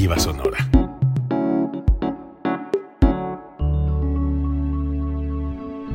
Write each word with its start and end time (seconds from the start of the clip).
Alternativa 0.00 0.18
Sonora. 0.18 0.58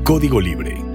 Código 0.03 0.39
Libre 0.39 0.94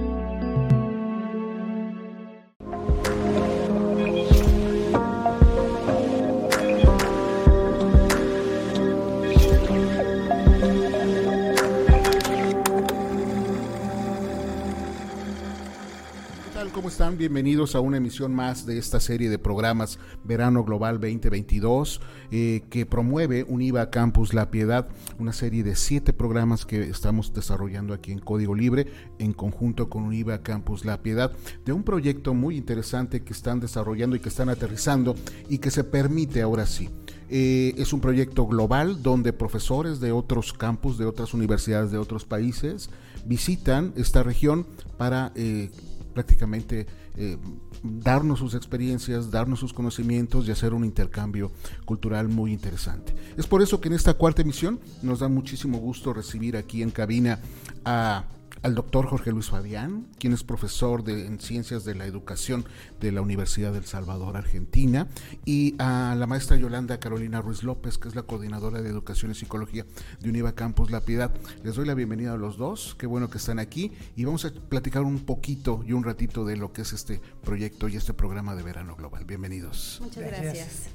bienvenidos 17.17 17.75
a 17.75 17.79
una 17.79 17.97
emisión 17.97 18.33
más 18.33 18.65
de 18.65 18.79
esta 18.79 18.99
serie 18.99 19.29
de 19.29 19.37
programas 19.37 19.99
Verano 20.23 20.63
Global 20.63 20.95
2022 20.95 22.01
eh, 22.31 22.63
que 22.71 22.87
promueve 22.87 23.45
Univa 23.47 23.91
Campus 23.91 24.33
La 24.33 24.49
Piedad, 24.49 24.87
una 25.19 25.31
serie 25.31 25.63
de 25.63 25.75
siete 25.75 26.11
programas 26.11 26.65
que 26.65 26.81
estamos 26.89 27.33
desarrollando 27.33 27.93
aquí 27.93 28.11
en 28.11 28.17
Código 28.17 28.55
Libre 28.55 28.87
en 29.19 29.33
conjunto 29.33 29.89
con 29.89 30.03
Univa 30.03 30.41
Campus 30.41 30.83
La 30.83 31.03
Piedad, 31.03 31.31
de 31.65 31.71
un 31.71 31.83
proyecto 31.83 32.33
muy 32.33 32.57
interesante 32.57 33.21
que 33.21 33.33
están 33.33 33.59
desarrollando 33.59 34.15
y 34.15 34.19
que 34.19 34.29
están 34.29 34.49
aterrizando 34.49 35.15
y 35.49 35.59
que 35.59 35.69
se 35.69 35.83
permite 35.83 36.41
ahora 36.41 36.65
sí. 36.65 36.89
Eh, 37.29 37.75
es 37.77 37.93
un 37.93 38.01
proyecto 38.01 38.47
global 38.47 39.03
donde 39.03 39.33
profesores 39.33 39.99
de 39.99 40.11
otros 40.11 40.51
campus, 40.51 40.97
de 40.97 41.05
otras 41.05 41.33
universidades 41.33 41.91
de 41.91 41.97
otros 41.99 42.25
países, 42.25 42.89
visitan 43.25 43.93
esta 43.95 44.23
región 44.23 44.65
para 44.97 45.31
eh, 45.35 45.69
prácticamente 46.13 46.85
eh, 47.15 47.37
darnos 47.83 48.39
sus 48.39 48.53
experiencias, 48.53 49.31
darnos 49.31 49.59
sus 49.59 49.73
conocimientos 49.73 50.47
y 50.47 50.51
hacer 50.51 50.73
un 50.73 50.85
intercambio 50.85 51.51
cultural 51.85 52.27
muy 52.27 52.53
interesante. 52.53 53.13
Es 53.37 53.47
por 53.47 53.61
eso 53.61 53.81
que 53.81 53.87
en 53.87 53.95
esta 53.95 54.13
cuarta 54.13 54.41
emisión 54.41 54.79
nos 55.01 55.19
da 55.19 55.27
muchísimo 55.27 55.77
gusto 55.77 56.13
recibir 56.13 56.57
aquí 56.57 56.81
en 56.81 56.91
cabina 56.91 57.39
a 57.85 58.25
al 58.63 58.75
doctor 58.75 59.07
Jorge 59.07 59.31
Luis 59.31 59.49
Fabián, 59.49 60.07
quien 60.19 60.33
es 60.33 60.43
profesor 60.43 61.03
de, 61.03 61.25
en 61.25 61.39
Ciencias 61.39 61.83
de 61.83 61.95
la 61.95 62.05
Educación 62.05 62.65
de 62.99 63.11
la 63.11 63.21
Universidad 63.21 63.73
del 63.73 63.85
Salvador, 63.85 64.37
Argentina, 64.37 65.07
y 65.45 65.75
a 65.79 66.15
la 66.17 66.27
maestra 66.27 66.57
Yolanda 66.57 66.99
Carolina 66.99 67.41
Ruiz 67.41 67.63
López, 67.63 67.97
que 67.97 68.07
es 68.07 68.15
la 68.15 68.23
coordinadora 68.23 68.81
de 68.81 68.89
Educación 68.89 69.31
y 69.31 69.35
Psicología 69.35 69.85
de 70.19 70.29
Univa 70.29 70.53
Campus 70.53 70.91
La 70.91 71.01
Piedad. 71.01 71.31
Les 71.63 71.75
doy 71.75 71.85
la 71.85 71.95
bienvenida 71.95 72.33
a 72.33 72.37
los 72.37 72.57
dos, 72.57 72.95
qué 72.99 73.07
bueno 73.07 73.29
que 73.29 73.39
están 73.39 73.57
aquí, 73.57 73.91
y 74.15 74.25
vamos 74.25 74.45
a 74.45 74.51
platicar 74.51 75.01
un 75.01 75.19
poquito 75.21 75.83
y 75.87 75.93
un 75.93 76.03
ratito 76.03 76.45
de 76.45 76.57
lo 76.57 76.71
que 76.71 76.83
es 76.83 76.93
este 76.93 77.19
proyecto 77.43 77.87
y 77.87 77.95
este 77.95 78.13
programa 78.13 78.55
de 78.55 78.63
verano 78.63 78.95
global. 78.95 79.25
Bienvenidos. 79.25 79.99
Muchas 80.01 80.23
gracias. 80.23 80.89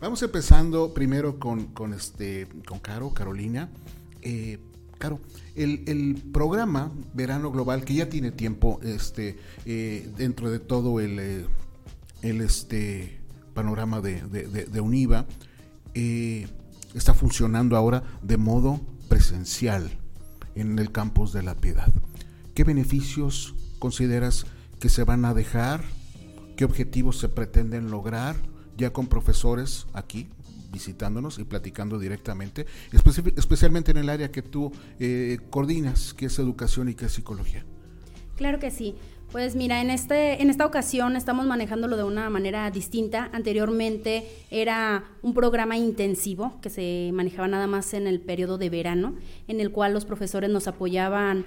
Vamos 0.00 0.22
empezando 0.22 0.94
primero 0.94 1.38
con, 1.38 1.66
con, 1.66 1.92
este, 1.92 2.48
con 2.66 2.78
Caro, 2.78 3.10
Carolina. 3.10 3.68
Eh, 4.22 4.58
Caro, 4.98 5.20
el, 5.56 6.22
programa 6.32 6.92
Verano 7.12 7.50
Global, 7.50 7.84
que 7.84 7.94
ya 7.94 8.08
tiene 8.08 8.32
tiempo 8.32 8.80
este, 8.82 9.38
eh, 9.64 10.10
dentro 10.16 10.50
de 10.50 10.58
todo 10.58 11.00
el, 11.00 11.18
eh, 11.18 11.46
el 12.22 12.40
este, 12.40 13.20
panorama 13.54 14.00
de, 14.00 14.80
UNIVA, 14.80 15.26
eh, 15.94 16.48
está 16.94 17.14
funcionando 17.14 17.76
ahora 17.76 18.02
de 18.22 18.36
modo 18.36 18.80
presencial 19.08 19.90
en 20.54 20.78
el 20.78 20.90
campus 20.92 21.32
de 21.32 21.42
la 21.42 21.54
Piedad. 21.54 21.92
¿Qué 22.54 22.64
beneficios 22.64 23.54
consideras 23.78 24.46
que 24.80 24.88
se 24.88 25.04
van 25.04 25.24
a 25.24 25.34
dejar? 25.34 25.84
¿Qué 26.56 26.64
objetivos 26.64 27.18
se 27.18 27.28
pretenden 27.28 27.90
lograr 27.90 28.36
ya 28.76 28.92
con 28.92 29.06
profesores 29.06 29.86
aquí 29.92 30.28
visitándonos 30.74 31.38
y 31.38 31.44
platicando 31.44 31.98
directamente, 31.98 32.66
especialmente 33.36 33.92
en 33.92 33.96
el 33.96 34.10
área 34.10 34.30
que 34.30 34.42
tú 34.42 34.72
eh, 34.98 35.38
coordinas, 35.48 36.12
que 36.12 36.26
es 36.26 36.38
educación 36.38 36.88
y 36.88 36.94
que 36.94 37.06
es 37.06 37.12
psicología. 37.12 37.64
Claro 38.36 38.58
que 38.58 38.70
sí. 38.70 38.96
Pues 39.30 39.56
mira, 39.56 39.80
en, 39.80 39.90
este, 39.90 40.42
en 40.42 40.50
esta 40.50 40.64
ocasión 40.64 41.16
estamos 41.16 41.46
manejándolo 41.46 41.96
de 41.96 42.04
una 42.04 42.30
manera 42.30 42.70
distinta. 42.70 43.30
Anteriormente 43.32 44.28
era 44.50 45.04
un 45.22 45.34
programa 45.34 45.76
intensivo 45.76 46.60
que 46.60 46.70
se 46.70 47.10
manejaba 47.12 47.48
nada 47.48 47.66
más 47.66 47.94
en 47.94 48.06
el 48.06 48.20
periodo 48.20 48.58
de 48.58 48.70
verano, 48.70 49.16
en 49.48 49.60
el 49.60 49.72
cual 49.72 49.92
los 49.92 50.04
profesores 50.04 50.50
nos 50.50 50.68
apoyaban 50.68 51.44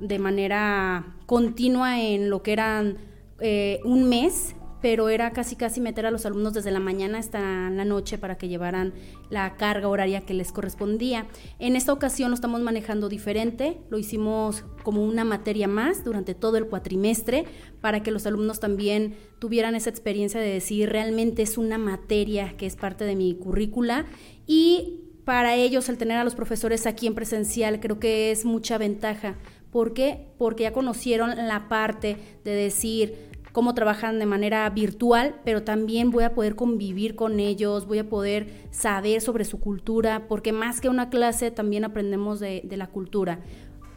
de 0.00 0.18
manera 0.18 1.16
continua 1.26 2.00
en 2.00 2.28
lo 2.28 2.42
que 2.42 2.52
eran 2.52 2.98
eh, 3.40 3.80
un 3.84 4.08
mes 4.08 4.54
pero 4.80 5.08
era 5.08 5.32
casi 5.32 5.56
casi 5.56 5.80
meter 5.80 6.06
a 6.06 6.10
los 6.10 6.26
alumnos 6.26 6.54
desde 6.54 6.70
la 6.70 6.80
mañana 6.80 7.18
hasta 7.18 7.70
la 7.70 7.84
noche 7.84 8.18
para 8.18 8.36
que 8.36 8.48
llevaran 8.48 8.94
la 9.28 9.56
carga 9.56 9.88
horaria 9.88 10.22
que 10.22 10.34
les 10.34 10.52
correspondía. 10.52 11.26
En 11.58 11.76
esta 11.76 11.92
ocasión 11.92 12.30
lo 12.30 12.34
estamos 12.34 12.60
manejando 12.60 13.08
diferente, 13.08 13.78
lo 13.90 13.98
hicimos 13.98 14.64
como 14.82 15.04
una 15.04 15.24
materia 15.24 15.68
más 15.68 16.04
durante 16.04 16.34
todo 16.34 16.56
el 16.56 16.66
cuatrimestre 16.66 17.44
para 17.80 18.02
que 18.02 18.10
los 18.10 18.26
alumnos 18.26 18.60
también 18.60 19.14
tuvieran 19.38 19.74
esa 19.74 19.90
experiencia 19.90 20.40
de 20.40 20.50
decir 20.50 20.90
realmente 20.90 21.42
es 21.42 21.58
una 21.58 21.78
materia 21.78 22.56
que 22.56 22.66
es 22.66 22.76
parte 22.76 23.04
de 23.04 23.16
mi 23.16 23.34
currícula 23.34 24.06
y 24.46 25.00
para 25.24 25.54
ellos 25.54 25.88
el 25.88 25.98
tener 25.98 26.16
a 26.16 26.24
los 26.24 26.34
profesores 26.34 26.86
aquí 26.86 27.06
en 27.06 27.14
presencial 27.14 27.80
creo 27.80 27.98
que 27.98 28.30
es 28.30 28.44
mucha 28.44 28.78
ventaja. 28.78 29.36
¿Por 29.70 29.94
qué? 29.94 30.26
Porque 30.38 30.64
ya 30.64 30.72
conocieron 30.72 31.36
la 31.36 31.68
parte 31.68 32.16
de 32.44 32.50
decir, 32.50 33.29
cómo 33.52 33.74
trabajan 33.74 34.18
de 34.18 34.26
manera 34.26 34.68
virtual, 34.70 35.36
pero 35.44 35.62
también 35.62 36.10
voy 36.10 36.24
a 36.24 36.34
poder 36.34 36.54
convivir 36.54 37.14
con 37.14 37.40
ellos, 37.40 37.86
voy 37.86 37.98
a 37.98 38.08
poder 38.08 38.48
saber 38.70 39.20
sobre 39.20 39.44
su 39.44 39.60
cultura, 39.60 40.26
porque 40.28 40.52
más 40.52 40.80
que 40.80 40.88
una 40.88 41.10
clase 41.10 41.50
también 41.50 41.84
aprendemos 41.84 42.40
de, 42.40 42.62
la 42.70 42.86
cultura. 42.86 43.40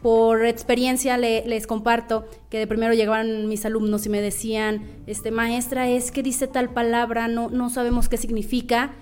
Por 0.02 0.44
experiencia 0.44 1.16
les 1.16 1.66
comparto 1.66 2.26
que 2.50 2.58
de 2.58 2.66
primero 2.66 2.92
llegaban 2.92 3.48
mis 3.48 3.64
alumnos 3.64 4.04
y 4.04 4.10
me 4.10 4.20
decían, 4.20 4.82
este 5.06 5.30
maestra, 5.30 5.88
es 5.88 6.10
que 6.10 6.22
dice 6.22 6.46
tal 6.46 6.70
palabra, 6.70 7.28
no, 7.28 7.48
no 7.48 7.70
sabemos 7.70 8.08
qué 8.08 8.18
significa. 8.18 8.94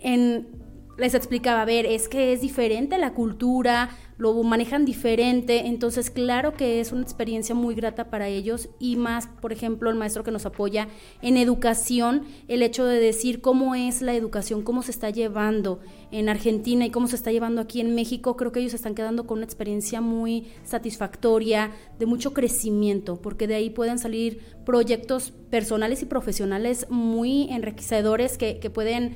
En, 0.00 0.61
les 0.98 1.14
explicaba, 1.14 1.62
a 1.62 1.64
ver, 1.64 1.86
es 1.86 2.08
que 2.08 2.32
es 2.32 2.40
diferente 2.40 2.98
la 2.98 3.14
cultura, 3.14 3.90
lo 4.18 4.40
manejan 4.42 4.84
diferente, 4.84 5.66
entonces 5.66 6.10
claro 6.10 6.52
que 6.52 6.80
es 6.80 6.92
una 6.92 7.02
experiencia 7.02 7.54
muy 7.54 7.74
grata 7.74 8.10
para 8.10 8.28
ellos 8.28 8.68
y 8.78 8.96
más, 8.96 9.26
por 9.26 9.52
ejemplo, 9.52 9.90
el 9.90 9.96
maestro 9.96 10.22
que 10.22 10.30
nos 10.30 10.46
apoya 10.46 10.86
en 11.22 11.36
educación, 11.36 12.22
el 12.46 12.62
hecho 12.62 12.84
de 12.84 13.00
decir 13.00 13.40
cómo 13.40 13.74
es 13.74 14.02
la 14.02 14.14
educación, 14.14 14.62
cómo 14.62 14.82
se 14.82 14.90
está 14.90 15.10
llevando 15.10 15.80
en 16.10 16.28
Argentina 16.28 16.84
y 16.84 16.90
cómo 16.90 17.08
se 17.08 17.16
está 17.16 17.32
llevando 17.32 17.60
aquí 17.60 17.80
en 17.80 17.94
México, 17.94 18.36
creo 18.36 18.52
que 18.52 18.60
ellos 18.60 18.74
están 18.74 18.94
quedando 18.94 19.26
con 19.26 19.38
una 19.38 19.46
experiencia 19.46 20.00
muy 20.00 20.46
satisfactoria, 20.62 21.72
de 21.98 22.06
mucho 22.06 22.32
crecimiento, 22.32 23.20
porque 23.20 23.46
de 23.46 23.54
ahí 23.54 23.70
pueden 23.70 23.98
salir 23.98 24.40
proyectos 24.64 25.32
personales 25.50 26.02
y 26.02 26.06
profesionales 26.06 26.86
muy 26.90 27.48
enriquecedores 27.50 28.36
que, 28.38 28.58
que 28.60 28.70
pueden 28.70 29.14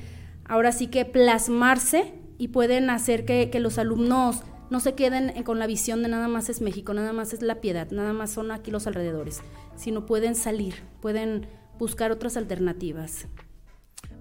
ahora 0.49 0.73
sí 0.73 0.89
que 0.89 1.05
plasmarse 1.05 2.15
y 2.39 2.49
pueden 2.49 2.91
hacer 2.91 3.25
que, 3.25 3.51
los 3.61 3.79
alumnos 3.79 4.43
no 4.71 4.81
se 4.81 4.95
queden 4.95 5.43
con 5.45 5.59
la 5.59 5.67
visión 5.67 6.03
de 6.03 6.09
nada 6.09 6.29
más 6.29 6.49
es 6.49 6.61
México, 6.61 6.93
nada 6.93 7.13
más 7.13 7.33
es 7.33 7.43
la 7.43 7.61
piedad, 7.61 7.91
nada 7.91 8.13
más 8.13 8.31
son 8.31 8.51
aquí 8.51 8.71
los 8.71 8.87
alrededores, 8.87 9.43
sino 9.77 10.07
pueden 10.07 10.35
salir, 10.35 10.75
pueden 11.01 11.49
buscar 11.79 12.11
otras 12.11 12.37
alternativas. 12.37 13.27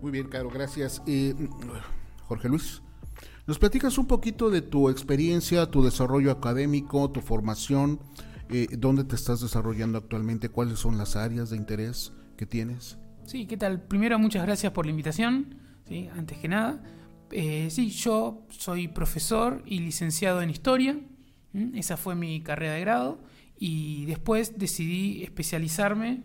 Muy 0.02 0.12
bien, 0.12 0.28
Caro, 0.28 0.50
gracias. 0.50 1.02
Jorge 2.28 2.50
Luis, 2.50 2.82
¿nos 3.48 3.58
platicas 3.58 3.98
un 3.98 4.08
poquito 4.08 4.50
de 4.50 4.62
tu 4.62 4.90
experiencia, 4.90 5.66
tu 5.70 5.84
desarrollo 5.84 6.32
académico, 6.32 7.10
tu 7.10 7.22
formación? 7.22 8.00
Eh, 8.50 8.68
¿Dónde 8.78 9.04
te 9.04 9.16
estás 9.16 9.42
desarrollando 9.42 9.98
actualmente? 9.98 10.50
¿Cuáles 10.50 10.80
son 10.80 10.98
las 10.98 11.16
áreas 11.16 11.50
de 11.50 11.58
interés 11.58 12.14
que 12.38 12.46
tienes? 12.46 13.00
Sí, 13.26 13.48
¿qué 13.48 13.58
tal? 13.58 13.82
Primero, 13.82 14.20
muchas 14.20 14.44
gracias 14.44 14.72
por 14.72 14.86
la 14.86 14.92
invitación. 14.92 15.65
Antes 16.16 16.38
que 16.38 16.48
nada, 16.48 16.82
eh, 17.32 17.68
sí, 17.70 17.90
yo 17.90 18.46
soy 18.50 18.88
profesor 18.88 19.62
y 19.66 19.80
licenciado 19.80 20.42
en 20.42 20.50
historia, 20.50 20.98
esa 21.74 21.96
fue 21.96 22.16
mi 22.16 22.42
carrera 22.42 22.74
de 22.74 22.82
grado, 22.82 23.20
y 23.58 24.06
después 24.06 24.58
decidí 24.58 25.24
especializarme 25.24 26.24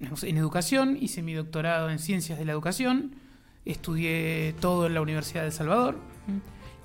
en 0.00 0.36
educación, 0.36 0.96
hice 1.00 1.22
mi 1.22 1.34
doctorado 1.34 1.90
en 1.90 1.98
ciencias 1.98 2.38
de 2.38 2.44
la 2.44 2.52
educación, 2.52 3.16
estudié 3.64 4.54
todo 4.60 4.86
en 4.86 4.94
la 4.94 5.00
Universidad 5.00 5.42
de 5.42 5.48
El 5.48 5.52
Salvador. 5.52 5.98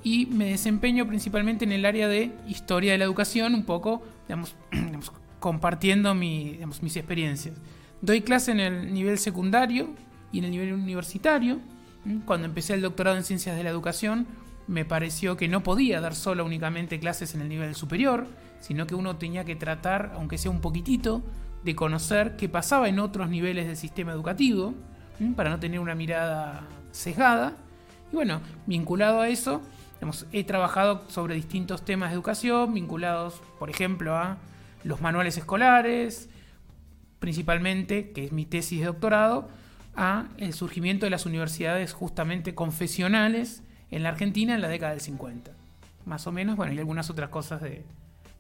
Y 0.03 0.27
me 0.27 0.51
desempeño 0.51 1.05
principalmente 1.07 1.65
en 1.65 1.73
el 1.73 1.85
área 1.85 2.07
de 2.07 2.31
historia 2.47 2.93
de 2.93 2.97
la 2.97 3.05
educación, 3.05 3.53
un 3.53 3.65
poco, 3.65 4.01
digamos, 4.27 4.55
compartiendo 5.39 6.15
mis 6.15 6.95
experiencias. 6.95 7.55
Doy 8.01 8.21
clase 8.21 8.51
en 8.51 8.61
el 8.61 8.93
nivel 8.93 9.17
secundario 9.17 9.93
y 10.31 10.39
en 10.39 10.45
el 10.45 10.51
nivel 10.51 10.73
universitario, 10.73 11.59
cuando 12.25 12.45
empecé 12.47 12.73
el 12.73 12.81
doctorado 12.81 13.17
en 13.17 13.23
ciencias 13.23 13.55
de 13.55 13.63
la 13.63 13.69
educación, 13.69 14.27
me 14.67 14.85
pareció 14.85 15.35
que 15.35 15.47
no 15.47 15.63
podía 15.63 15.99
dar 15.99 16.15
solo 16.15 16.45
únicamente 16.45 16.99
clases 16.99 17.33
en 17.33 17.41
el 17.41 17.49
nivel 17.49 17.75
superior, 17.75 18.27
sino 18.59 18.85
que 18.87 18.95
uno 18.95 19.17
tenía 19.17 19.43
que 19.45 19.55
tratar, 19.55 20.11
aunque 20.15 20.37
sea 20.37 20.51
un 20.51 20.61
poquitito, 20.61 21.23
de 21.63 21.75
conocer 21.75 22.35
qué 22.37 22.47
pasaba 22.47 22.87
en 22.87 22.99
otros 22.99 23.29
niveles 23.29 23.67
del 23.67 23.75
sistema 23.75 24.11
educativo, 24.11 24.73
para 25.35 25.49
no 25.49 25.59
tener 25.59 25.79
una 25.79 25.95
mirada 25.95 26.67
sesgada. 26.91 27.55
Y 28.11 28.15
bueno, 28.15 28.41
vinculado 28.65 29.21
a 29.21 29.27
eso, 29.27 29.61
he 30.31 30.43
trabajado 30.43 31.03
sobre 31.09 31.35
distintos 31.35 31.83
temas 31.83 32.09
de 32.09 32.15
educación, 32.15 32.73
vinculados, 32.73 33.41
por 33.59 33.69
ejemplo, 33.69 34.15
a 34.15 34.37
los 34.83 35.01
manuales 35.01 35.37
escolares, 35.37 36.29
principalmente, 37.19 38.11
que 38.11 38.25
es 38.25 38.31
mi 38.31 38.45
tesis 38.45 38.79
de 38.79 38.85
doctorado, 38.85 39.49
a 39.95 40.29
el 40.37 40.53
surgimiento 40.53 41.05
de 41.05 41.09
las 41.09 41.25
universidades 41.25 41.93
justamente 41.93 42.55
confesionales 42.55 43.63
en 43.91 44.03
la 44.03 44.09
Argentina 44.09 44.55
en 44.55 44.61
la 44.61 44.67
década 44.67 44.91
del 44.91 45.01
50. 45.01 45.51
Más 46.05 46.27
o 46.27 46.31
menos, 46.31 46.55
bueno, 46.55 46.73
y 46.73 46.79
algunas 46.79 47.09
otras 47.09 47.29
cosas 47.29 47.61
de, 47.61 47.83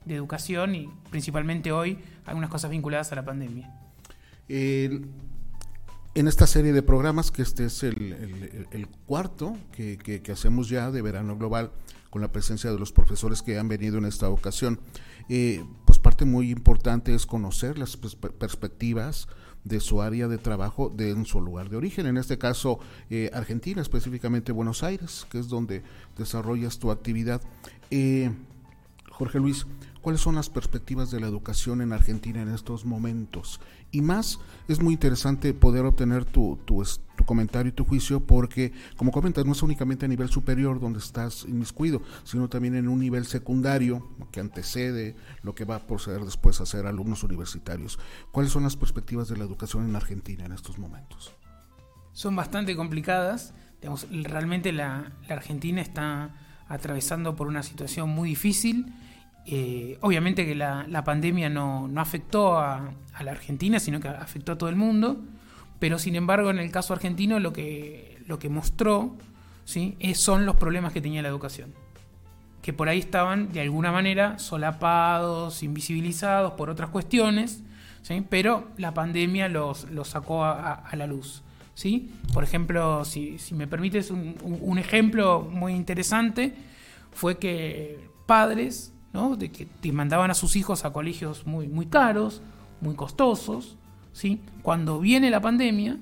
educación 0.07 0.73
y 0.73 0.89
principalmente 1.11 1.71
hoy 1.71 1.99
algunas 2.25 2.49
cosas 2.49 2.71
vinculadas 2.71 3.11
a 3.11 3.15
la 3.15 3.23
pandemia. 3.25 3.71
en 4.47 5.07
esta 6.15 6.47
serie 6.47 6.73
de 6.73 6.81
programas, 6.81 7.29
que 7.29 7.43
este 7.43 7.65
es 7.65 7.83
el, 7.83 8.87
cuarto 9.05 9.55
que, 9.71 10.23
hacemos 10.31 10.67
ya 10.67 10.89
de 10.89 11.03
verano 11.03 11.37
global, 11.37 11.71
con 12.09 12.23
la 12.23 12.31
presencia 12.31 12.71
de 12.71 12.79
los 12.79 12.91
profesores 12.91 13.43
que 13.43 13.59
han 13.59 13.67
venido 13.67 13.99
en 13.99 14.05
esta 14.05 14.29
ocasión, 14.29 14.79
eh, 15.27 15.63
pues 15.85 15.99
parte 15.99 16.25
muy 16.25 16.49
importante 16.49 17.13
es 17.13 17.27
conocer 17.27 17.77
las 17.77 17.95
perspectivas 17.97 19.27
de 19.63 19.79
su 19.79 20.01
área 20.01 20.27
de 20.27 20.37
trabajo 20.37 20.89
de 20.89 21.11
en 21.11 21.25
su 21.25 21.41
lugar 21.41 21.69
de 21.69 21.77
origen, 21.77 22.05
en 22.05 22.17
este 22.17 22.37
caso 22.37 22.79
eh, 23.09 23.29
Argentina, 23.33 23.81
específicamente 23.81 24.51
Buenos 24.51 24.83
Aires, 24.83 25.25
que 25.29 25.39
es 25.39 25.47
donde 25.47 25.83
desarrollas 26.17 26.79
tu 26.79 26.91
actividad. 26.91 27.41
Eh, 27.91 28.31
Jorge 29.19 29.37
Luis, 29.37 29.67
¿cuáles 30.01 30.21
son 30.21 30.35
las 30.35 30.49
perspectivas 30.49 31.11
de 31.11 31.19
la 31.19 31.27
educación 31.27 31.81
en 31.81 31.91
Argentina 31.91 32.41
en 32.41 32.47
estos 32.47 32.85
momentos? 32.85 33.59
Y 33.91 33.99
más, 33.99 34.39
es 34.69 34.81
muy 34.81 34.93
interesante 34.93 35.53
poder 35.53 35.83
obtener 35.83 36.23
tu, 36.23 36.57
tu, 36.63 36.81
comentario 37.25 37.69
y 37.69 37.73
tu 37.73 37.83
juicio 37.83 38.21
porque, 38.25 38.71
como 38.95 39.11
comentas, 39.11 39.45
no 39.45 39.51
es 39.51 39.61
únicamente 39.61 40.05
a 40.05 40.07
nivel 40.07 40.29
superior 40.29 40.79
donde 40.79 40.99
estás 40.99 41.43
inmiscuido, 41.43 42.01
sino 42.23 42.47
también 42.47 42.75
en 42.75 42.87
un 42.87 43.01
nivel 43.01 43.25
secundario 43.25 44.07
que 44.31 44.39
antecede 44.39 45.17
lo 45.43 45.53
que 45.53 45.65
va 45.65 45.75
a 45.75 45.85
proceder 45.85 46.23
después 46.23 46.61
a 46.61 46.65
ser 46.65 46.85
alumnos 46.85 47.21
universitarios. 47.23 47.99
¿Cuáles 48.31 48.53
son 48.53 48.63
las 48.63 48.77
perspectivas 48.77 49.27
de 49.27 49.35
la 49.35 49.43
educación 49.43 49.83
en 49.83 49.97
Argentina 49.97 50.45
en 50.45 50.53
estos 50.53 50.79
momentos? 50.79 51.33
Son 52.13 52.37
bastante 52.37 52.73
complicadas. 52.73 53.53
realmente 54.23 54.71
la, 54.71 55.11
Argentina 55.27 55.81
está 55.81 56.35
atravesando 56.69 57.35
por 57.35 57.47
una 57.47 57.63
situación 57.63 58.09
muy 58.09 58.29
difícil. 58.29 58.93
Eh, 59.45 59.97
obviamente 60.01 60.45
que 60.45 60.55
la, 60.55 61.03
pandemia 61.03 61.49
no, 61.49 61.89
afectó 61.95 62.59
a, 62.59 62.91
la 63.21 63.31
Argentina, 63.31 63.79
sino 63.79 63.99
que 63.99 64.07
afectó 64.07 64.53
a 64.53 64.57
todo 64.57 64.69
el 64.69 64.75
mundo. 64.75 65.21
Pero 65.79 65.97
sin 65.97 66.15
embargo, 66.15 66.49
en 66.49 66.59
el 66.59 66.71
caso 66.71 66.93
argentino, 66.93 67.39
lo 67.39 67.53
que, 67.53 68.21
lo 68.27 68.37
que 68.37 68.49
mostró 68.49 69.15
¿sí? 69.65 69.97
son 70.13 70.45
los 70.45 70.55
problemas 70.55 70.93
que 70.93 71.01
tenía 71.01 71.21
la 71.21 71.29
educación. 71.29 71.73
Que 72.61 72.73
por 72.73 72.89
ahí 72.89 72.99
estaban 72.99 73.51
de 73.51 73.61
alguna 73.61 73.91
manera 73.91 74.37
solapados, 74.39 75.63
invisibilizados 75.63 76.53
por 76.53 76.69
otras 76.69 76.89
cuestiones, 76.89 77.63
¿sí? 78.01 78.23
pero 78.29 78.67
la 78.77 78.93
pandemia 78.93 79.47
los, 79.47 79.87
sacó 80.03 80.43
a, 80.43 80.83
la 80.93 81.07
luz. 81.07 81.43
¿sí? 81.73 82.11
Por 82.33 82.43
ejemplo, 82.43 83.05
si, 83.05 83.37
me 83.53 83.67
permites 83.67 84.11
un, 84.11 84.77
ejemplo 84.77 85.47
muy 85.49 85.73
interesante, 85.73 86.53
fue 87.11 87.37
que 87.37 88.09
padres 88.25 88.93
¿no? 89.13 89.35
de 89.35 89.51
que 89.51 89.67
mandaban 89.91 90.31
a 90.31 90.33
sus 90.33 90.55
hijos 90.55 90.85
a 90.85 90.93
colegios 90.93 91.45
muy, 91.45 91.67
muy 91.67 91.85
caros, 91.85 92.41
muy 92.81 92.95
costosos, 92.95 93.77
cuando 94.61 94.99
viene 94.99 95.29
la 95.29 95.41
pandemia, 95.41 95.97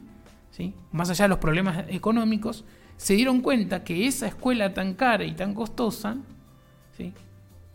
¿sí? 0.51 0.73
más 0.91 1.09
allá 1.09 1.25
de 1.25 1.29
los 1.29 1.37
problemas 1.37 1.85
económicos, 1.89 2.65
se 2.97 3.13
dieron 3.13 3.41
cuenta 3.41 3.83
que 3.83 4.07
esa 4.07 4.27
escuela 4.27 4.73
tan 4.73 4.93
cara 4.93 5.23
y 5.23 5.33
tan 5.33 5.53
costosa 5.53 6.17
¿sí? 6.97 7.13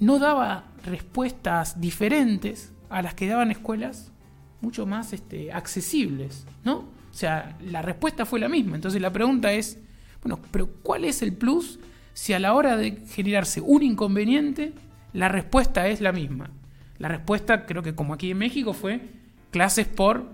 no 0.00 0.18
daba 0.18 0.64
respuestas 0.84 1.80
diferentes 1.80 2.72
a 2.90 3.02
las 3.02 3.14
que 3.14 3.28
daban 3.28 3.50
escuelas 3.50 4.10
mucho 4.60 4.84
más 4.84 5.12
este, 5.12 5.52
accesibles, 5.52 6.44
¿no? 6.64 6.76
O 6.76 7.14
sea, 7.14 7.56
la 7.60 7.82
respuesta 7.82 8.24
fue 8.24 8.40
la 8.40 8.48
misma. 8.48 8.76
Entonces 8.76 9.00
la 9.00 9.12
pregunta 9.12 9.52
es, 9.52 9.78
bueno, 10.22 10.40
pero 10.50 10.68
¿cuál 10.82 11.04
es 11.04 11.20
el 11.22 11.34
plus 11.34 11.78
si 12.14 12.32
a 12.32 12.38
la 12.38 12.54
hora 12.54 12.76
de 12.76 13.02
generarse 13.08 13.60
un 13.60 13.82
inconveniente, 13.82 14.72
la 15.12 15.28
respuesta 15.28 15.88
es 15.88 16.00
la 16.00 16.12
misma? 16.12 16.50
La 16.98 17.08
respuesta, 17.08 17.66
creo 17.66 17.82
que 17.82 17.94
como 17.94 18.14
aquí 18.14 18.30
en 18.30 18.38
México, 18.38 18.72
fue 18.72 19.00
clases 19.50 19.86
por 19.86 20.30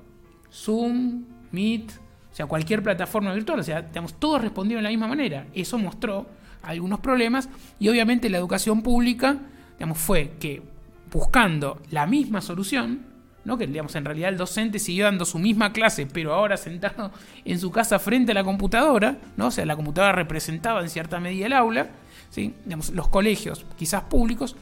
Zoom, 0.53 1.25
Meet, 1.51 1.91
o 2.31 2.35
sea, 2.35 2.47
cualquier 2.47 2.83
plataforma 2.83 3.33
virtual. 3.33 3.61
O 3.61 3.63
sea, 3.63 3.83
digamos, 3.83 4.15
todos 4.15 4.43
respondieron 4.43 4.83
de 4.83 4.89
la 4.89 4.91
misma 4.91 5.09
manera. 5.09 5.47
Eso 5.55 5.79
mostró 5.79 6.27
algunos 6.63 7.01
problemas 7.01 7.49
y 7.79 7.89
obviamente 7.89 8.29
la 8.29 8.39
educación 8.39 8.83
pública, 8.83 9.39
digamos, 9.79 9.99
fue 9.99 10.33
que 10.39 10.63
buscando 11.11 11.81
la 11.91 12.07
misma 12.07 12.41
solución, 12.41 13.07
¿no? 13.45 13.57
que 13.57 13.67
digamos, 13.67 13.95
en 13.97 14.05
realidad 14.05 14.29
el 14.29 14.37
docente 14.37 14.79
siguió 14.79 15.07
dando 15.07 15.25
su 15.25 15.39
misma 15.39 15.73
clase, 15.73 16.07
pero 16.07 16.35
ahora 16.35 16.57
sentado 16.57 17.11
en 17.45 17.59
su 17.59 17.71
casa 17.71 17.99
frente 17.99 18.33
a 18.33 18.35
la 18.35 18.45
computadora, 18.45 19.17
¿no? 19.37 19.47
o 19.47 19.51
sea, 19.51 19.65
la 19.65 19.77
computadora 19.77 20.13
representaba 20.13 20.83
en 20.83 20.91
cierta 20.91 21.19
medida 21.19 21.47
el 21.47 21.55
aula, 21.55 21.89
¿sí? 22.31 22.55
digamos, 22.65 22.91
los 22.91 23.09
colegios, 23.09 23.65
quizás 23.77 24.03
públicos, 24.03 24.55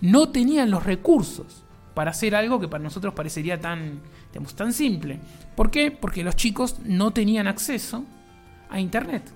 no 0.00 0.30
tenían 0.30 0.70
los 0.70 0.84
recursos 0.84 1.64
para 1.94 2.12
hacer 2.12 2.34
algo 2.34 2.60
que 2.60 2.68
para 2.68 2.82
nosotros 2.82 3.14
parecería 3.14 3.60
tan, 3.60 4.00
digamos, 4.32 4.54
tan 4.54 4.72
simple. 4.72 5.18
¿Por 5.54 5.70
qué? 5.70 5.90
Porque 5.90 6.24
los 6.24 6.36
chicos 6.36 6.78
no 6.84 7.10
tenían 7.10 7.46
acceso 7.46 8.04
a 8.68 8.80
Internet. 8.80 9.30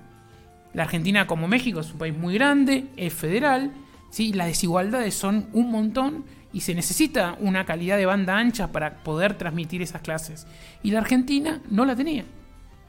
La 0.73 0.83
Argentina, 0.83 1.27
como 1.27 1.47
México, 1.47 1.79
es 1.79 1.91
un 1.91 1.99
país 1.99 2.17
muy 2.17 2.33
grande, 2.33 2.87
es 2.97 3.13
federal, 3.13 3.71
¿sí? 4.09 4.33
las 4.33 4.47
desigualdades 4.47 5.13
son 5.13 5.47
un 5.53 5.71
montón 5.71 6.25
y 6.51 6.61
se 6.61 6.73
necesita 6.73 7.37
una 7.39 7.65
calidad 7.65 7.97
de 7.97 8.05
banda 8.05 8.37
ancha 8.37 8.71
para 8.71 9.03
poder 9.03 9.37
transmitir 9.37 9.81
esas 9.81 10.01
clases. 10.01 10.47
Y 10.83 10.91
la 10.91 10.99
Argentina 10.99 11.61
no 11.69 11.85
la 11.85 11.95
tenía. 11.95 12.25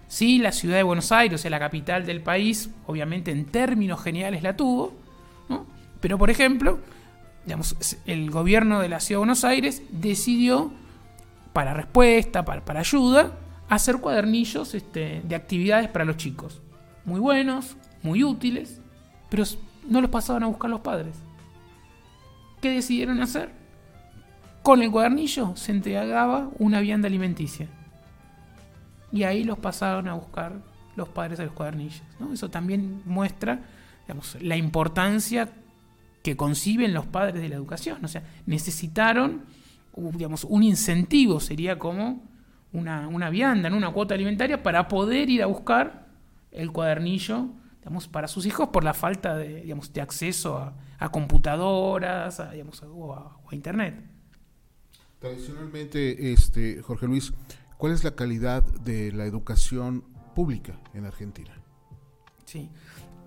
Sí, 0.08 0.38
la 0.38 0.52
ciudad 0.52 0.76
de 0.76 0.84
Buenos 0.84 1.10
Aires, 1.10 1.44
o 1.44 1.50
la 1.50 1.58
capital 1.58 2.06
del 2.06 2.22
país, 2.22 2.70
obviamente 2.86 3.32
en 3.32 3.44
términos 3.44 4.02
generales 4.02 4.42
la 4.42 4.56
tuvo, 4.56 4.94
¿no? 5.48 5.66
pero 6.00 6.16
por 6.16 6.30
ejemplo, 6.30 6.78
el 8.06 8.30
gobierno 8.30 8.80
de 8.80 8.88
la 8.88 9.00
Ciudad 9.00 9.16
de 9.16 9.20
Buenos 9.20 9.44
Aires 9.44 9.82
decidió, 9.90 10.72
para 11.52 11.72
respuesta, 11.72 12.44
para, 12.44 12.80
ayuda, 12.80 13.32
hacer 13.68 13.98
cuadernillos 13.98 14.74
este, 14.74 15.22
de 15.24 15.34
actividades 15.34 15.88
para 15.88 16.04
los 16.04 16.16
chicos. 16.16 16.60
Muy 17.04 17.20
buenos, 17.20 17.76
muy 18.02 18.24
útiles, 18.24 18.80
pero 19.30 19.44
no 19.88 20.00
los 20.00 20.10
pasaban 20.10 20.42
a 20.42 20.46
buscar 20.46 20.70
los 20.70 20.80
padres. 20.80 21.16
¿Qué 22.60 22.70
decidieron 22.70 23.20
hacer? 23.20 23.50
Con 24.62 24.82
el 24.82 24.90
cuadernillo 24.90 25.54
se 25.56 25.72
entregaba 25.72 26.50
una 26.58 26.80
vianda 26.80 27.06
alimenticia. 27.06 27.68
Y 29.12 29.22
ahí 29.22 29.44
los 29.44 29.58
pasaron 29.58 30.08
a 30.08 30.14
buscar 30.14 30.54
los 30.96 31.08
padres 31.08 31.38
a 31.38 31.44
los 31.44 31.52
cuadernillos. 31.52 32.02
Eso 32.32 32.50
también 32.50 33.02
muestra 33.04 33.60
la 34.40 34.56
importancia 34.56 35.48
que 36.26 36.36
conciben 36.36 36.92
los 36.92 37.06
padres 37.06 37.40
de 37.40 37.48
la 37.48 37.54
educación. 37.54 38.04
O 38.04 38.08
sea, 38.08 38.24
necesitaron, 38.46 39.44
digamos, 39.94 40.42
un 40.42 40.64
incentivo, 40.64 41.38
sería 41.38 41.78
como 41.78 42.24
una, 42.72 43.06
una 43.06 43.30
vianda, 43.30 43.72
una 43.72 43.92
cuota 43.92 44.14
alimentaria 44.14 44.60
para 44.60 44.88
poder 44.88 45.30
ir 45.30 45.44
a 45.44 45.46
buscar 45.46 46.08
el 46.50 46.72
cuadernillo 46.72 47.50
digamos, 47.78 48.08
para 48.08 48.26
sus 48.26 48.44
hijos 48.44 48.70
por 48.70 48.82
la 48.82 48.92
falta 48.92 49.36
de, 49.36 49.60
digamos, 49.62 49.92
de 49.92 50.00
acceso 50.00 50.58
a, 50.98 51.08
computadoras 51.12 52.40
a, 52.40 52.50
digamos, 52.50 52.82
o, 52.82 53.14
a, 53.14 53.38
Internet. 53.52 53.94
Tradicionalmente, 55.20 56.32
este, 56.32 56.82
Jorge 56.82 57.06
Luis, 57.06 57.32
¿cuál 57.78 57.92
es 57.92 58.02
la 58.02 58.16
calidad 58.16 58.64
de 58.64 59.12
la 59.12 59.26
educación 59.26 60.02
pública 60.34 60.76
en 60.92 61.04
Argentina? 61.04 61.54
Sí. 62.46 62.68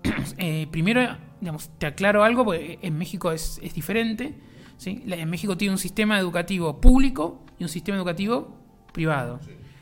Eh, 0.38 0.66
primero, 0.70 1.18
digamos, 1.40 1.70
te 1.78 1.86
aclaro 1.86 2.24
algo, 2.24 2.44
porque 2.44 2.78
en 2.80 2.96
México 2.96 3.30
es, 3.32 3.60
diferente. 3.74 4.34
¿sí? 4.76 5.02
En 5.06 5.28
México 5.28 5.56
tiene 5.56 5.72
un 5.72 5.78
sistema 5.78 6.18
educativo 6.18 6.80
público 6.80 7.42
y 7.58 7.64
un 7.64 7.68
sistema 7.68 7.98
educativo 7.98 8.56
privado. 8.92 9.40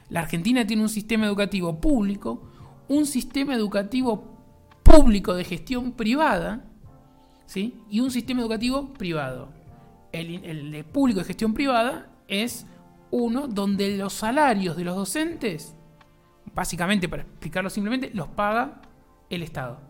La 0.08 0.20
Argentina 0.20 0.66
tiene 0.66 0.82
un 0.82 0.88
sistema 0.88 1.26
educativo 1.26 1.80
público, 1.80 2.50
un 2.88 3.06
sistema 3.06 3.54
educativo 3.54 4.37
público 4.82 5.34
de 5.34 5.44
gestión 5.44 5.92
privada 5.92 6.64
¿sí? 7.46 7.80
y 7.90 8.00
un 8.00 8.10
sistema 8.10 8.40
educativo 8.40 8.92
privado. 8.94 9.50
El, 10.12 10.44
el 10.44 10.72
de 10.72 10.84
público 10.84 11.20
de 11.20 11.26
gestión 11.26 11.54
privada 11.54 12.10
es 12.26 12.66
uno 13.10 13.48
donde 13.48 13.96
los 13.96 14.14
salarios 14.14 14.76
de 14.76 14.84
los 14.84 14.96
docentes, 14.96 15.75
básicamente 16.54 17.08
para 17.08 17.22
explicarlo 17.22 17.70
simplemente, 17.70 18.10
los 18.14 18.28
paga 18.28 18.80
el 19.30 19.42
Estado. 19.42 19.88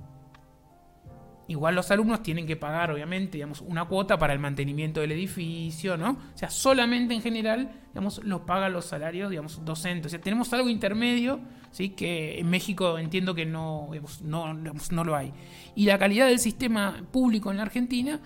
Igual 1.49 1.75
los 1.75 1.91
alumnos 1.91 2.23
tienen 2.23 2.47
que 2.47 2.57
pagar, 2.57 2.91
obviamente, 2.91 3.39
digamos, 3.39 3.63
una 3.63 3.87
cuota 3.87 4.19
para 4.19 4.35
el 4.35 4.39
mantenimiento 4.39 5.01
del 5.01 5.13
edificio, 5.13 5.97
¿no? 5.97 6.11
O 6.11 6.37
sea, 6.37 6.51
solamente 6.51 7.15
en 7.15 7.23
general, 7.23 7.73
digamos, 7.89 8.23
los 8.23 8.43
pagan 8.43 8.75
los 8.75 8.85
salarios, 8.85 9.31
digamos, 9.31 9.65
docentes. 9.65 10.07
O 10.07 10.11
sea, 10.11 10.21
tenemos 10.21 10.53
algo 10.53 10.69
intermedio, 10.69 11.41
¿sí? 11.71 11.89
Que 11.89 12.39
en 12.39 12.51
México 12.51 12.99
entiendo 12.99 13.35
que 13.35 13.47
no, 13.47 13.89
no, 14.25 14.55
no 14.55 15.05
lo 15.05 15.17
hay. 15.17 15.33
Y 15.75 15.87
la 15.87 15.99
calidad 15.99 16.27
del 16.27 16.39
sistema 16.39 17.03
público 17.11 17.51
en 17.51 17.57
la 17.57 17.63
Argentina 17.63 18.21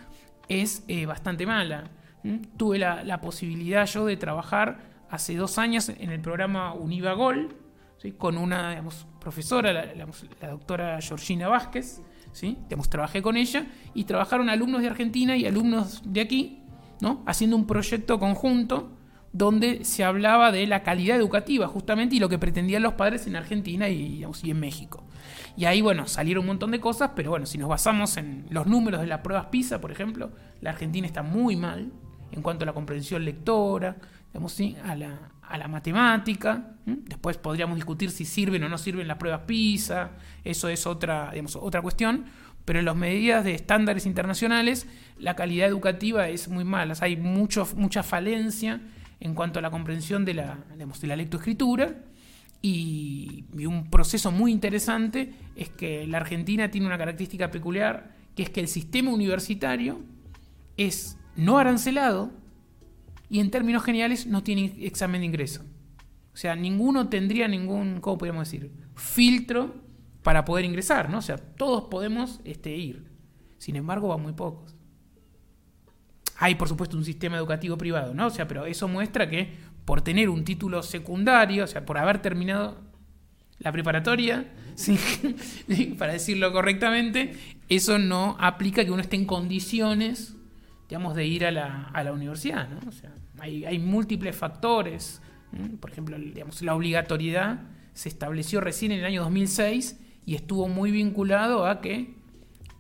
es 0.49 0.85
eh, 0.88 1.07
bastante 1.07 1.47
mala. 1.47 1.93
Tuve 2.57 2.81
la, 2.81 3.21
posibilidad 3.21 3.87
yo 3.87 4.05
de 4.05 4.17
trabajar 4.17 4.81
hace 5.11 5.37
dos 5.37 5.59
años 5.59 5.91
en 5.91 6.11
el 6.11 6.21
programa 6.21 6.75
Univa 6.75 7.12
Gol, 7.12 7.55
con 8.19 8.37
una 8.37 8.71
digamos, 8.71 9.07
profesora, 9.21 9.73
la, 9.73 9.85
la 10.41 10.49
doctora 10.49 11.00
Georgina 11.00 11.47
Vázquez, 11.47 12.02
¿sí? 12.33 12.59
Digamos, 12.65 12.91
trabajé 12.91 13.23
con 13.23 13.37
ella 13.37 13.67
y 13.95 14.05
trabajaron 14.05 14.49
alumnos 14.49 14.83
de 14.83 14.89
Argentina 14.89 15.37
y 15.37 15.47
alumnos 15.47 16.03
de 16.05 16.21
aquí, 16.21 16.61
¿no? 17.01 17.23
Haciendo 17.27 17.57
un 17.57 17.67
proyecto 17.67 18.19
conjunto 18.19 18.91
donde 19.33 19.85
se 19.85 20.05
hablaba 20.05 20.53
de 20.53 20.67
la 20.67 20.83
calidad 20.83 21.17
educativa 21.17 21.67
justamente 21.67 22.17
y 22.17 22.19
lo 22.19 22.29
que 22.29 22.39
pretendían 22.39 22.83
los 22.83 22.95
padres 22.95 23.27
en 23.27 23.37
Argentina 23.37 23.89
y, 23.89 24.25
y 24.43 24.51
en 24.51 24.61
México. 24.61 25.05
Y 25.57 25.65
ahí, 25.65 25.81
bueno, 25.81 26.07
salieron 26.07 26.43
un 26.43 26.49
montón 26.49 26.71
de 26.71 26.81
cosas, 26.81 27.12
pero 27.15 27.31
bueno, 27.31 27.47
si 27.47 27.59
nos 27.59 27.69
basamos 27.69 28.17
en 28.17 28.47
los 28.51 28.67
números 28.67 29.01
de 29.01 29.07
las 29.07 29.21
pruebas 29.21 29.47
PISA, 29.47 29.81
por 29.81 29.91
ejemplo, 29.91 30.31
la 30.61 30.71
Argentina 30.71 31.07
está 31.07 31.23
muy 31.23 31.57
mal 31.57 31.93
en 32.31 32.43
cuanto 32.43 32.65
a 32.65 32.67
la 32.67 32.73
comprensión 32.73 33.25
lectora, 33.25 33.97
digamos, 34.29 34.53
¿sí? 34.53 34.77
a, 34.85 34.95
la, 34.95 35.32
a 35.52 35.59
la 35.59 35.68
matemática. 35.68 36.76
Después 36.87 37.37
podríamos 37.37 37.76
discutir 37.76 38.11
si 38.11 38.25
sirven 38.25 38.64
o 38.64 38.71
no 38.71 38.78
sirven 38.78 39.06
las 39.06 39.18
pruebas 39.18 39.42
PISA, 39.47 40.12
eso 40.44 40.68
es 40.68 40.87
otra, 40.87 41.30
digamos, 41.30 41.56
otra 41.56 41.82
cuestión. 41.82 42.25
Pero 42.64 42.78
en 42.78 42.87
las 42.87 42.97
medidas 42.97 43.44
de 43.44 43.54
estándares 43.54 44.06
internacionales, 44.06 44.87
la 45.18 45.37
calidad 45.37 45.68
educativa 45.68 46.28
es 46.28 46.49
muy 46.49 46.64
mala. 46.64 46.94
Hay 47.00 47.16
mucho, 47.16 47.68
mucha 47.76 48.02
falencia 48.02 48.80
en 49.21 49.35
cuanto 49.35 49.59
a 49.59 49.62
la 49.62 49.71
comprensión 49.71 50.25
de 50.25 50.35
la, 50.35 50.59
digamos, 50.73 51.02
la 51.02 51.16
lectoescritura. 51.16 51.97
Y 52.62 53.44
un 53.66 53.90
proceso 53.90 54.30
muy 54.32 54.52
interesante 54.52 55.35
es 55.54 55.68
que 55.68 56.06
la 56.06 56.18
Argentina 56.18 56.71
tiene 56.71 56.87
una 56.87 56.97
característica 56.97 57.50
peculiar, 57.50 58.12
que 58.35 58.44
es 58.44 58.50
que 58.50 58.61
el 58.61 58.68
sistema 58.68 59.11
universitario 59.11 60.00
es 60.78 61.18
no 61.37 61.59
arancelado 61.59 62.30
y 63.33 63.41
en 63.41 63.51
términos 63.51 63.83
generales 63.83 64.27
no 64.27 64.43
tiene 64.43 64.75
examen 64.81 65.23
de 65.23 65.27
ingreso. 65.27 65.62
O 66.35 66.37
sea, 66.37 66.55
ninguno 66.55 67.09
tendría 67.09 67.49
ningún, 67.49 67.99
¿cómo 68.03 68.19
podríamos 68.19 68.47
decir? 68.47 68.71
Filtro 68.95 69.75
para 70.23 70.45
poder 70.45 70.67
ingresar, 70.67 71.09
¿no? 71.09 71.17
O 71.17 71.23
sea, 71.23 71.39
todos 71.39 71.85
podemos 71.85 72.41
este, 72.45 72.77
ir. 72.77 73.11
Sin 73.57 73.77
embargo, 73.77 74.09
van 74.09 74.21
muy 74.21 74.35
pocos. 74.35 74.77
Hay, 76.37 76.57
por 76.57 76.69
supuesto, 76.69 76.95
un 76.95 77.07
sistema 77.07 77.39
educativo 77.39 77.79
privado, 77.79 78.12
¿no? 78.12 78.27
O 78.27 78.31
sea, 78.31 78.47
pero 78.47 78.67
eso 78.67 78.87
muestra 78.87 79.31
que 79.31 79.57
por 79.87 80.03
tener 80.03 80.29
un 80.29 80.45
título 80.45 80.83
secundario, 80.83 81.65
o 81.65 81.69
sea, 81.69 81.87
por 81.87 81.97
haber 81.97 82.21
terminado 82.21 82.83
la 83.61 83.73
preparatoria, 83.73 84.53
para 85.99 86.12
decirlo 86.12 86.53
correctamente, 86.53 87.33
eso 87.71 87.99
no 87.99 88.37
aplica 88.39 88.85
que 88.85 88.91
uno 88.91 89.01
esté 89.01 89.17
en 89.17 89.25
condiciones 89.25 90.37
digamos, 90.93 91.15
de 91.15 91.25
ir 91.25 91.47
a 91.47 91.51
la, 91.51 91.85
a 91.95 92.05
la 92.05 92.12
universidad. 92.12 92.69
¿no? 92.69 92.87
O 92.87 92.93
sea, 92.93 93.15
hay, 93.43 93.79
múltiples 93.79 94.37
factores. 94.37 95.21
Por 95.81 95.91
ejemplo, 95.91 96.17
digamos, 96.19 96.63
la 96.63 96.75
obligatoriedad 96.75 97.63
se 97.93 98.09
estableció 98.09 98.61
recién 98.61 98.93
en 98.93 99.01
el 99.01 99.05
año 99.05 99.23
2006 99.23 100.01
y 100.25 100.35
estuvo 100.35 100.69
muy 100.69 100.91
vinculado 100.91 101.67
a 101.67 101.81
que 101.81 102.15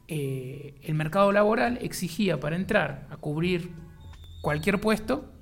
eh, 0.08 0.80
el 0.82 0.94
mercado 0.94 1.32
laboral 1.32 1.78
exigía 1.82 2.40
para 2.40 2.56
entrar 2.56 3.08
a 3.10 3.16
cubrir 3.16 3.72
cualquier 4.40 4.80
puesto 4.80 5.32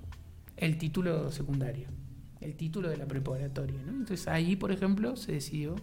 el 0.57 0.79
título 0.79 1.31
secundario, 1.31 1.89
el 2.41 2.57
título 2.57 2.89
de 2.89 2.97
la 2.97 3.07
preparatoria. 3.07 3.81
Entonces 3.81 4.27
ahí, 4.27 4.57
por 4.57 4.73
ejemplo, 4.73 5.17
se 5.17 5.33
decidió 5.33 5.77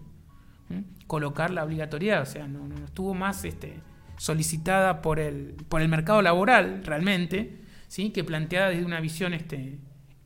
colocar 1.05 1.51
la 1.51 1.63
obligatoriedad, 1.63 2.23
o 2.23 2.25
sea, 2.25 2.47
no, 2.47 2.67
no 2.67 2.83
estuvo 2.83 3.13
más 3.13 3.45
este, 3.45 3.79
solicitada 4.17 5.01
por 5.01 5.19
el, 5.19 5.55
por 5.69 5.81
el 5.81 5.87
mercado 5.87 6.21
laboral 6.21 6.83
realmente, 6.83 7.61
¿sí? 7.87 8.11
que 8.11 8.23
planteada 8.23 8.69
desde 8.69 8.85
una 8.85 8.99
visión 8.99 9.33
este, 9.33 9.79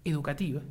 educativa. 0.04 0.62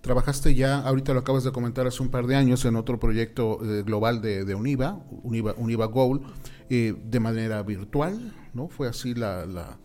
Trabajaste 0.00 0.54
ya, 0.54 0.78
ahorita 0.78 1.12
lo 1.12 1.20
acabas 1.20 1.42
de 1.44 1.50
comentar 1.50 1.86
hace 1.86 2.02
un 2.02 2.08
par 2.08 2.26
de 2.26 2.36
años, 2.36 2.64
en 2.64 2.76
otro 2.76 3.00
proyecto 3.00 3.58
eh, 3.62 3.82
global 3.82 4.22
de, 4.22 4.44
de, 4.44 4.54
Univa, 4.54 5.04
Univa, 5.22 5.54
Univa 5.56 5.86
Goal, 5.86 6.20
eh, 6.70 6.94
de 7.04 7.20
manera 7.20 7.62
virtual, 7.62 8.32
¿no? 8.54 8.68
Fue 8.68 8.88
así 8.88 9.14
la, 9.14 9.44
la, 9.44 9.76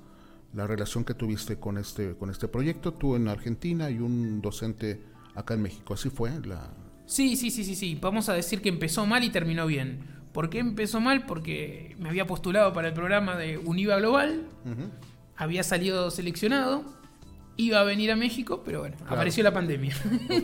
la, 0.53 0.67
relación 0.67 1.03
que 1.03 1.15
tuviste 1.15 1.57
con 1.57 1.79
este, 1.79 2.15
con 2.15 2.29
este 2.29 2.47
proyecto, 2.47 2.93
tú 2.93 3.15
en 3.15 3.27
Argentina 3.27 3.89
y 3.89 3.97
un 3.97 4.39
docente 4.39 5.01
acá 5.33 5.55
en 5.55 5.63
México, 5.63 5.95
¿así 5.95 6.09
fue? 6.09 6.29
La... 6.45 6.69
Sí, 7.07 7.35
sí, 7.35 7.49
sí, 7.49 7.63
sí, 7.63 7.75
sí, 7.75 7.97
vamos 7.99 8.29
a 8.29 8.33
decir 8.33 8.61
que 8.61 8.69
empezó 8.69 9.07
mal 9.07 9.23
y 9.23 9.31
terminó 9.31 9.65
bien. 9.65 9.99
¿Por 10.31 10.49
qué 10.49 10.59
empezó 10.59 10.99
mal? 10.99 11.25
Porque 11.25 11.95
me 11.99 12.09
había 12.09 12.27
postulado 12.27 12.71
para 12.73 12.87
el 12.87 12.93
programa 12.93 13.35
de 13.35 13.57
Univa 13.57 13.97
Global, 13.97 14.47
había 15.35 15.63
salido 15.63 16.11
seleccionado, 16.11 16.83
iba 17.57 17.79
a 17.79 17.83
venir 17.83 18.11
a 18.11 18.15
México, 18.15 18.63
pero 18.65 18.79
bueno, 18.79 18.97
apareció 19.07 19.43
la 19.43 19.53
pandemia. 19.53 19.95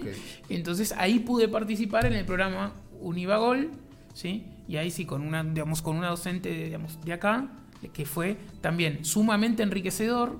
Entonces 0.50 0.93
ahí 0.98 1.19
pude 1.19 1.48
participar 1.48 2.05
en 2.05 2.13
el 2.13 2.25
programa 2.25 2.74
Univa 3.00 3.38
Gol, 3.38 3.72
¿sí? 4.13 4.46
Y 4.67 4.77
ahí 4.77 4.91
sí, 4.91 5.05
con 5.05 5.22
una, 5.22 5.43
digamos, 5.43 5.81
con 5.81 5.98
una 5.98 6.10
docente 6.10 6.50
digamos, 6.50 7.01
de 7.01 7.13
acá, 7.13 7.50
que 7.93 8.05
fue 8.05 8.38
también 8.62 9.05
sumamente 9.05 9.63
enriquecedor, 9.63 10.38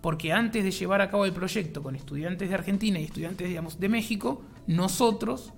porque 0.00 0.32
antes 0.32 0.64
de 0.64 0.70
llevar 0.70 1.00
a 1.00 1.10
cabo 1.10 1.24
el 1.24 1.32
proyecto 1.32 1.82
con 1.82 1.96
estudiantes 1.96 2.48
de 2.48 2.54
Argentina 2.54 2.98
y 2.98 3.04
estudiantes 3.04 3.48
digamos, 3.48 3.80
de 3.80 3.88
México, 3.88 4.42
nosotros 4.66 5.52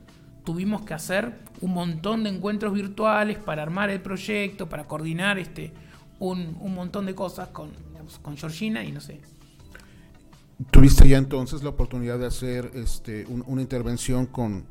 tuvimos 0.45 0.83
que 0.83 0.95
hacer 0.95 1.39
un 1.61 1.73
montón 1.73 2.25
de 2.25 2.31
encuentros 2.31 2.75
virtuales 2.75 3.39
para 3.39 3.63
armar 3.63 3.91
el 3.91 4.01
proyecto, 4.01 4.69
para 4.69 4.85
coordinar 4.85 5.39
este, 5.39 5.73
un, 6.19 6.57
montón 6.75 7.07
de 7.07 7.15
cosas 7.15 7.49
con, 7.49 7.71
con 8.23 8.37
Georgina 8.37 8.85
y 8.85 8.93
no 8.93 9.01
sé. 9.01 9.21
¿Tuviste 10.71 11.09
ya 11.09 11.19
entonces 11.19 11.63
la 11.63 11.71
oportunidad 11.71 12.19
de 12.19 12.27
hacer 12.27 12.71
este, 12.75 13.27
una 13.27 13.61
intervención 13.61 14.27
con, 14.27 14.67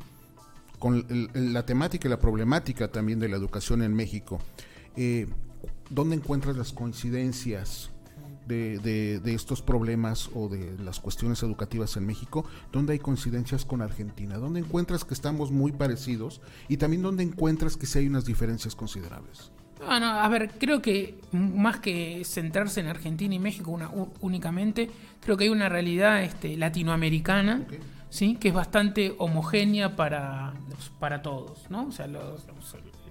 la 1.33 1.65
temática 1.65 2.07
y 2.07 2.11
la 2.11 2.19
problemática 2.19 2.89
también 2.89 3.19
de 3.19 3.29
la 3.29 3.37
educación 3.37 3.81
en 3.81 3.93
México? 3.93 4.39
Eh, 4.95 5.27
¿Dónde 5.89 6.15
encuentras 6.15 6.55
las 6.55 6.71
coincidencias 6.71 7.91
de, 8.47 9.21
estos 9.25 9.61
problemas 9.61 10.29
o 10.33 10.49
de 10.49 10.77
las 10.79 10.99
cuestiones 10.99 11.43
educativas 11.43 11.95
en 11.97 12.05
México, 12.05 12.45
donde 12.71 12.93
hay 12.93 12.99
coincidencias 12.99 13.65
con 13.65 13.81
Argentina, 13.81 14.37
donde 14.37 14.59
encuentras 14.59 15.05
que 15.05 15.13
estamos 15.13 15.51
muy 15.51 15.71
parecidos 15.71 16.41
y 16.67 16.77
también 16.77 17.01
donde 17.01 17.23
encuentras 17.23 17.77
que 17.77 17.85
sí 17.85 17.99
hay 17.99 18.07
unas 18.07 18.25
diferencias 18.25 18.75
considerables. 18.75 19.51
Bueno, 19.85 20.07
a 20.07 20.27
ver, 20.29 20.51
creo 20.57 20.81
que 20.81 21.19
más 21.31 21.79
que 21.79 22.23
centrarse 22.25 22.79
en 22.79 22.87
Argentina 22.87 23.35
y 23.35 23.39
México 23.39 23.71
una, 23.71 23.89
únicamente, 24.21 24.89
creo 25.21 25.37
que 25.37 25.45
hay 25.45 25.49
una 25.49 25.69
realidad 25.69 26.23
este, 26.23 26.57
latinoamericana, 26.57 27.65
¿sí? 28.09 28.35
que 28.35 28.49
es 28.49 28.53
bastante 28.53 29.15
homogénea 29.17 29.95
para, 29.95 30.53
para 30.99 31.21
todos. 31.21 31.69
¿no? 31.69 31.87
O 31.87 31.91
sea, 31.91 32.07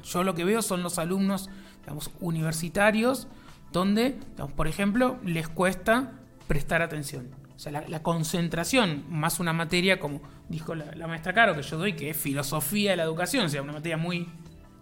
yo 0.04 0.24
lo 0.24 0.34
que 0.34 0.44
veo 0.44 0.62
son 0.62 0.82
los 0.82 0.98
alumnos 0.98 1.50
digamos, 1.80 2.10
universitarios 2.20 3.28
donde, 3.72 4.18
por 4.54 4.68
ejemplo, 4.68 5.18
les 5.24 5.48
cuesta 5.48 6.12
prestar 6.46 6.82
atención. 6.82 7.30
O 7.56 7.58
sea, 7.58 7.84
la, 7.86 8.02
concentración, 8.02 9.04
más 9.08 9.38
una 9.38 9.52
materia 9.52 10.00
como 10.00 10.20
dijo 10.48 10.74
la, 10.74 11.06
maestra 11.06 11.32
Caro 11.32 11.54
que 11.54 11.62
yo 11.62 11.78
doy, 11.78 11.94
que 11.94 12.10
es 12.10 12.16
filosofía 12.16 12.90
de 12.90 12.96
la 12.96 13.04
educación, 13.04 13.46
o 13.46 13.48
sea, 13.48 13.62
una 13.62 13.72
materia 13.72 13.96
muy 13.96 14.28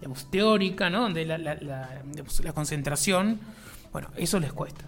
digamos, 0.01 0.31
teórica, 0.31 0.91
¿no? 0.91 1.03
Donde 1.03 1.25
la, 1.27 2.53
concentración, 2.55 3.39
bueno, 3.93 4.09
eso 4.17 4.41
les 4.41 4.53
cuesta. 4.53 4.85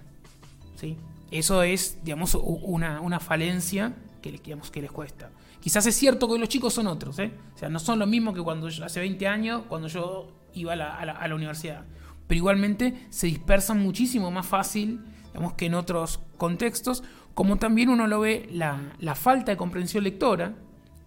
¿sí? 0.77 0.97
Eso 1.31 1.63
es, 1.63 1.99
digamos, 2.03 2.35
una, 2.35 3.21
falencia 3.21 3.95
que, 4.21 4.33
digamos, 4.33 4.71
que 4.71 4.83
les 4.83 4.91
cuesta. 4.91 5.31
Quizás 5.61 5.87
es 5.87 5.95
cierto 5.95 6.29
que 6.29 6.39
los 6.39 6.49
chicos 6.49 6.75
son 6.75 6.89
otros, 6.89 7.19
¿eh? 7.21 7.33
O 7.55 7.59
sea, 7.59 7.69
no 7.69 7.79
son 7.79 7.99
lo 7.99 8.07
mismo 8.07 8.35
que 8.35 8.43
cuando 8.43 8.69
yo, 8.69 8.85
hace 8.85 8.99
20 9.01 9.29
años, 9.29 9.63
cuando 9.69 9.87
yo 9.87 10.33
iba 10.55 10.73
a 10.73 10.77
la, 10.77 10.97
a 10.97 11.29
la 11.29 11.35
universidad 11.35 11.85
pero 12.33 12.39
igualmente 12.39 13.07
se 13.11 13.27
dispersan 13.27 13.83
muchísimo 13.83 14.31
más 14.31 14.47
fácil 14.47 15.01
digamos, 15.27 15.55
que 15.55 15.67
en 15.67 15.75
otros 15.75 16.21
contextos, 16.37 17.03
como 17.35 17.57
también 17.57 17.89
uno 17.89 18.07
lo 18.07 18.21
ve 18.21 18.49
la, 18.53 19.15
falta 19.15 19.53
de 19.53 19.57
comprensión 19.57 20.05
lectora, 20.05 20.55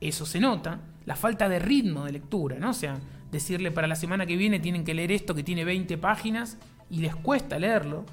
eso 0.02 0.26
se 0.26 0.40
nota, 0.40 0.82
la 1.06 1.16
falta 1.16 1.48
de 1.50 1.60
ritmo 1.60 2.06
de 2.06 2.12
lectura, 2.12 2.58
¿no? 2.60 2.72
O 2.72 2.74
sea, 2.74 3.00
decirle 3.36 3.72
para 3.72 3.88
la 3.88 3.96
semana 3.96 4.25
que 4.25 4.36
viene 4.36 4.60
tienen 4.60 4.84
que 4.84 4.94
leer 4.94 5.12
esto 5.12 5.36
que 5.36 5.44
tiene 5.44 5.63
20 5.63 5.98
páginas 5.98 6.58
y 6.89 7.00
les 7.00 7.15
cuesta 7.15 7.60
leerlo, 7.60 8.06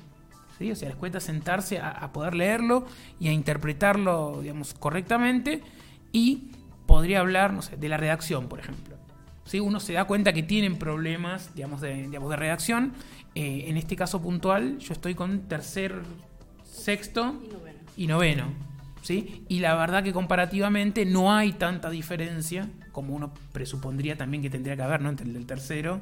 ¿sí? 0.58 0.70
O 0.70 0.76
sea, 0.76 0.88
les 0.88 0.96
cuesta 0.96 1.20
sentarse 1.20 1.78
a, 1.78 1.90
a 1.90 2.12
poder 2.12 2.34
leerlo 2.34 2.86
y 3.18 3.28
a 3.28 3.32
interpretarlo, 3.32 4.40
digamos, 4.42 4.74
correctamente 4.74 5.62
y 6.12 6.50
podría 6.86 7.20
hablar, 7.20 7.52
no 7.52 7.62
sé, 7.62 7.76
de 7.76 7.88
la 7.88 7.96
redacción, 7.96 8.48
por 8.48 8.60
ejemplo. 8.60 8.96
¿sí? 9.44 9.60
uno 9.60 9.80
se 9.80 9.92
da 9.94 10.04
cuenta 10.04 10.32
que 10.32 10.42
tienen 10.42 10.76
problemas, 10.76 11.54
digamos, 11.54 11.80
de, 11.80 11.94
digamos, 12.02 12.30
de 12.30 12.36
redacción. 12.36 12.92
Eh, 13.34 13.64
en 13.68 13.76
este 13.76 13.96
caso 13.96 14.20
puntual, 14.20 14.78
yo 14.78 14.92
estoy 14.92 15.14
con 15.14 15.48
tercer, 15.48 16.02
sexto 16.64 17.40
y 17.96 18.06
noveno. 18.06 18.46
¿sí? 19.02 19.44
Y 19.48 19.60
la 19.60 19.74
verdad 19.74 20.02
que 20.02 20.12
comparativamente 20.12 21.04
no 21.04 21.32
hay 21.32 21.52
tanta 21.52 21.90
diferencia 21.90 22.68
como 22.92 23.14
uno 23.14 23.32
presupondría 23.52 24.16
también 24.16 24.42
que 24.42 24.50
tendría 24.50 24.76
que 24.76 24.82
haber 24.82 25.00
¿no? 25.00 25.08
entre 25.08 25.26
el 25.26 25.32
del 25.32 25.46
tercero 25.46 26.00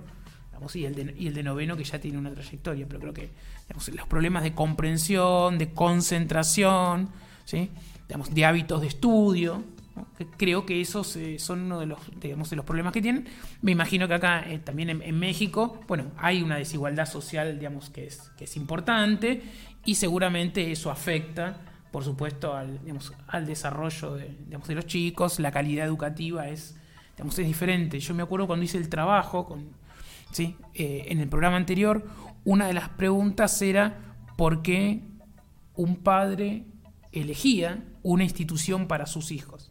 y, 0.75 0.85
el 0.85 0.95
de, 0.95 1.15
y 1.19 1.29
el 1.29 1.35
de 1.35 1.43
noveno 1.43 1.77
que 1.77 1.85
ya 1.85 1.99
tiene 1.99 2.19
una 2.19 2.31
trayectoria. 2.31 2.87
Pero 2.87 3.01
creo 3.01 3.15
que 3.15 3.31
los 3.93 4.07
problemas 4.07 4.43
de 4.43 4.55
comprensión, 4.55 5.59
de 5.59 5.73
concentración, 5.73 7.09
¿sí? 7.45 7.71
digamos, 8.09 8.35
de 8.35 8.45
hábitos 8.45 8.81
de 8.81 8.89
estudio, 8.89 9.63
creo 10.37 10.67
que 10.67 10.81
esos 10.81 11.17
eh, 11.17 11.39
son 11.39 11.63
uno 11.63 11.81
de 11.81 11.87
los, 11.87 11.99
digamos, 12.21 12.51
de 12.51 12.57
los 12.57 12.65
problemas 12.65 12.93
que 12.93 13.03
tienen. 13.03 13.27
Me 13.63 13.73
imagino 13.73 14.07
que 14.07 14.15
acá, 14.15 14.45
eh, 14.49 14.59
también 14.59 14.91
en, 14.91 15.19
México, 15.19 15.81
bueno, 15.89 16.07
hay 16.19 16.43
una 16.43 16.57
desigualdad 16.57 17.07
social, 17.07 17.59
digamos, 17.59 17.91
que 17.91 18.07
es, 18.07 18.31
que 18.37 18.45
es 18.45 18.57
importante 18.57 19.43
y 19.85 19.95
seguramente 19.95 20.71
eso 20.71 20.91
afecta, 20.91 21.59
por 21.91 22.05
supuesto, 22.05 22.55
al, 22.55 22.81
digamos, 22.81 23.13
al 23.29 23.47
desarrollo 23.47 24.15
de, 24.15 24.37
digamos, 24.45 24.69
de 24.69 24.75
los 24.75 24.87
chicos, 24.87 25.41
la 25.41 25.51
calidad 25.51 25.87
educativa 25.87 26.49
es, 26.49 26.77
es 27.29 27.37
diferente. 27.47 28.01
Yo 28.01 28.15
me 28.15 28.23
acuerdo 28.23 28.47
cuando 28.47 28.65
hice 28.65 28.79
el 28.79 28.89
trabajo 28.89 29.47
con, 29.47 29.69
¿sí? 30.33 30.57
Eh, 30.75 31.07
en 31.09 31.21
el 31.21 31.29
programa 31.29 31.57
anterior, 31.57 32.07
una 32.45 32.67
de 32.67 32.75
las 32.75 32.89
preguntas 32.91 33.61
era 33.63 33.99
por 34.37 34.63
qué 34.63 35.03
un 35.75 35.97
padre 35.97 36.65
elegía 37.13 37.85
una 38.03 38.25
institución 38.25 38.87
para 38.87 39.07
sus 39.07 39.31
hijos. 39.33 39.71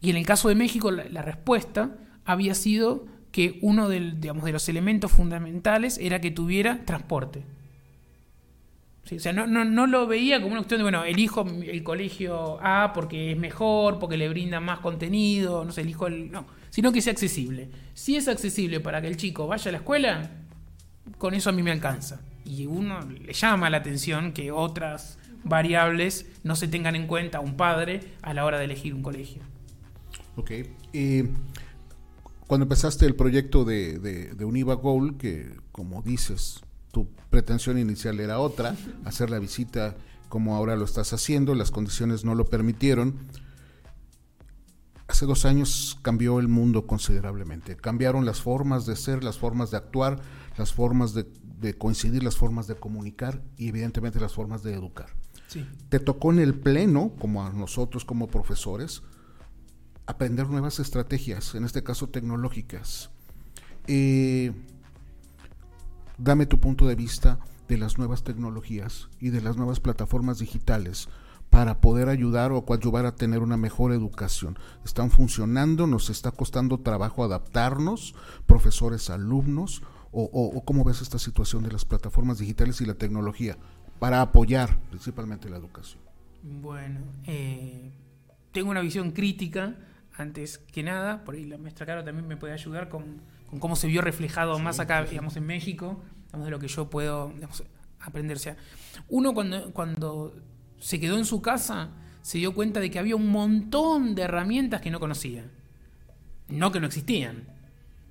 Y 0.00 0.10
en 0.10 0.16
el 0.16 0.26
caso 0.26 0.48
de 0.48 0.54
México, 0.54 0.90
la, 0.90 1.22
respuesta 1.22 1.96
había 2.24 2.54
sido 2.54 3.06
que 3.30 3.58
uno 3.62 3.88
del, 3.88 4.20
digamos, 4.20 4.44
de 4.44 4.52
los 4.52 4.68
elementos 4.68 5.12
fundamentales 5.12 5.98
era 5.98 6.20
que 6.20 6.30
tuviera 6.30 6.84
transporte. 6.84 7.44
o 9.04 9.18
sea, 9.18 9.32
no, 9.32 9.46
no, 9.46 9.86
lo 9.86 10.06
veía 10.06 10.36
como 10.36 10.52
una 10.52 10.60
cuestión 10.60 10.78
de, 10.78 10.84
bueno, 10.84 11.04
elijo 11.04 11.46
el 11.46 11.82
colegio 11.82 12.58
A 12.60 12.92
porque 12.92 13.32
es 13.32 13.38
mejor, 13.38 13.98
porque 13.98 14.16
le 14.16 14.28
brinda 14.28 14.60
más 14.60 14.80
contenido, 14.80 15.64
no 15.64 15.72
sé, 15.72 15.82
elijo 15.82 16.06
el... 16.06 16.30
No, 16.30 16.46
sino 16.72 16.90
que 16.90 17.02
sea 17.02 17.12
accesible. 17.12 17.68
Si 17.92 18.16
es 18.16 18.28
accesible 18.28 18.80
para 18.80 19.02
que 19.02 19.06
el 19.06 19.18
chico 19.18 19.46
vaya 19.46 19.68
a 19.68 19.72
la 19.72 19.78
escuela, 19.78 20.30
con 21.18 21.34
eso 21.34 21.50
a 21.50 21.52
mí 21.52 21.62
me 21.62 21.70
alcanza. 21.70 22.22
Y 22.46 22.64
uno 22.64 22.98
le 23.02 23.34
llama 23.34 23.68
la 23.68 23.76
atención 23.76 24.32
que 24.32 24.50
otras 24.50 25.18
variables 25.44 26.26
no 26.44 26.56
se 26.56 26.68
tengan 26.68 26.96
en 26.96 27.06
cuenta 27.06 27.40
un 27.40 27.58
padre 27.58 28.00
a 28.22 28.32
la 28.32 28.46
hora 28.46 28.58
de 28.58 28.64
elegir 28.64 28.94
un 28.94 29.02
colegio. 29.02 29.42
Ok. 30.36 30.50
cuando 32.46 32.64
empezaste 32.64 33.04
el 33.04 33.16
proyecto 33.16 33.66
de, 33.66 33.98
de, 33.98 34.44
Univa 34.46 34.74
Gold, 34.74 35.18
que 35.18 35.54
como 35.72 36.00
dices, 36.00 36.62
tu 36.90 37.06
pretensión 37.28 37.78
inicial 37.78 38.18
era 38.18 38.38
otra, 38.38 38.74
hacer 39.04 39.28
la 39.28 39.38
visita 39.38 39.94
como 40.30 40.56
ahora 40.56 40.74
lo 40.76 40.86
estás 40.86 41.12
haciendo, 41.12 41.54
las 41.54 41.70
condiciones 41.70 42.24
no 42.24 42.34
lo 42.34 42.46
permitieron. 42.46 43.18
Hace 45.12 45.26
dos 45.26 45.44
años 45.44 45.98
cambió 46.00 46.38
el 46.38 46.48
mundo 46.48 46.86
considerablemente. 46.86 47.76
Cambiaron 47.76 48.24
las 48.24 48.40
formas 48.40 48.86
de 48.86 48.96
ser, 48.96 49.22
las 49.22 49.36
formas 49.36 49.70
de 49.70 49.76
actuar, 49.76 50.22
las 50.56 50.72
formas 50.72 51.12
de, 51.12 51.30
de 51.60 51.76
coincidir, 51.76 52.22
las 52.22 52.38
formas 52.38 52.66
de 52.66 52.76
comunicar 52.76 53.42
y 53.58 53.68
evidentemente 53.68 54.18
las 54.20 54.32
formas 54.32 54.62
de 54.62 54.72
educar. 54.72 55.10
Sí. 55.48 55.66
Te 55.90 56.00
tocó 56.00 56.32
en 56.32 56.38
el 56.38 56.54
pleno, 56.54 57.12
como 57.20 57.44
a 57.44 57.50
nosotros 57.50 58.06
como 58.06 58.28
profesores, 58.28 59.02
aprender 60.06 60.48
nuevas 60.48 60.80
estrategias, 60.80 61.54
en 61.54 61.66
este 61.66 61.82
caso 61.82 62.08
tecnológicas. 62.08 63.10
Eh, 63.88 64.50
dame 66.16 66.46
tu 66.46 66.58
punto 66.58 66.88
de 66.88 66.94
vista 66.94 67.38
de 67.68 67.76
las 67.76 67.98
nuevas 67.98 68.24
tecnologías 68.24 69.10
y 69.20 69.28
de 69.28 69.42
las 69.42 69.58
nuevas 69.58 69.78
plataformas 69.78 70.38
digitales 70.38 71.10
para 71.52 71.82
poder 71.82 72.08
ayudar 72.08 72.50
o 72.50 72.64
coadyuvar 72.64 73.04
a 73.04 73.14
tener 73.14 73.40
una 73.40 73.58
mejor 73.58 73.92
educación. 73.92 74.58
¿Están 74.86 75.10
funcionando? 75.10 75.86
¿Nos 75.86 76.08
está 76.08 76.30
costando 76.30 76.80
trabajo 76.80 77.24
adaptarnos, 77.24 78.14
profesores, 78.46 79.10
alumnos? 79.10 79.82
¿O, 80.12 80.62
cómo 80.64 80.82
ves 80.82 81.02
esta 81.02 81.18
situación 81.18 81.62
de 81.62 81.70
las 81.70 81.84
plataformas 81.84 82.38
digitales 82.38 82.80
y 82.80 82.86
la 82.86 82.94
tecnología 82.94 83.58
para 83.98 84.22
apoyar 84.22 84.78
principalmente 84.88 85.50
la 85.50 85.58
educación? 85.58 86.00
Bueno, 86.42 87.00
eh, 87.26 87.92
tengo 88.50 88.70
una 88.70 88.80
visión 88.80 89.10
crítica 89.10 89.76
antes 90.16 90.56
que 90.56 90.82
nada, 90.82 91.22
por 91.22 91.34
ahí 91.34 91.44
la 91.44 91.58
maestra 91.58 91.84
Caro 91.84 92.02
también 92.02 92.26
me 92.26 92.38
puede 92.38 92.54
ayudar 92.54 92.88
con, 92.88 93.20
cómo 93.60 93.76
se 93.76 93.88
vio 93.88 94.00
reflejado 94.00 94.58
más 94.58 94.80
acá, 94.80 95.04
digamos, 95.04 95.36
en 95.36 95.44
México, 95.44 96.02
digamos, 96.28 96.46
de 96.46 96.50
lo 96.50 96.58
que 96.58 96.68
yo 96.68 96.88
puedo 96.88 97.28
digamos, 97.34 97.62
aprender. 98.00 98.38
O 98.38 98.40
sea, 98.40 98.56
uno 99.10 99.34
cuando, 99.34 99.70
cuando 99.74 100.34
se 100.82 100.98
quedó 100.98 101.16
en 101.16 101.24
su 101.24 101.40
casa 101.40 101.90
se 102.22 102.38
dio 102.38 102.54
cuenta 102.54 102.80
de 102.80 102.90
que 102.90 102.98
había 102.98 103.14
un 103.14 103.28
montón 103.28 104.14
de 104.14 104.22
herramientas 104.22 104.80
que 104.80 104.90
no 104.90 104.98
conocía. 104.98 105.44
No 106.48 106.72
que 106.72 106.80
no 106.80 106.86
existían. 106.86 107.44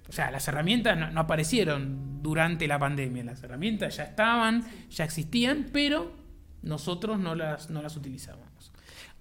O 0.08 0.12
sea, 0.12 0.32
las 0.32 0.48
herramientas 0.48 1.14
no, 1.14 1.20
aparecieron 1.20 2.22
durante 2.22 2.68
la 2.68 2.80
pandemia. 2.80 3.24
Las 3.24 3.44
herramientas 3.44 3.98
ya 3.98 4.04
estaban, 4.04 4.66
ya 4.90 5.06
existían, 5.06 5.68
pero 5.72 6.14
nosotros 6.62 7.20
no 7.20 7.36
las, 7.36 7.70
no 7.70 7.82
las 7.82 7.96
utilizábamos. 7.96 8.72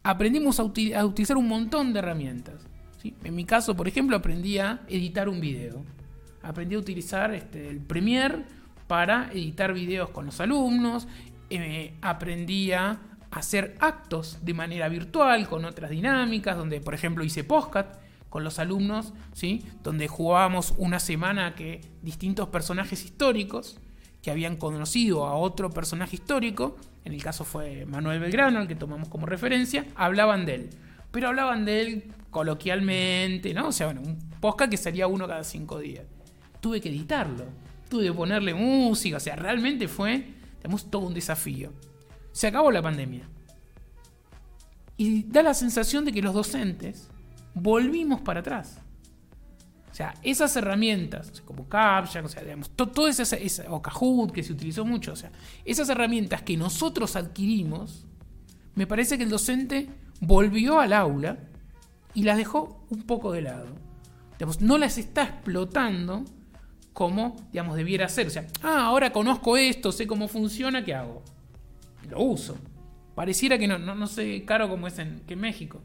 Aprendimos 0.03 0.61
a 0.61 0.65
utilizar 0.65 1.37
un 1.37 1.49
montón 1.49 1.93
de 1.93 1.99
herramientas. 1.99 2.67
En 3.03 3.35
mi 3.35 3.45
caso, 3.45 3.77
por 3.77 3.89
ejemplo, 3.89 4.17
aprendí 4.17 4.59
a 4.59 4.81
editar 4.89 5.29
un 5.29 5.41
video. 5.41 5.85
Aprendí 6.43 6.77
a 6.77 6.79
utilizar 6.79 7.35
este, 7.35 7.69
el 7.69 7.79
Premiere 7.79 8.45
para 8.87 9.31
editar 9.33 9.73
videos 9.73 10.11
con 10.11 10.27
los 10.27 10.41
alumnos. 10.41 11.07
Eh, 11.51 11.95
aprendí 12.01 12.73
a 12.73 13.10
hacer 13.31 13.77
actos 13.81 14.39
de 14.43 14.55
manera 14.55 14.89
virtual 14.89 15.49
con 15.49 15.65
otras 15.65 15.91
dinámicas, 15.91 16.57
donde 16.57 16.81
por 16.81 16.95
ejemplo 16.95 17.25
hice 17.25 17.45
postcat 17.45 17.99
con 18.29 18.45
los 18.45 18.59
alumnos, 18.59 19.13
¿sí? 19.33 19.65
donde 19.83 20.09
jugábamos 20.09 20.75
una 20.79 21.01
semana 21.01 21.55
que 21.55 21.81
distintos 22.03 22.49
personajes 22.49 23.05
históricos 23.05 23.79
que 24.23 24.31
habían 24.31 24.57
conocido 24.57 25.27
a 25.27 25.35
otro 25.35 25.71
personaje 25.71 26.17
histórico, 26.17 26.77
en 27.05 27.13
el 27.13 27.23
caso 27.23 27.45
fue 27.45 27.87
Manuel 27.87 28.21
Belgrano, 28.21 28.61
al 28.61 28.69
que 28.69 28.77
tomamos 28.77 29.09
como 29.09 29.27
referencia, 29.27 29.87
hablaban 29.97 30.47
de 30.47 30.55
él. 30.55 30.71
Pero 31.11 31.29
hablaban 31.29 31.65
de 31.65 31.81
él 31.81 32.05
coloquialmente, 32.31 33.53
¿no? 33.55 33.69
O 33.69 33.73
sea, 33.73 33.87
bueno, 33.87 34.03
un 34.03 34.19
podcast 34.41 34.71
que 34.71 34.77
salía 34.77 35.07
uno 35.07 35.27
cada 35.27 35.43
cinco 35.43 35.79
días. 35.79 36.05
Tuve 36.61 36.81
que 36.81 36.91
editarlo, 36.91 37.47
tuve 37.89 38.05
que 38.05 38.13
ponerle 38.13 38.55
música, 38.55 39.17
o 39.17 39.21
sea, 39.21 39.35
realmente 39.35 39.89
fue, 39.89 40.27
tenemos 40.61 40.91
todo 40.91 41.07
un 41.07 41.15
desafío. 41.15 41.73
Se 42.33 42.47
acabó 42.47 42.71
la 42.71 42.83
pandemia. 42.83 43.29
Y 44.97 45.25
da 45.25 45.43
la 45.43 45.55
sensación 45.55 46.05
de 46.05 46.13
que 46.13 46.23
los 46.23 46.35
docentes 46.35 47.09
volvimos 47.55 48.21
para 48.21 48.41
atrás. 48.41 48.81
O 49.91 49.95
sea, 49.95 50.15
esas 50.23 50.55
herramientas, 50.57 51.41
como 51.45 51.69
CAPTCHA, 51.69 52.23
o 52.23 52.29
sea, 52.29 52.43
digamos, 52.43 52.71
o 53.69 53.83
Kahoot, 53.83 54.31
que 54.31 54.43
se 54.43 54.53
utilizó 54.53 54.85
mucho, 54.85 55.13
o 55.13 55.17
sea, 55.17 55.33
esas 55.65 55.89
herramientas 55.89 56.43
que 56.43 56.57
nosotros 56.57 57.17
adquirimos, 57.17 58.07
me 58.77 58.87
parece 58.87 59.19
que 59.19 59.25
el 59.25 59.31
docente 59.31 59.89
volvió 60.21 60.81
al 60.81 60.93
aula 60.93 61.39
y 62.15 62.23
las 62.23 62.37
dejó 62.37 62.87
un 62.89 63.03
poco 63.03 63.33
de 63.33 63.43
lado. 63.43 63.67
Digamos, 64.39 64.61
no 64.61 64.79
las 64.79 64.97
está 64.97 65.25
explotando 65.25 66.25
como, 66.93 67.37
digamos, 67.53 67.77
debiera 67.77 68.09
ser. 68.09 68.29
O 68.29 68.31
sea, 68.31 68.47
ah, 68.63 68.85
ahora 68.85 69.13
conozco 69.13 69.57
esto, 69.57 69.93
sé 69.93 70.07
cómo 70.07 70.29
funciona, 70.29 70.85
¿qué 70.85 70.95
hago? 70.95 71.23
Lo 72.11 72.23
uso. 72.23 72.57
Pareciera 73.15 73.59
que 73.59 73.67
no, 73.67 73.79
no, 73.79 74.07
sé 74.07 74.45
caro 74.45 74.69
como 74.69 74.87
es 74.87 74.99
en, 74.99 75.21
que 75.27 75.37
México. 75.37 75.81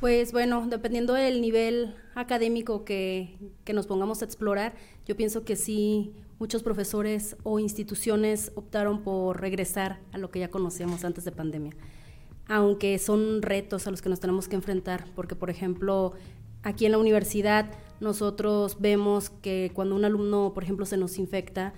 Pues 0.00 0.32
bueno, 0.32 0.66
dependiendo 0.68 1.14
del 1.14 1.40
nivel 1.40 1.94
académico 2.14 2.84
que, 2.84 3.36
que 3.64 3.72
nos 3.72 3.86
pongamos 3.86 4.22
a 4.22 4.24
explorar, 4.24 4.74
yo 5.06 5.16
pienso 5.16 5.44
que 5.44 5.54
sí, 5.54 6.12
muchos 6.40 6.62
profesores 6.62 7.36
o 7.44 7.60
instituciones 7.60 8.50
optaron 8.56 9.02
por 9.02 9.40
regresar 9.40 10.00
a 10.12 10.18
lo 10.18 10.30
que 10.30 10.40
ya 10.40 10.48
conocíamos 10.48 11.04
antes 11.04 11.24
de 11.24 11.32
pandemia 11.32 11.74
aunque 12.48 12.98
son 12.98 13.42
retos 13.42 13.86
a 13.86 13.90
los 13.90 14.02
que 14.02 14.08
nos 14.08 14.20
tenemos 14.20 14.48
que 14.48 14.56
enfrentar, 14.56 15.06
porque 15.14 15.34
por 15.34 15.50
ejemplo, 15.50 16.12
aquí 16.62 16.86
en 16.86 16.92
la 16.92 16.98
universidad 16.98 17.70
nosotros 18.00 18.78
vemos 18.80 19.30
que 19.30 19.70
cuando 19.74 19.94
un 19.94 20.04
alumno, 20.04 20.52
por 20.54 20.62
ejemplo, 20.62 20.84
se 20.86 20.96
nos 20.96 21.18
infecta, 21.18 21.72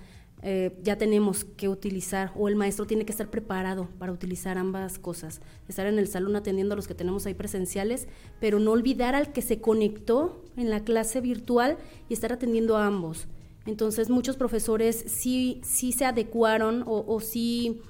eh, 0.47 0.77
ya 0.83 0.95
tenemos 0.95 1.43
que 1.43 1.67
utilizar, 1.67 2.31
o 2.35 2.47
el 2.47 2.55
maestro 2.55 2.85
tiene 2.85 3.03
que 3.03 3.11
estar 3.11 3.31
preparado 3.31 3.89
para 3.97 4.11
utilizar 4.11 4.59
ambas 4.59 4.99
cosas, 4.99 5.41
estar 5.67 5.87
en 5.87 5.97
el 5.97 6.07
salón 6.07 6.35
atendiendo 6.35 6.73
a 6.73 6.75
los 6.75 6.87
que 6.87 6.93
tenemos 6.93 7.25
ahí 7.25 7.33
presenciales, 7.33 8.07
pero 8.39 8.59
no 8.59 8.69
olvidar 8.69 9.15
al 9.15 9.33
que 9.33 9.41
se 9.41 9.59
conectó 9.59 10.43
en 10.55 10.69
la 10.69 10.83
clase 10.83 11.19
virtual 11.19 11.79
y 12.09 12.13
estar 12.13 12.31
atendiendo 12.31 12.77
a 12.77 12.85
ambos. 12.85 13.27
Entonces 13.65 14.11
muchos 14.11 14.37
profesores 14.37 15.03
sí, 15.07 15.61
sí 15.63 15.91
se 15.91 16.05
adecuaron 16.05 16.83
o, 16.85 17.03
o 17.07 17.19
sí 17.21 17.81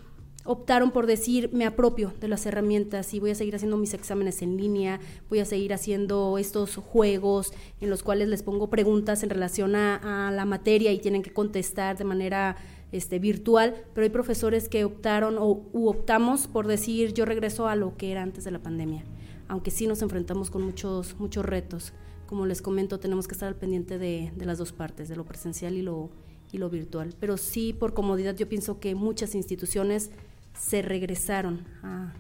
optaron 0.46 0.92
por 0.92 1.08
decir, 1.08 1.50
me 1.52 1.66
apropio 1.66 2.14
de 2.22 2.28
las 2.28 2.46
herramientas 2.46 3.14
y 3.14 3.20
voy 3.20 3.32
a 3.32 3.36
seguir 3.36 3.56
haciendo 3.56 3.78
mis 3.78 3.94
exámenes 3.94 4.42
en 4.44 4.58
línea, 4.58 5.00
voy 5.28 5.40
a 5.40 5.46
seguir 5.46 5.74
haciendo 5.74 6.38
estos 6.38 6.76
juegos 6.76 7.52
en 7.82 7.90
los 7.90 8.04
cuales 8.04 8.28
les 8.28 8.44
pongo 8.44 8.70
preguntas 8.70 9.24
en 9.24 9.32
relación 9.32 9.76
a, 9.76 10.32
la 10.32 10.46
materia 10.46 10.92
y 10.92 11.00
tienen 11.00 11.24
que 11.24 11.34
contestar 11.34 11.98
de 11.98 12.04
manera 12.04 12.58
este, 12.92 13.20
virtual, 13.20 13.76
pero 13.94 14.04
hay 14.04 14.12
profesores 14.12 14.70
que 14.70 14.86
optaron 14.86 15.38
o 15.38 15.64
u 15.74 15.88
optamos 15.88 16.48
por 16.48 16.68
decir, 16.68 17.14
yo 17.14 17.26
regreso 17.26 17.68
a 17.68 17.76
lo 17.76 17.98
que 17.98 18.12
era 18.12 18.22
antes 18.22 18.44
de 18.44 18.52
la 18.52 18.60
pandemia, 18.60 19.04
aunque 19.48 19.72
sí 19.72 19.88
nos 19.88 20.02
enfrentamos 20.02 20.52
con 20.52 20.62
muchos, 20.62 21.16
muchos 21.20 21.44
retos. 21.44 21.94
Como 22.28 22.48
les 22.48 22.62
comento, 22.62 23.00
tenemos 23.00 23.28
que 23.28 23.34
estar 23.34 23.48
al 23.48 23.56
pendiente 23.56 24.00
de, 24.00 24.32
de 24.36 24.46
las 24.46 24.58
dos 24.58 24.72
partes, 24.72 25.10
de 25.10 25.16
lo 25.16 25.26
presencial 25.26 25.76
y 25.76 25.84
lo, 25.84 26.10
y 26.52 26.58
lo 26.58 26.70
virtual. 26.70 27.14
Pero 27.20 27.38
sí, 27.38 27.74
por 27.74 27.94
comodidad, 27.94 28.36
yo 28.36 28.48
pienso 28.50 28.80
que 28.80 28.96
muchas 28.96 29.36
instituciones 29.36 30.12
se 30.58 30.82
regresaron 30.82 31.66
a, 31.84 32.14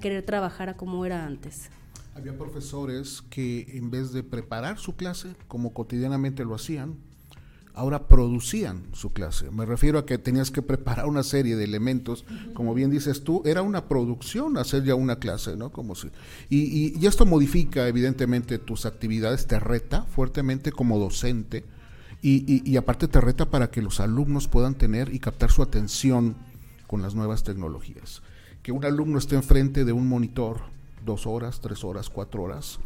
querer 0.00 0.24
trabajar 0.24 0.68
a 0.68 0.76
como 0.76 1.04
era 1.04 1.26
antes. 1.26 1.70
Había 2.14 2.36
profesores 2.36 3.22
que 3.30 3.66
en 3.76 3.90
vez 3.90 4.12
de 4.12 4.22
preparar 4.22 4.78
su 4.78 4.96
clase, 4.96 5.34
como 5.48 5.72
cotidianamente 5.72 6.44
lo 6.44 6.54
hacían, 6.54 6.96
ahora 7.74 8.08
producían 8.08 8.82
su 8.92 9.12
clase. 9.12 9.50
Me 9.50 9.64
refiero 9.64 9.98
a 9.98 10.06
que 10.06 10.18
tenías 10.18 10.50
que 10.50 10.62
preparar 10.62 11.06
una 11.06 11.22
serie 11.22 11.56
de 11.56 11.64
elementos, 11.64 12.24
como 12.52 12.74
bien 12.74 12.90
dices 12.90 13.24
tú, 13.24 13.42
era 13.44 13.62
una 13.62 13.88
producción 13.88 14.58
hacer 14.58 14.84
ya 14.84 14.94
una 14.94 15.16
clase, 15.16 15.56
¿no? 15.56 15.70
Como 15.70 15.94
si, 15.94 16.10
y, 16.48 17.06
esto 17.06 17.26
modifica 17.26 17.86
evidentemente 17.88 18.58
tus 18.58 18.86
actividades, 18.86 19.46
te 19.46 19.58
reta 19.60 20.02
fuertemente 20.02 20.72
como 20.72 20.98
docente 20.98 21.64
y, 22.22 22.76
aparte 22.76 23.08
te 23.08 23.20
reta 23.20 23.50
para 23.50 23.70
que 23.70 23.82
los 23.82 24.00
alumnos 24.00 24.46
puedan 24.46 24.74
tener 24.74 25.14
y 25.14 25.20
captar 25.20 25.50
su 25.50 25.62
atención 25.62 26.36
con 26.90 27.02
las 27.02 27.14
nuevas 27.14 27.44
tecnologías. 27.44 28.20
Que 28.64 28.72
un 28.72 28.84
alumno 28.84 29.16
esté 29.16 29.36
enfrente 29.36 29.84
de 29.84 29.92
un 29.92 30.08
monitor 30.08 30.62
dos 31.06 31.24
horas, 31.24 31.60
tres 31.60 31.84
horas, 31.84 32.10
cuatro 32.10 32.42
horas, 32.42 32.80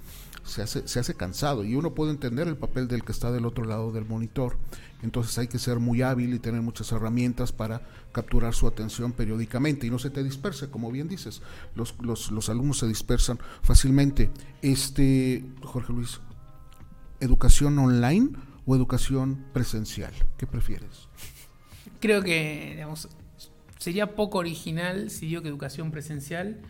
se 0.45 0.61
hace, 0.61 0.87
se 0.87 1.01
hace 1.01 1.15
cansado 1.15 1.65
y 1.65 1.75
uno 1.75 1.95
puede 1.95 2.11
entender 2.11 2.47
el 2.47 2.59
papel 2.59 2.87
del 2.87 3.03
que 3.03 3.13
está 3.13 3.33
del 3.33 3.47
otro 3.47 3.65
lado 3.65 3.93
del 3.93 4.05
monitor. 4.05 4.59
Entonces 5.03 5.39
hay 5.39 5.49
que 5.49 5.59
ser 5.59 5.79
muy 5.79 6.03
hábil 6.03 6.35
y 6.35 6.39
tener 6.39 6.61
muchas 6.61 6.93
herramientas 6.93 7.51
para 7.51 7.81
capturar 8.13 8.53
su 8.55 8.67
atención 8.67 9.13
periódicamente 9.13 9.87
y 9.87 9.91
no 9.91 9.99
se 9.99 10.11
te 10.11 10.23
disperse, 10.23 10.69
como 10.69 10.93
bien 10.93 11.09
dices. 11.09 11.41
Los, 11.75 11.95
los, 12.03 12.31
los 12.31 12.51
alumnos 12.51 12.81
se 12.81 12.87
dispersan 12.87 13.39
fácilmente. 13.63 14.31
Este, 14.61 15.47
Jorge 15.63 15.95
Luis, 15.95 16.21
¿educación 17.21 17.79
online 17.79 18.33
o 18.67 18.77
educación 18.77 19.47
presencial? 19.55 20.13
¿Qué 20.37 20.47
prefieres? 20.47 21.09
Creo 22.01 22.23
que, 22.23 22.73
digamos, 22.75 23.09
sería 23.79 24.15
poco 24.15 24.39
original 24.39 25.11
si 25.11 25.27
digo 25.27 25.43
que 25.43 25.49
educación 25.49 25.91
presencial, 25.91 26.61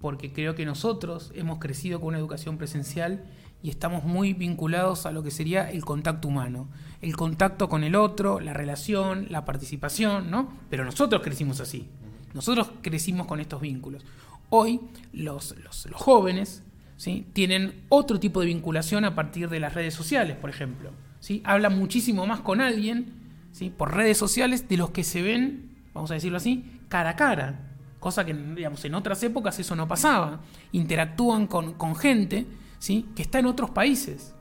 porque 0.00 0.32
creo 0.32 0.54
que 0.54 0.64
nosotros 0.66 1.32
hemos 1.34 1.58
crecido 1.58 2.00
con 2.00 2.08
una 2.08 2.18
educación 2.18 2.58
presencial 2.58 3.24
y 3.62 3.70
estamos 3.70 4.02
muy 4.02 4.32
vinculados 4.32 5.06
a 5.06 5.12
lo 5.12 5.22
que 5.22 5.30
sería 5.30 5.70
el 5.70 5.84
contacto 5.84 6.26
humano, 6.28 6.68
el 7.00 7.16
contacto 7.16 7.68
con 7.68 7.84
el 7.84 7.94
otro, 7.94 8.40
la 8.40 8.52
relación, 8.52 9.26
la 9.30 9.44
participación, 9.44 10.30
¿no? 10.30 10.52
Pero 10.68 10.84
nosotros 10.84 11.22
crecimos 11.22 11.60
así, 11.60 11.88
nosotros 12.34 12.72
crecimos 12.82 13.26
con 13.26 13.38
estos 13.38 13.60
vínculos. 13.60 14.04
Hoy 14.50 14.80
los, 15.12 15.54
los, 15.62 15.86
jóvenes 15.92 16.64
¿sí? 16.96 17.26
tienen 17.32 17.84
otro 17.88 18.18
tipo 18.18 18.40
de 18.40 18.46
vinculación 18.46 19.04
a 19.04 19.14
partir 19.14 19.48
de 19.48 19.60
las 19.60 19.74
redes 19.74 19.94
sociales, 19.94 20.36
por 20.36 20.50
ejemplo. 20.50 20.90
¿sí? 21.20 21.40
Hablan 21.44 21.78
muchísimo 21.78 22.26
más 22.26 22.40
con 22.40 22.60
alguien 22.60 23.14
¿sí? 23.52 23.70
por 23.70 23.94
redes 23.94 24.18
sociales 24.18 24.68
de 24.68 24.76
los 24.76 24.90
que 24.90 25.04
se 25.04 25.22
ven 25.22 25.71
vamos 25.94 26.10
a 26.10 26.14
decirlo 26.14 26.38
así, 26.38 26.80
cara 26.88 27.10
a 27.10 27.16
cara. 27.16 27.68
Cosa 27.98 28.24
que, 28.24 28.34
digamos, 28.34 28.84
en 28.84 28.94
otras 28.94 29.22
épocas 29.22 29.58
eso 29.58 29.76
no 29.76 29.86
pasaba. 29.86 30.40
Interactúan 30.72 31.46
con, 31.46 31.96
gente 31.96 32.46
¿sí? 32.78 33.06
que 33.14 33.22
está 33.22 33.38
en 33.38 33.46
otros 33.46 33.70
países. 33.70 34.34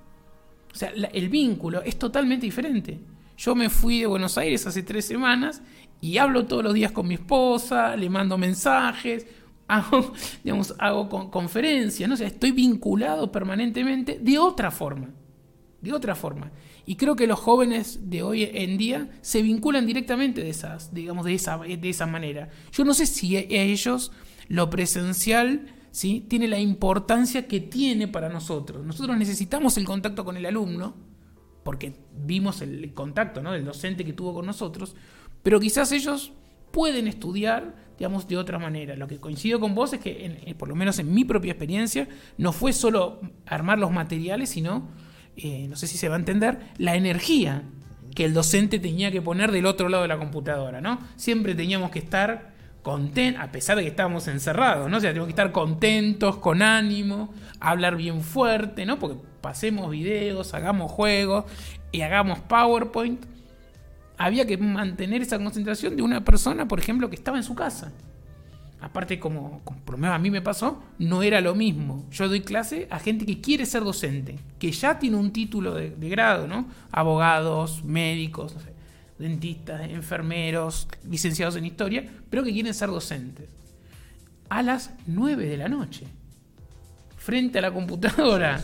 O 0.73 0.75
sea, 0.75 0.89
el 0.89 1.29
vínculo 1.29 1.81
es 1.83 1.99
totalmente 1.99 2.45
diferente. 2.45 2.99
Yo 3.37 3.55
me 3.55 3.69
fui 3.69 4.01
de 4.01 4.07
Buenos 4.07 4.37
Aires 4.37 4.67
hace 4.67 4.83
tres 4.83 5.05
semanas 5.05 5.63
y 5.99 6.19
hablo 6.19 6.45
todos 6.45 6.63
los 6.63 6.73
días 6.75 6.91
con 6.91 7.07
mi 7.07 7.15
esposa, 7.15 7.95
le 7.95 8.07
mando 8.07 8.37
mensajes, 8.37 9.25
hago, 9.67 10.13
digamos, 10.43 10.75
hago 10.77 11.31
conferencias, 11.31 12.07
¿no? 12.07 12.15
estoy 12.15 12.51
vinculado 12.51 13.31
permanentemente 13.31 14.19
de 14.21 14.37
otra 14.37 14.69
forma. 14.69 15.09
De 15.81 15.91
otra 15.91 16.13
forma. 16.13 16.51
Y 16.86 16.96
creo 16.96 17.15
que 17.15 17.28
los 17.28 17.39
jóvenes 17.39 18.10
de 18.10 18.24
hoy 18.24 18.50
en 18.54 18.78
día 18.78 19.10
se 19.22 19.41
vinculan 19.41 19.86
directamente 19.86 20.41
de 20.41 20.50
esas, 20.50 20.94
digamos, 20.94 21.26
de 21.26 21.36
esa, 21.36 21.58
de 21.58 21.89
esa 21.89 22.06
manera. 22.06 22.50
Yo 22.72 22.84
no 22.84 22.94
sé 22.94 23.06
si 23.06 23.36
a 23.38 23.41
ellos 23.41 24.12
lo 24.48 24.70
presencial 24.70 25.67
¿sí? 25.91 26.26
tiene 26.28 26.48
la 26.48 26.60
importancia 26.60 27.48
que 27.48 27.60
tiene 27.60 28.08
para 28.08 28.30
nosotros. 28.30 28.86
Nosotros 28.86 29.17
necesitamos 29.17 29.78
el 29.78 29.86
contacto 29.86 30.26
con 30.26 30.38
el 30.38 30.46
alumno, 30.46 30.96
porque 31.63 31.94
vimos 32.26 32.62
el 32.62 32.94
contacto 32.94 33.41
¿no? 33.41 33.52
del 33.52 33.65
docente 33.65 34.04
que 34.04 34.13
tuvo 34.13 34.34
con 34.34 34.46
nosotros, 34.46 34.96
pero 35.44 35.60
quizás 35.60 35.91
ellos 35.91 36.34
pueden 36.72 37.08
estudiar, 37.08 37.76
digamos, 37.98 38.28
de 38.28 38.38
otra 38.38 38.58
manera. 38.58 38.96
Lo 38.96 39.08
que 39.08 39.20
coincido 39.20 39.60
con 39.60 39.76
vos 39.76 39.94
es 39.94 40.00
que, 40.00 40.56
por 40.58 40.70
lo 40.70 40.76
menos 40.76 41.00
en 41.00 41.13
mi 41.13 41.26
propia 41.26 41.52
experiencia, 41.52 42.08
no 42.38 42.54
fue 42.54 42.74
solo 42.74 43.20
armar 43.46 43.78
los 43.78 43.91
materiales, 43.91 44.50
sino 44.50 44.89
eh, 45.43 45.67
no 45.67 45.75
sé 45.75 45.88
si 45.88 45.97
se 45.97 46.10
va 46.10 46.15
a 46.15 46.19
entender, 46.19 46.60
la 46.77 46.95
energía 46.95 47.63
que 48.15 48.25
el 48.25 48.34
docente 48.34 48.80
tenía 48.80 49.12
que 49.12 49.21
poner 49.21 49.51
del 49.51 49.65
otro 49.65 49.89
lado 49.89 50.04
de 50.04 50.10
la 50.10 50.17
computadora, 50.17 50.82
¿no? 50.82 50.99
Siempre 51.15 51.56
teníamos 51.56 51.91
que 51.91 51.99
estar 51.99 52.51
contentos, 52.82 53.41
a 53.41 53.51
pesar 53.51 53.77
de 53.77 53.84
que 53.84 53.89
estábamos 53.89 54.27
encerrados, 54.27 54.89
¿no? 54.89 54.97
O 54.97 54.99
sea, 54.99 55.12
teníamos 55.12 55.27
que 55.27 55.32
estar 55.32 55.51
contentos, 55.51 56.38
con 56.38 56.62
ánimo, 56.62 57.34
hablar 57.60 57.95
bien 57.95 58.21
fuerte, 58.21 58.86
¿no? 58.86 58.99
Porque 58.99 59.17
pasemos 59.41 59.89
videos, 59.89 60.54
hagamos 60.54 60.91
juegos 60.91 61.45
y 61.91 62.01
hagamos 62.01 62.39
PowerPoint. 62.39 63.25
Había 64.17 64.45
que 64.45 64.58
mantener 64.58 65.21
esa 65.21 65.39
concentración 65.39 65.95
de 65.95 66.04
una 66.04 66.23
persona, 66.23 66.67
por 66.67 66.80
ejemplo, 66.80 67.10
que 67.10 67.15
estaba 67.15 67.38
en 67.38 67.43
su 67.43 67.56
casa 67.56 67.91
aparte 68.82 69.20
como, 69.20 69.62
por 69.63 69.96
lo 69.96 69.98
menos 70.00 70.15
a 70.15 70.20
mí 70.20 70.32
me 70.32 70.41
pasó, 70.41 70.84
no 70.98 71.22
era 71.22 71.39
lo 71.39 71.54
mismo. 71.54 72.06
Yo 72.12 72.28
doy 72.28 72.41
clase 72.41 72.88
a 72.89 73.00
gente 73.00 73.26
que 73.26 73.39
quiere 73.39 73.65
ser 73.67 73.84
docente, 73.84 74.39
que 74.58 74.72
ya 74.72 74.98
tiene 74.98 75.17
un 75.17 75.32
título 75.32 75.76
de, 75.76 76.10
grado, 76.10 76.48
¿no? 76.48 76.67
Abogados, 76.91 77.84
médicos, 77.84 78.56
dentistas, 79.20 79.88
enfermeros, 79.89 80.88
licenciados 81.08 81.56
en 81.56 81.65
historia, 81.65 82.06
pero 82.30 82.44
que 82.44 82.52
quieren 82.52 82.74
ser 82.74 82.89
docentes. 82.89 83.48
A 84.50 84.63
las 84.63 84.91
9 85.06 85.46
de 85.46 85.58
la 85.58 85.70
noche, 85.70 86.08
frente 87.17 87.60
a 87.60 87.62
la 87.62 87.72
computadora, 87.72 88.60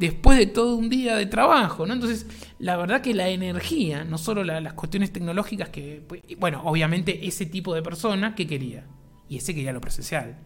después 0.00 0.36
de 0.36 0.46
todo 0.46 0.74
un 0.74 0.90
día 0.90 1.14
de 1.14 1.26
trabajo, 1.26 1.86
¿no? 1.86 1.94
Entonces, 1.94 2.26
la 2.58 2.76
verdad 2.76 3.02
que 3.02 3.14
la 3.14 3.28
energía, 3.28 4.02
no 4.02 4.18
solo 4.18 4.42
las 4.42 4.72
cuestiones 4.72 5.12
tecnológicas 5.12 5.68
que, 5.68 6.02
bueno, 6.40 6.60
obviamente 6.64 7.28
ese 7.28 7.46
tipo 7.46 7.72
de 7.72 7.82
persona 7.82 8.34
que 8.34 8.48
quería 8.48 8.84
y 9.30 9.36
ese 9.36 9.54
quería 9.54 9.72
lo 9.72 9.80
presencial. 9.80 10.36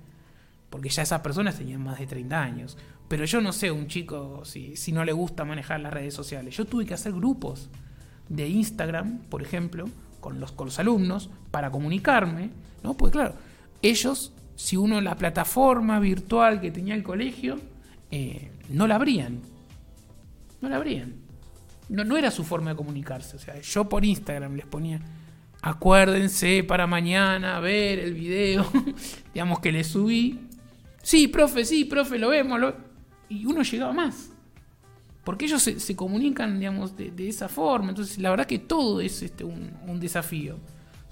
Porque 0.69 0.91
ya 0.91 1.03
esas 1.03 1.23
personas 1.23 1.57
tenían 1.57 1.83
más 1.83 1.99
de 1.99 2.07
30 2.07 2.41
años. 2.41 2.77
Pero 3.09 3.25
yo 3.25 3.41
no 3.41 3.53
sé, 3.53 3.71
un 3.71 3.89
chico, 3.89 4.45
si, 4.45 4.77
si 4.77 4.93
no 4.93 5.05
le 5.05 5.13
gusta 5.13 5.45
manejar 5.47 5.81
las 5.81 5.93
redes 5.93 6.13
sociales. 6.13 6.55
Yo 6.55 6.67
tuve 6.67 6.85
que 6.85 6.93
hacer 6.93 7.13
grupos 7.13 7.71
de 8.29 8.47
Instagram, 8.47 9.21
por 9.31 9.41
ejemplo, 9.43 9.89
con 10.21 10.39
los, 10.39 10.53
con 10.53 10.67
los 10.67 10.79
alumnos, 10.79 11.31
para 11.51 11.71
comunicarme. 11.71 12.51
¿no? 12.83 12.95
Pues 12.95 13.11
claro, 13.11 13.35
ellos, 13.81 14.35
si 14.55 14.77
uno 14.77 15.01
la 15.01 15.17
plataforma 15.17 15.99
virtual 15.99 16.61
que 16.61 16.71
tenía 16.71 16.95
el 16.95 17.03
colegio, 17.03 17.59
eh, 18.11 18.51
no 18.69 18.87
la 18.87 18.97
abrían. 18.97 19.41
No 20.61 20.69
la 20.69 20.77
abrían. 20.77 21.15
No, 21.89 22.05
no 22.05 22.19
era 22.19 22.31
su 22.31 22.45
forma 22.45 22.71
de 22.71 22.77
comunicarse. 22.77 23.37
O 23.37 23.41
sea, 23.41 23.59
yo 23.63 23.89
por 23.89 24.05
Instagram 24.05 24.57
les 24.57 24.67
ponía 24.67 25.01
acuérdense 25.65 26.63
para 26.63 26.87
mañana 26.87 27.59
ver 27.59 27.99
el 27.99 28.13
video, 28.13 28.67
digamos 29.35 29.61
que 29.61 29.73
le 29.73 29.83
subí. 29.83 30.47
Sí, 31.03 31.27
profe, 31.27 31.65
sí, 31.65 31.87
profe, 31.87 32.19
lo 32.19 32.29
vemos. 32.29 32.61
Y 33.31 33.47
uno 33.47 33.63
llegaba 33.63 33.95
más. 33.95 34.31
Porque 35.25 35.47
ellos 35.47 35.63
se, 35.63 35.97
comunican, 35.97 36.59
digamos, 36.59 36.95
de, 36.99 37.29
esa 37.29 37.49
forma. 37.49 37.89
Entonces, 37.89 38.19
la 38.19 38.29
verdad 38.29 38.45
que 38.45 38.59
todo 38.59 39.01
es 39.01 39.23
este, 39.23 39.43
un, 39.43 39.99
desafío. 39.99 40.59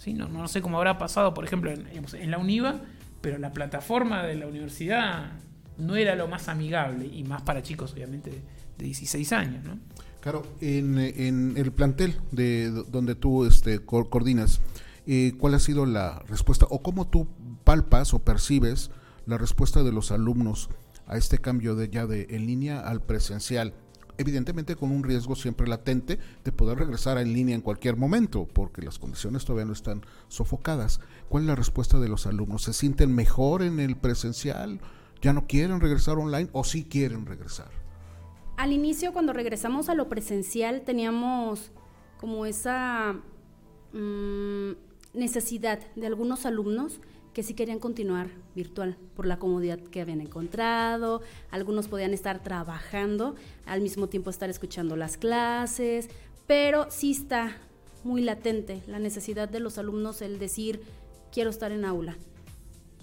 No, 0.08 0.28
no, 0.28 0.46
sé 0.48 0.60
cómo 0.60 0.76
habrá 0.76 0.98
pasado, 0.98 1.32
por 1.32 1.46
ejemplo, 1.46 1.70
en, 1.70 1.86
en 1.88 2.30
la 2.30 2.36
UNIVA, 2.36 2.82
pero 3.22 3.38
la 3.38 3.54
plataforma 3.54 4.22
de 4.22 4.34
la 4.34 4.48
universidad 4.48 5.32
no 5.78 5.96
era 5.96 6.14
lo 6.14 6.28
más 6.28 6.48
amigable, 6.48 7.06
y 7.06 7.24
más 7.24 7.40
para 7.40 7.62
chicos, 7.62 7.94
obviamente, 7.94 8.30
de, 8.30 8.42
de 8.76 8.84
16 8.84 9.32
años, 9.32 9.64
¿no? 9.64 9.78
Claro, 10.22 10.44
en, 10.60 11.56
el 11.56 11.72
plantel 11.72 12.20
de 12.30 12.70
donde 12.70 13.16
tú 13.16 13.44
este, 13.44 13.80
coordinas, 13.80 14.60
eh, 15.04 15.32
¿cuál 15.36 15.54
ha 15.54 15.58
sido 15.58 15.84
la 15.84 16.20
respuesta 16.28 16.64
o 16.70 16.80
cómo 16.80 17.08
tú 17.08 17.26
palpas 17.64 18.14
o 18.14 18.20
percibes 18.20 18.92
la 19.26 19.36
respuesta 19.36 19.82
de 19.82 19.90
los 19.90 20.12
alumnos 20.12 20.70
a 21.08 21.16
este 21.16 21.38
cambio 21.38 21.74
de 21.74 21.90
ya 21.90 22.06
de 22.06 22.28
en 22.30 22.46
línea 22.46 22.80
al 22.80 23.02
presencial? 23.02 23.74
evidentemente 24.18 24.76
con 24.76 24.92
un 24.92 25.02
riesgo 25.02 25.34
siempre 25.34 25.66
latente 25.66 26.20
de 26.44 26.52
poder 26.52 26.78
regresar 26.78 27.18
en 27.18 27.32
línea 27.32 27.56
en 27.56 27.60
cualquier 27.60 27.96
momento, 27.96 28.46
porque 28.46 28.82
las 28.82 29.00
condiciones 29.00 29.44
todavía 29.44 29.64
no 29.64 29.72
están 29.72 30.02
sofocadas. 30.28 31.00
¿Cuál 31.28 31.44
es 31.44 31.48
la 31.48 31.56
respuesta 31.56 31.98
de 31.98 32.08
los 32.08 32.26
alumnos? 32.26 32.62
¿Se 32.62 32.74
sienten 32.74 33.12
mejor 33.12 33.62
en 33.62 33.80
el 33.80 33.96
presencial? 33.96 34.80
¿Ya 35.20 35.32
no 35.32 35.48
quieren 35.48 35.80
regresar 35.80 36.18
online 36.18 36.50
o 36.52 36.62
sí 36.62 36.84
quieren 36.84 37.26
regresar? 37.26 37.81
Al 38.56 38.72
inicio, 38.72 39.12
cuando 39.12 39.32
regresamos 39.32 39.88
a 39.88 39.94
lo 39.94 40.08
presencial, 40.08 40.82
teníamos 40.82 41.70
como 42.18 42.46
esa 42.46 43.16
mm, 43.92 44.72
necesidad 45.14 45.80
de 45.96 46.06
algunos 46.06 46.46
alumnos 46.46 47.00
que 47.32 47.42
sí 47.42 47.54
querían 47.54 47.78
continuar 47.78 48.28
virtual 48.54 48.96
por 49.16 49.26
la 49.26 49.38
comodidad 49.38 49.78
que 49.78 50.00
habían 50.00 50.20
encontrado, 50.20 51.22
algunos 51.50 51.88
podían 51.88 52.12
estar 52.12 52.42
trabajando, 52.42 53.34
al 53.64 53.80
mismo 53.80 54.08
tiempo 54.08 54.30
estar 54.30 54.50
escuchando 54.50 54.96
las 54.96 55.16
clases, 55.16 56.08
pero 56.46 56.86
sí 56.90 57.12
está 57.12 57.56
muy 58.04 58.20
latente 58.22 58.82
la 58.86 58.98
necesidad 58.98 59.48
de 59.48 59.60
los 59.60 59.78
alumnos 59.78 60.20
el 60.20 60.38
decir, 60.38 60.82
quiero 61.32 61.50
estar 61.50 61.72
en 61.72 61.84
aula, 61.84 62.18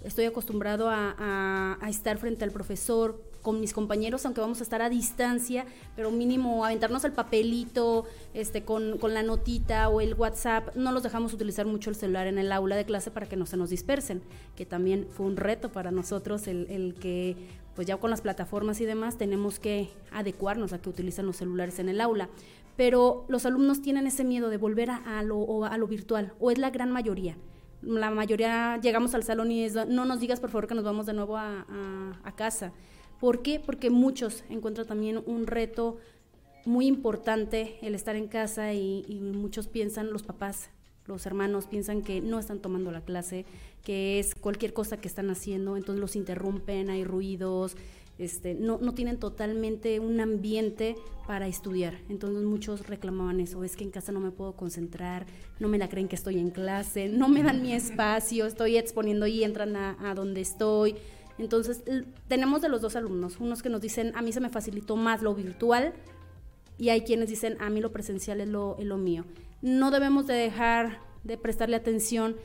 estoy 0.04 0.26
acostumbrado 0.26 0.90
a, 0.90 1.78
a 1.82 1.90
estar 1.90 2.18
frente 2.20 2.46
al 2.46 2.52
profesor, 2.52 3.29
con 3.42 3.60
mis 3.60 3.74
compañeros, 3.74 4.26
aunque 4.26 4.42
vamos 4.42 4.60
a 4.60 4.64
estar 4.64 4.82
a 4.82 4.90
distancia, 4.90 5.66
pero 5.96 6.12
mínimo 6.12 6.66
aventarnos 6.66 7.04
el 7.04 7.14
papelito, 7.14 8.06
este, 8.34 8.64
con, 8.64 8.98
con, 8.98 9.14
la 9.14 9.24
notita 9.24 9.90
o 9.90 10.02
el 10.02 10.14
WhatsApp, 10.14 10.76
no 10.76 10.92
los 10.92 11.04
dejamos 11.04 11.34
utilizar 11.34 11.66
mucho 11.66 11.90
el 11.90 11.96
celular 11.96 12.28
en 12.28 12.38
el 12.38 12.52
aula 12.52 12.76
de 12.76 12.86
clase 12.86 13.12
para 13.12 13.28
que 13.28 13.36
no 13.36 13.46
se 13.46 13.58
nos 13.58 13.70
dispersen, 13.70 14.22
que 14.56 14.66
también 14.66 15.08
fue 15.10 15.26
un 15.26 15.38
reto 15.38 15.72
para 15.72 15.92
nosotros 15.92 16.48
el, 16.48 16.68
el 16.70 16.96
que, 16.96 17.38
pues 17.76 17.88
ya 17.88 17.98
con 17.98 18.10
las 18.10 18.22
plataformas 18.22 18.82
y 18.82 18.86
demás, 18.86 19.18
tenemos 19.18 19.60
que 19.60 19.90
adecuarnos 20.12 20.74
a 20.74 20.80
que 20.80 20.90
utilizan 20.90 21.26
los 21.26 21.38
celulares 21.38 21.80
en 21.80 21.90
el 21.90 22.02
aula. 22.02 22.30
Pero 22.76 23.26
los 23.28 23.46
alumnos 23.46 23.82
tienen 23.82 24.08
ese 24.08 24.24
miedo 24.24 24.50
de 24.50 24.58
volver 24.58 24.90
a, 24.90 25.22
lo, 25.24 25.66
a 25.66 25.78
lo 25.78 25.88
virtual, 25.88 26.34
o 26.40 26.52
es 26.52 26.58
la 26.58 26.70
gran 26.70 26.92
mayoría 26.92 27.36
la 27.82 28.12
mayoría 28.12 28.78
llegamos 28.82 29.16
al 29.16 29.24
salón 29.24 29.52
y 29.52 29.64
es, 29.64 29.74
no 29.88 30.04
nos 30.04 30.20
digas 30.20 30.40
por 30.40 30.50
favor 30.50 30.68
que 30.68 30.76
nos 30.76 30.84
vamos 30.84 31.06
de 31.06 31.14
nuevo 31.14 31.38
a, 31.38 31.66
a 32.24 32.36
casa. 32.36 32.74
¿Por 33.20 33.42
qué? 33.42 33.60
Porque 33.60 33.90
muchos 33.90 34.44
encuentran 34.50 34.88
también 34.88 35.22
un 35.26 35.46
reto 35.46 35.98
muy 36.66 36.88
importante 36.88 37.78
el 37.82 37.96
estar 37.96 38.16
en 38.16 38.28
casa 38.28 38.74
y, 38.74 39.20
muchos 39.22 39.68
piensan, 39.68 40.12
los 40.12 40.24
papás, 40.24 40.70
los 41.06 41.26
hermanos 41.26 41.66
piensan 41.68 42.02
que 42.02 42.22
no 42.22 42.40
están 42.40 42.60
tomando 42.60 42.92
la 42.92 43.02
clase, 43.02 43.46
que 43.84 44.20
es 44.20 44.36
cualquier 44.36 44.74
cosa 44.74 44.98
que 44.98 45.08
están 45.08 45.30
haciendo, 45.30 45.76
entonces 45.76 46.00
los 46.00 46.16
interrumpen, 46.16 46.90
hay 46.90 47.04
ruidos, 47.04 47.76
este, 48.20 48.54
no, 48.54 48.78
no 48.80 48.94
tienen 48.94 49.18
totalmente 49.18 50.00
un 50.00 50.20
ambiente 50.20 50.96
para 51.26 51.48
estudiar. 51.48 51.98
Entonces 52.10 52.44
muchos 52.44 52.86
reclamaban 52.88 53.40
eso, 53.40 53.64
es 53.64 53.76
que 53.76 53.86
en 53.86 53.92
casa 53.92 54.12
no 54.12 54.20
me 54.20 54.32
puedo 54.32 54.54
concentrar, 54.54 55.26
no 55.60 55.70
me 55.70 55.78
la 55.78 55.90
creen 55.90 56.08
que 56.08 56.16
estoy 56.16 56.38
en 56.38 56.52
clase, 56.52 57.10
no 57.10 57.30
me 57.30 57.42
dan 57.42 57.62
mi 57.62 57.74
espacio, 57.74 58.46
estoy 58.46 58.78
exponiendo 58.78 59.26
y 59.26 59.44
entran 59.44 59.76
a 59.76 60.14
donde 60.16 60.42
estoy. 60.42 60.96
Entonces, 61.40 61.84
tenemos 62.28 62.62
de 62.62 62.70
los 62.70 62.82
dos 62.82 62.96
alumnos, 62.96 63.40
unos 63.40 63.64
que 63.64 63.70
nos 63.70 63.82
dicen, 63.82 64.12
a 64.16 64.22
mí 64.22 64.34
se 64.34 64.42
me 64.42 64.50
facilitó 64.50 64.98
más 64.98 65.22
lo 65.22 65.34
virtual 65.34 65.94
y 66.78 66.90
hay 66.90 67.02
quienes 67.02 67.30
dicen, 67.30 67.58
a 67.62 67.70
mí 67.70 67.80
lo 67.80 67.92
presencial 67.92 68.42
es 68.42 68.50
lo, 68.50 68.78
es 68.78 68.86
lo 68.86 68.98
mío. 68.98 69.26
No 69.62 69.90
debemos 69.90 70.28
de 70.28 70.34
dejar 70.34 71.00
de 71.24 71.38
prestarle 71.38 71.76
atención 71.76 72.36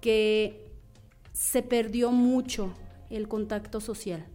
que 0.00 0.72
se 1.32 1.62
perdió 1.62 2.10
mucho 2.10 2.72
el 3.10 3.28
contacto 3.28 3.80
social. 3.80 4.26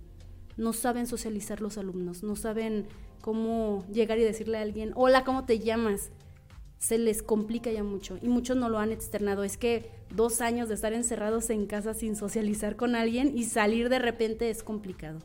No 0.57 0.73
saben 0.73 1.07
socializar 1.07 1.61
los 1.61 1.77
alumnos, 1.77 2.23
no 2.23 2.35
saben 2.35 2.87
cómo 3.21 3.85
llegar 3.91 4.19
y 4.19 4.23
decirle 4.23 4.57
a 4.57 4.61
alguien, 4.61 4.91
hola, 4.95 5.23
¿cómo 5.23 5.45
te 5.45 5.59
llamas? 5.59 6.11
Se 6.83 6.97
les 6.97 7.23
complica 7.23 7.71
ya 7.71 7.81
mucho 7.81 8.17
y 8.21 8.27
muchos 8.27 8.57
no 8.57 8.67
lo 8.67 8.77
han 8.77 8.91
externado. 8.91 9.45
Es 9.45 9.55
que 9.55 9.89
dos 10.13 10.41
años 10.41 10.67
de 10.67 10.75
estar 10.75 10.91
encerrados 10.91 11.49
en 11.49 11.65
casa 11.65 11.93
sin 11.93 12.17
socializar 12.17 12.75
con 12.75 12.95
alguien 12.95 13.37
y 13.37 13.45
salir 13.45 13.87
de 13.87 13.99
repente 13.99 14.49
es 14.49 14.63
complicado. 14.63 15.19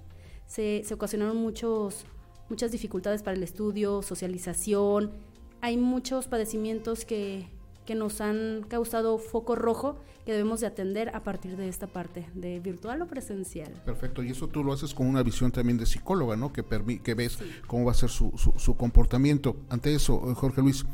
Se, 0.47 0.83
se 0.85 0.95
ocasionaron 0.95 1.37
muchos, 1.37 2.05
muchas 2.49 2.71
dificultades 2.71 3.25
para 3.25 3.37
el 3.37 3.43
estudio, 3.43 4.03
socialización. 4.03 5.11
Hay 5.61 5.77
muchos 5.79 6.29
padecimientos 6.29 7.05
que, 7.05 7.49
que 7.85 7.97
nos 7.97 8.21
han 8.21 8.65
causado 8.69 9.19
foco 9.19 9.57
rojo 9.57 9.97
que 10.25 10.31
debemos 10.31 10.61
de 10.61 10.69
atender 10.69 11.09
a 11.13 11.25
partir 11.25 11.57
de 11.57 11.69
esta 11.69 11.89
parte, 11.89 12.29
de 12.35 12.61
virtual 12.61 13.03
o 13.03 13.09
presencial. 13.09 13.73
Perfecto, 13.85 14.23
y 14.23 14.31
eso 14.31 14.47
tú 14.47 14.63
lo 14.63 14.73
haces 14.73 14.95
con 14.95 15.09
una 15.09 15.25
visión 15.25 15.51
también 15.51 15.77
de 15.77 15.87
psicóloga, 15.87 16.37
¿no? 16.37 16.53
Que, 16.53 16.63
que 17.03 17.15
ves 17.15 17.33
sí. 17.33 17.45
cómo 17.67 17.87
va 17.87 17.91
a 17.91 17.95
ser 17.97 18.11
su, 18.11 18.31
su, 18.37 18.53
su 18.57 18.77
comportamiento. 18.77 19.57
Ante 19.71 19.93
eso, 19.93 20.21
Jorge 20.37 20.61
Luis, 20.61 20.85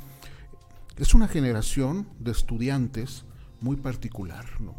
es 0.96 1.14
una 1.14 1.28
generación 1.28 2.08
de 2.18 2.30
estudiantes 2.30 3.24
muy 3.60 3.76
particular, 3.76 4.46
¿no? 4.60 4.74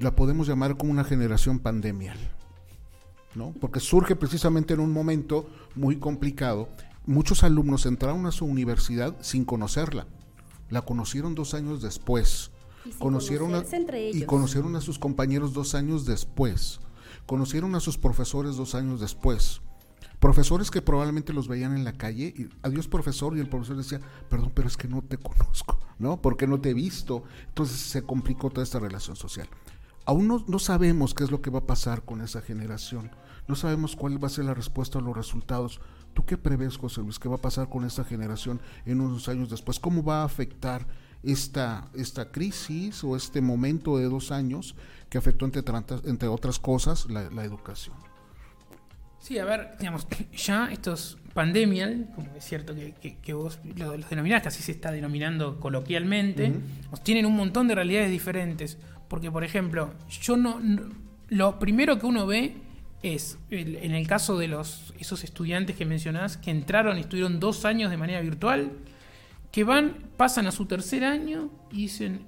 La 0.00 0.16
podemos 0.16 0.48
llamar 0.48 0.76
como 0.76 0.90
una 0.90 1.04
generación 1.04 1.60
pandemial, 1.60 2.18
¿no? 3.34 3.54
Porque 3.60 3.80
surge 3.80 4.16
precisamente 4.16 4.74
en 4.74 4.80
un 4.80 4.92
momento 4.92 5.48
muy 5.76 5.98
complicado. 5.98 6.68
Muchos 7.06 7.44
alumnos 7.44 7.86
entraron 7.86 8.26
a 8.26 8.32
su 8.32 8.44
universidad 8.44 9.14
sin 9.20 9.44
conocerla. 9.44 10.06
La 10.70 10.82
conocieron 10.82 11.34
dos 11.34 11.54
años 11.54 11.80
después. 11.82 12.50
Y 12.84 12.90
conocieron 12.92 13.54
a, 13.54 13.64
y 14.12 14.22
conocieron 14.24 14.76
a 14.76 14.80
sus 14.80 14.98
compañeros 14.98 15.54
dos 15.54 15.74
años 15.74 16.04
después. 16.04 16.80
Conocieron 17.26 17.74
a 17.74 17.80
sus 17.80 17.96
profesores 17.96 18.56
dos 18.56 18.74
años 18.74 19.00
después 19.00 19.62
profesores 20.24 20.70
que 20.70 20.80
probablemente 20.80 21.34
los 21.34 21.48
veían 21.48 21.76
en 21.76 21.84
la 21.84 21.92
calle 21.92 22.32
y 22.34 22.48
adiós 22.62 22.88
profesor 22.88 23.36
y 23.36 23.40
el 23.40 23.48
profesor 23.50 23.76
decía, 23.76 24.00
perdón, 24.30 24.52
pero 24.54 24.68
es 24.68 24.78
que 24.78 24.88
no 24.88 25.02
te 25.02 25.18
conozco, 25.18 25.78
¿no? 25.98 26.22
Porque 26.22 26.46
no 26.46 26.58
te 26.58 26.70
he 26.70 26.74
visto. 26.74 27.24
Entonces 27.48 27.76
se 27.76 28.04
complicó 28.04 28.48
toda 28.48 28.62
esta 28.62 28.78
relación 28.78 29.16
social. 29.16 29.46
Aún 30.06 30.26
no, 30.26 30.42
no, 30.48 30.58
sabemos 30.58 31.12
qué 31.12 31.24
es 31.24 31.30
lo 31.30 31.42
que 31.42 31.50
va 31.50 31.58
a 31.58 31.66
pasar 31.66 32.06
con 32.06 32.22
esa 32.22 32.40
generación. 32.40 33.10
No 33.48 33.54
sabemos 33.54 33.96
cuál 33.96 34.22
va 34.22 34.28
a 34.28 34.30
ser 34.30 34.46
la 34.46 34.54
respuesta 34.54 34.98
a 34.98 35.02
los 35.02 35.14
resultados. 35.14 35.82
¿Tú 36.14 36.24
qué 36.24 36.38
prevés, 36.38 36.78
José 36.78 37.02
Luis? 37.02 37.18
¿Qué 37.18 37.28
va 37.28 37.34
a 37.34 37.42
pasar 37.42 37.68
con 37.68 37.84
esta 37.84 38.02
generación 38.02 38.62
en 38.86 39.02
unos 39.02 39.28
años 39.28 39.50
después? 39.50 39.78
¿Cómo 39.78 40.02
va 40.02 40.22
a 40.22 40.24
afectar 40.24 40.86
esta, 41.22 41.90
esta 41.92 42.32
crisis 42.32 43.04
o 43.04 43.14
este 43.14 43.42
momento 43.42 43.98
de 43.98 44.04
dos 44.04 44.32
años 44.32 44.74
que 45.10 45.18
afectó, 45.18 45.44
entre, 45.44 45.62
entre 46.04 46.28
otras 46.28 46.58
cosas, 46.58 47.10
la, 47.10 47.28
la 47.28 47.44
educación? 47.44 48.13
Sí, 49.24 49.38
a 49.38 49.46
ver, 49.46 49.70
digamos, 49.78 50.06
ya 50.36 50.68
estos 50.70 51.16
pandemial, 51.32 52.10
como 52.14 52.28
es 52.36 52.44
cierto 52.44 52.74
que, 52.74 52.92
que, 52.92 53.16
que 53.16 53.32
vos 53.32 53.58
los 53.64 53.98
lo 53.98 54.06
denominás, 54.06 54.42
que 54.42 54.48
así 54.48 54.62
se 54.62 54.72
está 54.72 54.92
denominando 54.92 55.58
coloquialmente, 55.60 56.50
uh 56.50 56.92
-huh. 56.92 57.02
tienen 57.02 57.24
un 57.24 57.34
montón 57.34 57.66
de 57.66 57.74
realidades 57.74 58.10
diferentes. 58.10 58.76
Porque, 59.08 59.30
por 59.30 59.42
ejemplo, 59.42 59.94
yo 60.20 60.36
no, 60.36 60.60
no 60.60 60.82
lo 61.30 61.58
primero 61.58 61.98
que 61.98 62.04
uno 62.04 62.26
ve 62.26 62.52
es, 63.02 63.38
el, 63.48 63.76
en 63.76 63.94
el 63.94 64.06
caso 64.06 64.36
de 64.36 64.46
los 64.46 64.92
esos 65.00 65.24
estudiantes 65.24 65.74
que 65.74 65.86
mencionás, 65.86 66.36
que 66.36 66.50
entraron 66.50 66.98
y 66.98 67.00
estuvieron 67.00 67.40
dos 67.40 67.64
años 67.64 67.90
de 67.90 67.96
manera 67.96 68.20
virtual, 68.20 68.72
que 69.50 69.64
van, 69.64 69.94
pasan 70.18 70.46
a 70.48 70.52
su 70.52 70.66
tercer 70.66 71.02
año 71.02 71.48
y 71.72 71.76
dicen, 71.84 72.26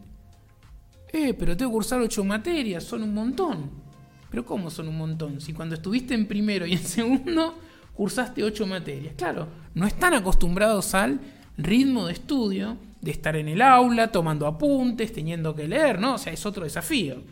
eh, 1.13 1.35
pero 1.35 1.59
tengo 1.59 1.73
que 1.73 1.75
cursar 1.75 2.01
ocho 2.01 2.25
materias, 2.25 2.85
son 2.85 3.03
un 3.03 3.13
montón. 3.13 3.86
Pero 4.31 4.45
¿cómo 4.45 4.71
son 4.71 4.89
un 4.89 4.99
montón? 4.99 5.41
Si 5.41 5.53
cuando 5.53 5.75
estuviste 5.75 6.15
en 6.15 6.27
primero 6.27 6.67
y 6.67 6.73
en 6.73 6.79
segundo 6.85 7.59
cursaste 7.95 8.45
ocho 8.45 8.67
materias. 8.67 9.15
Claro, 9.17 9.49
no 9.75 9.87
están 9.87 10.15
acostumbrados 10.15 10.95
al 10.95 11.19
ritmo 11.57 12.07
de 12.07 12.13
estudio, 12.13 12.77
de 13.01 13.11
estar 13.11 13.37
en 13.37 13.49
el 13.49 13.63
aula, 13.63 14.13
tomando 14.13 14.47
apuntes, 14.47 15.13
teniendo 15.13 15.55
que 15.55 15.67
leer, 15.67 15.99
¿no? 15.99 16.15
O 16.15 16.19
sea, 16.19 16.33
es 16.33 16.45
otro 16.45 16.65
desafío. 16.65 17.23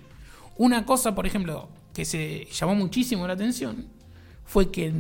Una 0.57 0.87
cosa, 0.87 1.14
por 1.14 1.26
ejemplo, 1.26 1.68
que 1.92 2.04
se 2.04 2.46
llamó 2.52 2.74
muchísimo 2.74 3.26
la 3.26 3.35
atención 3.35 3.87
fue 4.44 4.70
que, 4.70 4.92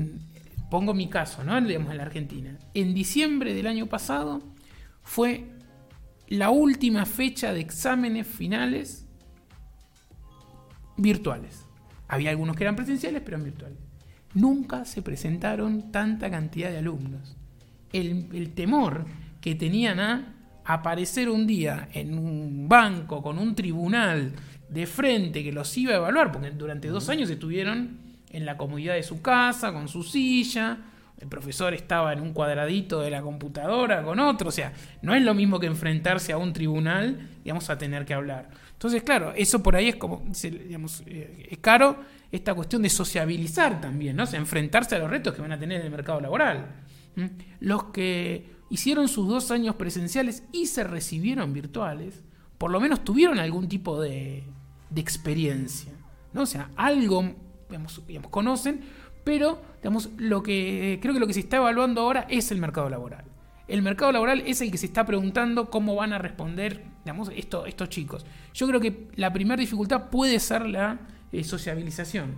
pongo 0.70 0.94
mi 0.94 1.08
caso, 1.08 1.44
¿no? 1.44 1.60
Digamos 1.60 1.90
en 1.90 1.96
la 1.96 2.04
Argentina. 2.04 2.58
En 2.74 2.94
diciembre 2.94 3.54
del 3.54 3.66
año 3.66 3.86
pasado 3.86 4.42
fue 5.02 5.46
la 6.28 6.50
última 6.50 7.06
fecha 7.06 7.52
de 7.52 7.60
exámenes 7.60 8.26
finales 8.26 9.06
virtuales. 10.96 11.63
Había 12.14 12.30
algunos 12.30 12.56
que 12.56 12.64
eran 12.64 12.76
presenciales, 12.76 13.22
pero 13.24 13.36
en 13.36 13.44
virtuales. 13.44 13.78
Nunca 14.34 14.84
se 14.84 15.02
presentaron 15.02 15.90
tanta 15.90 16.30
cantidad 16.30 16.70
de 16.70 16.78
alumnos. 16.78 17.36
El, 17.92 18.28
el, 18.32 18.52
temor 18.54 19.04
que 19.40 19.54
tenían 19.54 20.00
a 20.00 20.34
aparecer 20.64 21.28
un 21.28 21.46
día 21.46 21.88
en 21.92 22.16
un 22.16 22.68
banco 22.68 23.22
con 23.22 23.38
un 23.38 23.54
tribunal 23.54 24.32
de 24.68 24.86
frente 24.86 25.42
que 25.42 25.52
los 25.52 25.76
iba 25.76 25.92
a 25.92 25.96
evaluar, 25.96 26.32
porque 26.32 26.50
durante 26.50 26.88
dos 26.88 27.08
años 27.08 27.30
estuvieron 27.30 27.98
en 28.30 28.46
la 28.46 28.56
comodidad 28.56 28.94
de 28.94 29.02
su 29.02 29.20
casa, 29.22 29.72
con 29.72 29.88
su 29.88 30.02
silla, 30.02 30.78
el 31.20 31.28
profesor 31.28 31.74
estaba 31.74 32.12
en 32.12 32.20
un 32.20 32.32
cuadradito 32.32 33.00
de 33.00 33.10
la 33.10 33.22
computadora 33.22 34.02
con 34.02 34.18
otro, 34.20 34.48
o 34.48 34.52
sea, 34.52 34.72
no 35.00 35.14
es 35.14 35.22
lo 35.22 35.32
mismo 35.34 35.60
que 35.60 35.66
enfrentarse 35.66 36.32
a 36.32 36.38
un 36.38 36.52
tribunal, 36.52 37.28
digamos, 37.42 37.70
a 37.70 37.78
tener 37.78 38.04
que 38.04 38.14
hablar. 38.14 38.50
Entonces, 38.74 39.02
claro, 39.02 39.32
eso 39.34 39.62
por 39.62 39.76
ahí 39.76 39.88
es 39.88 39.96
como, 39.96 40.22
digamos, 40.42 41.02
eh, 41.06 41.48
es 41.50 41.58
caro 41.58 41.96
esta 42.30 42.54
cuestión 42.54 42.82
de 42.82 42.90
sociabilizar 42.90 43.80
también, 43.80 44.16
¿no? 44.16 44.24
O 44.24 44.26
sea, 44.26 44.38
enfrentarse 44.38 44.96
a 44.96 44.98
los 44.98 45.08
retos 45.08 45.34
que 45.34 45.40
van 45.40 45.52
a 45.52 45.58
tener 45.58 45.80
en 45.80 45.86
el 45.86 45.90
mercado 45.90 46.20
laboral. 46.20 46.82
Los 47.60 47.84
que 47.84 48.50
hicieron 48.70 49.08
sus 49.08 49.28
dos 49.28 49.50
años 49.50 49.76
presenciales 49.76 50.42
y 50.52 50.66
se 50.66 50.84
recibieron 50.84 51.52
virtuales, 51.52 52.22
por 52.58 52.70
lo 52.70 52.80
menos 52.80 53.04
tuvieron 53.04 53.38
algún 53.38 53.68
tipo 53.68 54.00
de, 54.00 54.44
de 54.90 55.00
experiencia. 55.00 55.92
¿no? 56.32 56.42
O 56.42 56.46
sea, 56.46 56.70
algo 56.76 57.34
digamos, 58.06 58.30
conocen, 58.30 58.80
pero 59.22 59.60
digamos, 59.76 60.10
lo 60.18 60.42
que, 60.42 60.98
creo 61.00 61.14
que 61.14 61.20
lo 61.20 61.26
que 61.26 61.34
se 61.34 61.40
está 61.40 61.56
evaluando 61.56 62.02
ahora 62.02 62.26
es 62.28 62.50
el 62.50 62.58
mercado 62.58 62.88
laboral. 62.88 63.24
El 63.66 63.82
mercado 63.82 64.12
laboral 64.12 64.42
es 64.46 64.60
el 64.60 64.70
que 64.70 64.78
se 64.78 64.86
está 64.86 65.06
preguntando 65.06 65.70
cómo 65.70 65.94
van 65.94 66.12
a 66.12 66.18
responder 66.18 66.84
digamos, 67.04 67.30
esto, 67.34 67.66
estos 67.66 67.88
chicos. 67.90 68.24
Yo 68.54 68.66
creo 68.66 68.80
que 68.80 69.08
la 69.16 69.32
primera 69.32 69.60
dificultad 69.60 70.08
puede 70.08 70.40
ser 70.40 70.66
la 70.66 71.00
eh, 71.32 71.44
sociabilización. 71.44 72.34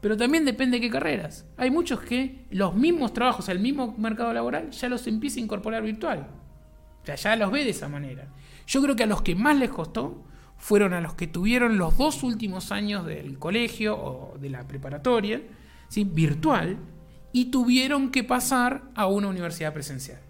Pero 0.00 0.16
también 0.16 0.44
depende 0.44 0.78
de 0.78 0.82
qué 0.82 0.90
carreras. 0.90 1.46
Hay 1.56 1.70
muchos 1.70 2.00
que 2.00 2.44
los 2.50 2.74
mismos 2.74 3.12
trabajos, 3.12 3.48
el 3.48 3.60
mismo 3.60 3.94
mercado 3.98 4.32
laboral, 4.32 4.70
ya 4.70 4.88
los 4.88 5.06
empieza 5.06 5.38
a 5.38 5.42
incorporar 5.42 5.82
virtual. 5.82 6.28
O 7.02 7.06
sea, 7.06 7.14
ya 7.14 7.36
los 7.36 7.50
ve 7.50 7.64
de 7.64 7.70
esa 7.70 7.88
manera. 7.88 8.28
Yo 8.66 8.82
creo 8.82 8.96
que 8.96 9.02
a 9.02 9.06
los 9.06 9.22
que 9.22 9.34
más 9.34 9.58
les 9.58 9.70
costó 9.70 10.24
fueron 10.56 10.92
a 10.92 11.00
los 11.00 11.14
que 11.14 11.26
tuvieron 11.26 11.78
los 11.78 11.96
dos 11.96 12.22
últimos 12.22 12.72
años 12.72 13.06
del 13.06 13.38
colegio 13.38 13.96
o 13.96 14.38
de 14.38 14.50
la 14.50 14.66
preparatoria, 14.66 15.42
¿sí? 15.88 16.04
virtual, 16.04 16.78
y 17.32 17.46
tuvieron 17.46 18.10
que 18.10 18.24
pasar 18.24 18.82
a 18.94 19.06
una 19.06 19.28
universidad 19.28 19.72
presencial. 19.72 20.20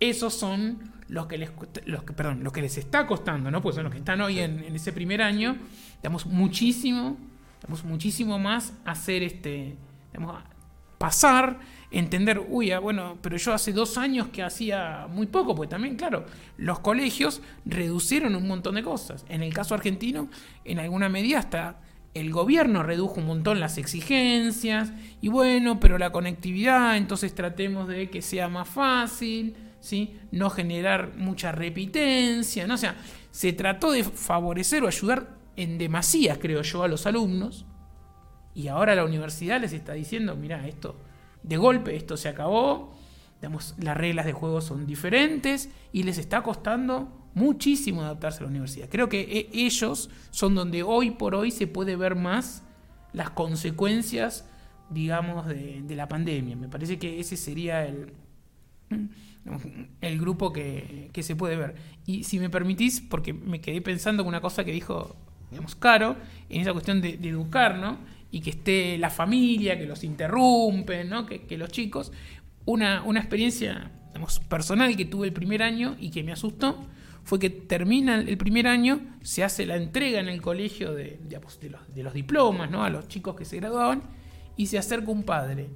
Esos 0.00 0.34
son 0.34 0.92
los 1.08 1.26
que 1.26 1.38
les, 1.38 1.50
los 1.86 2.04
que, 2.04 2.12
perdón, 2.12 2.44
los 2.44 2.52
que 2.52 2.60
les 2.60 2.76
está 2.78 3.06
costando, 3.06 3.50
¿no? 3.50 3.62
Pues 3.62 3.74
son 3.74 3.84
los 3.84 3.92
que 3.92 3.98
están 3.98 4.20
hoy 4.20 4.40
en, 4.40 4.60
ese 4.74 4.92
primer 4.92 5.22
año, 5.22 5.56
damos 6.02 6.26
muchísimo, 6.26 7.16
damos 7.62 7.84
muchísimo 7.84 8.38
más 8.38 8.74
hacer 8.84 9.22
este, 9.22 9.76
digamos, 10.12 10.42
pasar, 10.98 11.60
entender, 11.90 12.44
uy, 12.48 12.72
ah, 12.72 12.80
bueno, 12.80 13.16
pero 13.22 13.36
yo 13.36 13.54
hace 13.54 13.72
dos 13.72 13.96
años 13.96 14.28
que 14.28 14.42
hacía 14.42 15.06
muy 15.08 15.26
poco, 15.26 15.54
pues 15.54 15.70
también, 15.70 15.96
claro, 15.96 16.26
los 16.58 16.80
colegios 16.80 17.40
reducieron 17.64 18.36
un 18.36 18.46
montón 18.46 18.74
de 18.74 18.82
cosas. 18.82 19.24
En 19.28 19.42
el 19.42 19.54
caso 19.54 19.74
argentino, 19.74 20.28
en 20.64 20.78
alguna 20.78 21.08
medida 21.08 21.38
hasta 21.38 21.80
el 22.12 22.32
gobierno 22.32 22.82
redujo 22.82 23.20
un 23.20 23.26
montón 23.26 23.60
las 23.60 23.78
exigencias, 23.78 24.92
y 25.22 25.28
bueno, 25.28 25.80
pero 25.80 25.96
la 25.96 26.10
conectividad, 26.10 26.98
entonces 26.98 27.34
tratemos 27.34 27.88
de 27.88 28.10
que 28.10 28.20
sea 28.20 28.48
más 28.48 28.68
fácil 28.68 29.56
no 30.32 30.50
generar 30.50 31.14
mucha 31.16 31.52
repitencia, 31.52 32.66
¿no? 32.66 32.74
O 32.74 32.78
sea, 32.78 32.96
se 33.30 33.52
trató 33.52 33.90
de 33.92 34.04
favorecer 34.04 34.82
o 34.82 34.88
ayudar 34.88 35.36
en 35.56 35.78
demasía, 35.78 36.38
creo 36.38 36.62
yo, 36.62 36.82
a 36.82 36.88
los 36.88 37.06
alumnos, 37.06 37.64
y 38.54 38.68
ahora 38.68 38.94
la 38.94 39.04
universidad 39.04 39.60
les 39.60 39.72
está 39.72 39.92
diciendo, 39.92 40.36
mira, 40.36 40.66
esto, 40.66 40.96
de 41.42 41.56
golpe 41.56 41.96
esto 41.96 42.16
se 42.16 42.28
acabó, 42.28 42.94
digamos, 43.40 43.74
las 43.78 43.96
reglas 43.96 44.26
de 44.26 44.32
juego 44.32 44.60
son 44.60 44.86
diferentes 44.86 45.70
y 45.92 46.02
les 46.02 46.18
está 46.18 46.42
costando 46.42 47.28
muchísimo 47.34 48.02
adaptarse 48.02 48.40
a 48.40 48.42
la 48.42 48.48
universidad. 48.48 48.88
Creo 48.90 49.08
que 49.08 49.20
e, 49.20 49.48
ellos 49.52 50.10
son 50.30 50.54
donde 50.54 50.82
hoy 50.82 51.12
por 51.12 51.34
hoy 51.34 51.50
se 51.50 51.68
puede 51.68 51.94
ver 51.94 52.16
más 52.16 52.64
las 53.12 53.30
consecuencias, 53.30 54.44
digamos, 54.90 55.46
de 55.46 55.94
la 55.94 56.08
pandemia. 56.08 56.56
Me 56.56 56.68
parece 56.68 56.98
que 56.98 57.20
ese 57.20 57.36
sería 57.36 57.86
el, 57.86 58.12
el 60.00 60.18
grupo 60.18 60.52
que, 60.52 61.10
se 61.20 61.36
puede 61.36 61.56
ver. 61.56 61.74
Y 62.06 62.24
si 62.24 62.38
me 62.38 62.50
permitís, 62.50 63.00
porque 63.00 63.32
me 63.32 63.60
quedé 63.60 63.80
pensando 63.80 64.22
con 64.22 64.28
una 64.28 64.40
cosa 64.40 64.64
que 64.64 64.72
dijo, 64.72 65.16
digamos, 65.50 65.74
Caro, 65.74 66.16
en 66.48 66.60
esa 66.60 66.72
cuestión 66.72 67.00
de, 67.00 67.14
educar, 67.14 67.78
¿no? 67.78 67.98
Y 68.30 68.40
que 68.40 68.50
esté 68.50 68.98
la 68.98 69.10
familia, 69.10 69.78
que 69.78 69.86
los 69.86 70.04
interrumpen, 70.04 71.08
¿no? 71.08 71.26
Que, 71.26 71.58
los 71.58 71.70
chicos. 71.70 72.12
Una, 72.64 73.02
una 73.02 73.20
experiencia, 73.20 73.90
digamos, 74.08 74.40
personal 74.40 74.94
que 74.96 75.06
tuve 75.06 75.28
el 75.28 75.32
primer 75.32 75.62
año 75.62 75.96
y 75.98 76.10
que 76.10 76.22
me 76.22 76.32
asustó 76.32 76.86
fue 77.24 77.38
que 77.38 77.50
termina 77.50 78.20
el 78.20 78.38
primer 78.38 78.66
año, 78.66 79.00
se 79.22 79.44
hace 79.44 79.66
la 79.66 79.76
entrega 79.76 80.18
en 80.20 80.28
el 80.28 80.40
colegio 80.40 80.94
de, 80.94 81.20
de, 81.28 81.68
los, 81.68 81.94
de 81.94 82.02
los 82.02 82.14
diplomas, 82.14 82.70
¿no? 82.70 82.84
A 82.84 82.90
los 82.90 83.06
chicos 83.08 83.36
que 83.36 83.44
se 83.44 83.56
graduaban, 83.56 84.02
y 84.56 84.66
se 84.66 84.76
acerca 84.78 85.10
un 85.10 85.22
padre 85.22 85.68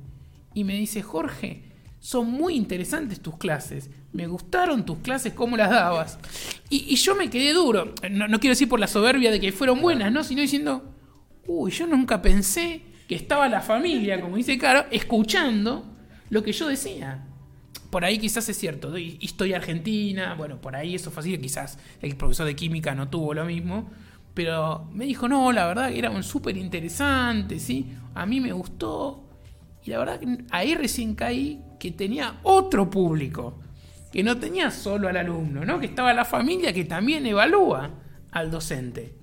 y 0.55 0.65
me 0.65 0.75
dice, 0.75 1.03
Jorge, 1.03 1.63
son 2.03 2.33
muy 2.33 2.57
interesantes 2.57 3.21
tus 3.21 3.37
clases. 3.37 3.89
Me 4.13 4.27
gustaron 4.27 4.85
tus 4.85 4.99
clases, 4.99 5.35
cómo 5.35 5.57
las 5.57 5.71
dabas. 5.71 6.19
Y, 6.69 6.97
yo 6.97 7.15
me 7.15 7.31
quedé 7.31 7.53
duro. 7.53 7.95
No, 8.11 8.41
quiero 8.41 8.53
decir 8.53 8.69
por 8.69 8.81
la 8.81 8.89
soberbia 8.89 9.31
de 9.31 9.39
que 9.39 9.53
fueron 9.53 9.81
buenas, 9.81 10.11
¿no? 10.11 10.25
Sino 10.25 10.41
diciendo, 10.41 10.97
uy, 11.47 11.71
yo 11.71 11.87
nunca 11.87 12.21
pensé 12.21 12.83
que 13.07 13.15
estaba 13.15 13.49
la 13.49 13.61
familia, 13.61 14.21
como 14.21 14.37
dice 14.37 14.59
Caro, 14.59 14.87
escuchando 14.91 15.97
lo 16.29 16.43
que 16.43 16.51
yo 16.51 16.67
decía. 16.67 17.25
Por 17.89 18.05
ahí 18.05 18.19
quizás 18.19 18.49
es 18.49 18.57
cierto, 18.57 18.99
historia 18.99 19.59
argentina, 19.59 20.35
bueno, 20.35 20.61
por 20.61 20.75
ahí 20.75 20.97
eso 20.97 21.13
así, 21.15 21.39
quizás 21.39 21.79
el 22.01 22.17
profesor 22.17 22.47
de 22.47 22.57
química 22.57 22.97
no 22.97 23.11
tuvo 23.11 23.33
lo 23.33 23.45
mismo, 23.45 23.91
pero 24.35 24.89
me 24.93 25.05
dijo, 25.05 25.29
no, 25.29 25.53
la 25.53 25.67
verdad 25.67 25.91
que 25.91 26.01
era 26.01 26.23
súper 26.25 26.57
interesante, 26.57 27.61
¿sí? 27.61 27.95
A 28.13 28.27
mí 28.27 28.41
me 28.41 28.53
gustó. 28.53 29.29
Y 29.85 29.91
la 29.91 29.99
verdad 29.99 30.19
que 30.19 30.45
ahí 30.51 30.75
recién 30.75 31.15
caí 31.15 31.61
que 31.83 31.91
tenía 31.91 32.39
otro 32.45 32.89
público, 32.89 33.59
que 34.13 34.23
no 34.23 34.39
tenía 34.39 34.71
solo 34.71 35.09
al 35.09 35.17
alumno, 35.17 35.65
¿no? 35.65 35.81
que 35.81 35.87
estaba 35.87 36.15
la 36.15 36.25
familia 36.25 36.73
que 36.73 36.85
también 36.85 37.27
evalúa 37.27 37.91
al 38.31 38.53
docente. 38.53 39.17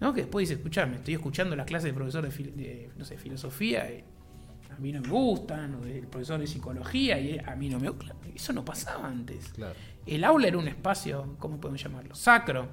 ¿no? 0.00 0.12
Que 0.12 0.20
después 0.20 0.46
dice, 0.46 0.60
escuchame, 0.60 0.96
estoy 0.96 1.14
escuchando 1.14 1.56
las 1.56 1.64
clases 1.64 1.84
de 1.86 1.94
profesor 1.94 2.28
de, 2.28 2.90
no 2.94 3.06
sé, 3.06 3.16
filosofía, 3.16 3.90
y 3.90 4.04
a 4.70 4.76
mí 4.80 4.92
no 4.92 5.00
me 5.00 5.08
gustan, 5.08 5.76
o 5.76 5.80
del 5.80 6.06
profesor 6.08 6.40
de 6.40 6.46
psicología, 6.46 7.18
y 7.18 7.38
a 7.38 7.56
mí 7.56 7.70
no 7.70 7.80
me 7.80 7.88
gustan. 7.88 8.18
Eso 8.34 8.52
no 8.52 8.62
pasaba 8.62 9.08
antes. 9.08 9.50
El 10.04 10.24
aula 10.24 10.46
era 10.46 10.58
un 10.58 10.68
espacio, 10.68 11.36
¿cómo 11.38 11.58
podemos 11.58 11.82
llamarlo? 11.82 12.14
Sacro, 12.14 12.68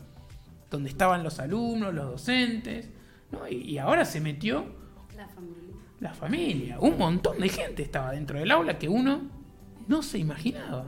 donde 0.69 0.89
estaban 0.89 1.23
los 1.23 1.39
alumnos, 1.39 1.93
los 1.93 2.05
docentes, 2.05 2.89
¿no? 3.31 3.47
y 3.47 3.77
ahora 3.77 4.03
se 4.03 4.19
metió 4.19 4.65
la 5.15 5.27
familia 5.29 5.66
la 5.99 6.13
familia. 6.13 6.79
Un 6.79 6.97
montón 6.97 7.39
de 7.39 7.49
gente 7.49 7.83
estaba 7.83 8.11
dentro 8.11 8.39
del 8.39 8.51
aula 8.51 8.77
que 8.77 8.89
uno 8.89 9.21
no 9.87 10.03
se 10.03 10.19
imaginaba. 10.19 10.85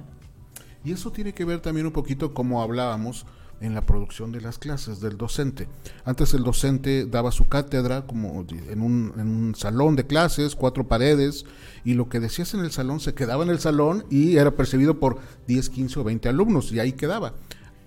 Y 0.84 0.92
eso 0.92 1.12
tiene 1.12 1.34
que 1.34 1.46
ver 1.46 1.60
también 1.60 1.86
un 1.86 1.94
poquito 1.94 2.34
como 2.34 2.62
hablábamos 2.62 3.26
en 3.62 3.76
la 3.76 3.86
producción 3.86 4.32
de 4.32 4.42
las 4.42 4.58
clases 4.58 5.02
del 5.02 5.18
docente. 5.18 5.68
Antes 6.06 6.34
el 6.34 6.44
docente 6.44 7.06
daba 7.06 7.32
su 7.32 7.48
cátedra 7.48 8.06
como 8.06 8.46
en 8.50 8.82
un, 8.82 9.14
en 9.18 9.28
un, 9.28 9.56
salón 9.56 9.96
de 9.96 10.08
clases, 10.08 10.56
cuatro 10.56 10.88
paredes, 10.88 11.46
y 11.84 11.94
lo 11.94 12.08
que 12.08 12.20
decías 12.20 12.54
en 12.54 12.62
el 12.62 12.72
salón 12.72 13.00
se 13.02 13.14
quedaba 13.14 13.44
en 13.44 13.50
el 13.50 13.60
salón 13.60 14.06
y 14.10 14.38
era 14.38 14.52
percibido 14.52 15.00
por 15.00 15.20
10, 15.48 15.70
15 15.70 16.00
o 16.00 16.04
20 16.04 16.30
alumnos, 16.30 16.72
y 16.72 16.80
ahí 16.80 16.94
quedaba. 16.94 17.34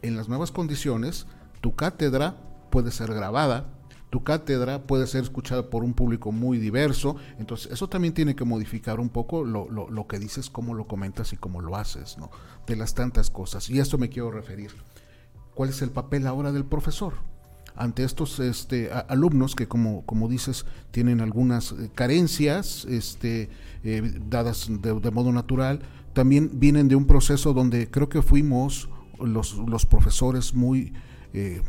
En 0.02 0.16
las 0.16 0.28
nuevas 0.28 0.50
condiciones, 0.50 1.26
tu 1.60 1.74
cátedra 1.74 2.36
puede 2.70 2.90
ser 2.90 3.14
grabada, 3.14 3.66
tu 4.12 4.22
cátedra 4.22 4.82
puede 4.82 5.06
ser 5.06 5.22
escuchada 5.22 5.70
por 5.70 5.82
un 5.82 5.94
público 5.94 6.32
muy 6.32 6.58
diverso, 6.58 7.16
entonces 7.38 7.72
eso 7.72 7.88
también 7.88 8.12
tiene 8.12 8.36
que 8.36 8.44
modificar 8.44 9.00
un 9.00 9.08
poco 9.08 9.42
lo, 9.42 9.70
lo, 9.70 10.06
que 10.06 10.18
dices, 10.18 10.50
cómo 10.50 10.74
lo 10.74 10.86
comentas 10.86 11.32
y 11.32 11.38
cómo 11.38 11.62
lo 11.62 11.76
haces, 11.76 12.18
¿no? 12.18 12.30
De 12.66 12.76
las 12.76 12.92
tantas 12.92 13.30
cosas. 13.30 13.70
Y 13.70 13.78
a 13.78 13.82
esto 13.82 13.96
me 13.96 14.10
quiero 14.10 14.30
referir. 14.30 14.70
¿Cuál 15.54 15.70
es 15.70 15.80
el 15.80 15.88
papel 15.88 16.26
ahora 16.26 16.52
del 16.52 16.66
profesor? 16.66 17.14
ante 17.74 18.04
estos 18.04 18.38
este, 18.38 18.90
alumnos 19.08 19.54
que 19.54 19.66
como, 19.66 20.04
como 20.04 20.28
dices 20.28 20.66
tienen 20.90 21.22
algunas 21.22 21.72
eh, 21.72 21.90
carencias 21.94 22.84
este, 22.84 23.48
eh, 23.82 24.20
dadas 24.28 24.68
de, 24.68 25.10
modo 25.10 25.32
natural, 25.32 25.80
también 26.12 26.50
vienen 26.60 26.88
de 26.88 26.96
un 26.96 27.06
proceso 27.06 27.54
donde 27.54 27.90
creo 27.90 28.10
que 28.10 28.20
fuimos 28.20 28.90
los, 29.18 29.54
los 29.54 29.86
profesores 29.86 30.52
muy 30.52 30.92
eh, 31.32 31.62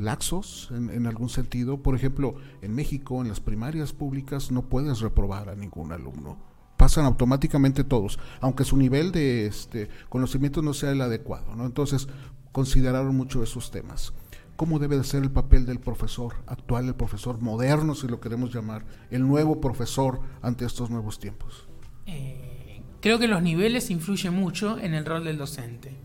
laxos 0.00 0.70
en, 0.72 1.06
algún 1.06 1.28
sentido. 1.28 1.82
Por 1.82 1.94
ejemplo, 1.94 2.34
en 2.62 2.74
México, 2.74 3.20
en 3.20 3.28
las 3.28 3.40
primarias 3.40 3.92
públicas, 3.92 4.50
no 4.50 4.62
puedes 4.62 5.00
reprobar 5.00 5.48
a 5.48 5.54
ningún 5.54 5.92
alumno. 5.92 6.38
Pasan 6.76 7.04
automáticamente 7.04 7.84
todos, 7.84 8.18
aunque 8.40 8.64
su 8.64 8.76
nivel 8.76 9.12
de 9.12 9.46
este, 9.46 9.88
conocimiento 10.08 10.62
no 10.62 10.72
sea 10.72 10.92
el 10.92 11.00
adecuado. 11.02 11.54
¿no? 11.54 11.66
Entonces, 11.66 12.08
consideraron 12.52 13.14
mucho 13.16 13.42
esos 13.42 13.70
temas. 13.70 14.14
¿Cómo 14.56 14.78
debe 14.78 14.96
de 14.96 15.04
ser 15.04 15.22
el 15.22 15.30
papel 15.30 15.64
del 15.64 15.78
profesor 15.78 16.34
actual, 16.46 16.86
el 16.86 16.94
profesor 16.94 17.40
moderno, 17.40 17.94
si 17.94 18.08
lo 18.08 18.20
queremos 18.20 18.52
llamar, 18.52 18.84
el 19.10 19.26
nuevo 19.26 19.60
profesor 19.60 20.20
ante 20.42 20.64
estos 20.64 20.90
nuevos 20.90 21.18
tiempos? 21.18 21.66
Eh, 22.06 22.82
creo 23.00 23.18
que 23.18 23.28
los 23.28 23.42
niveles 23.42 23.90
influyen 23.90 24.34
mucho 24.34 24.78
en 24.78 24.94
el 24.94 25.06
rol 25.06 25.24
del 25.24 25.38
docente. 25.38 25.96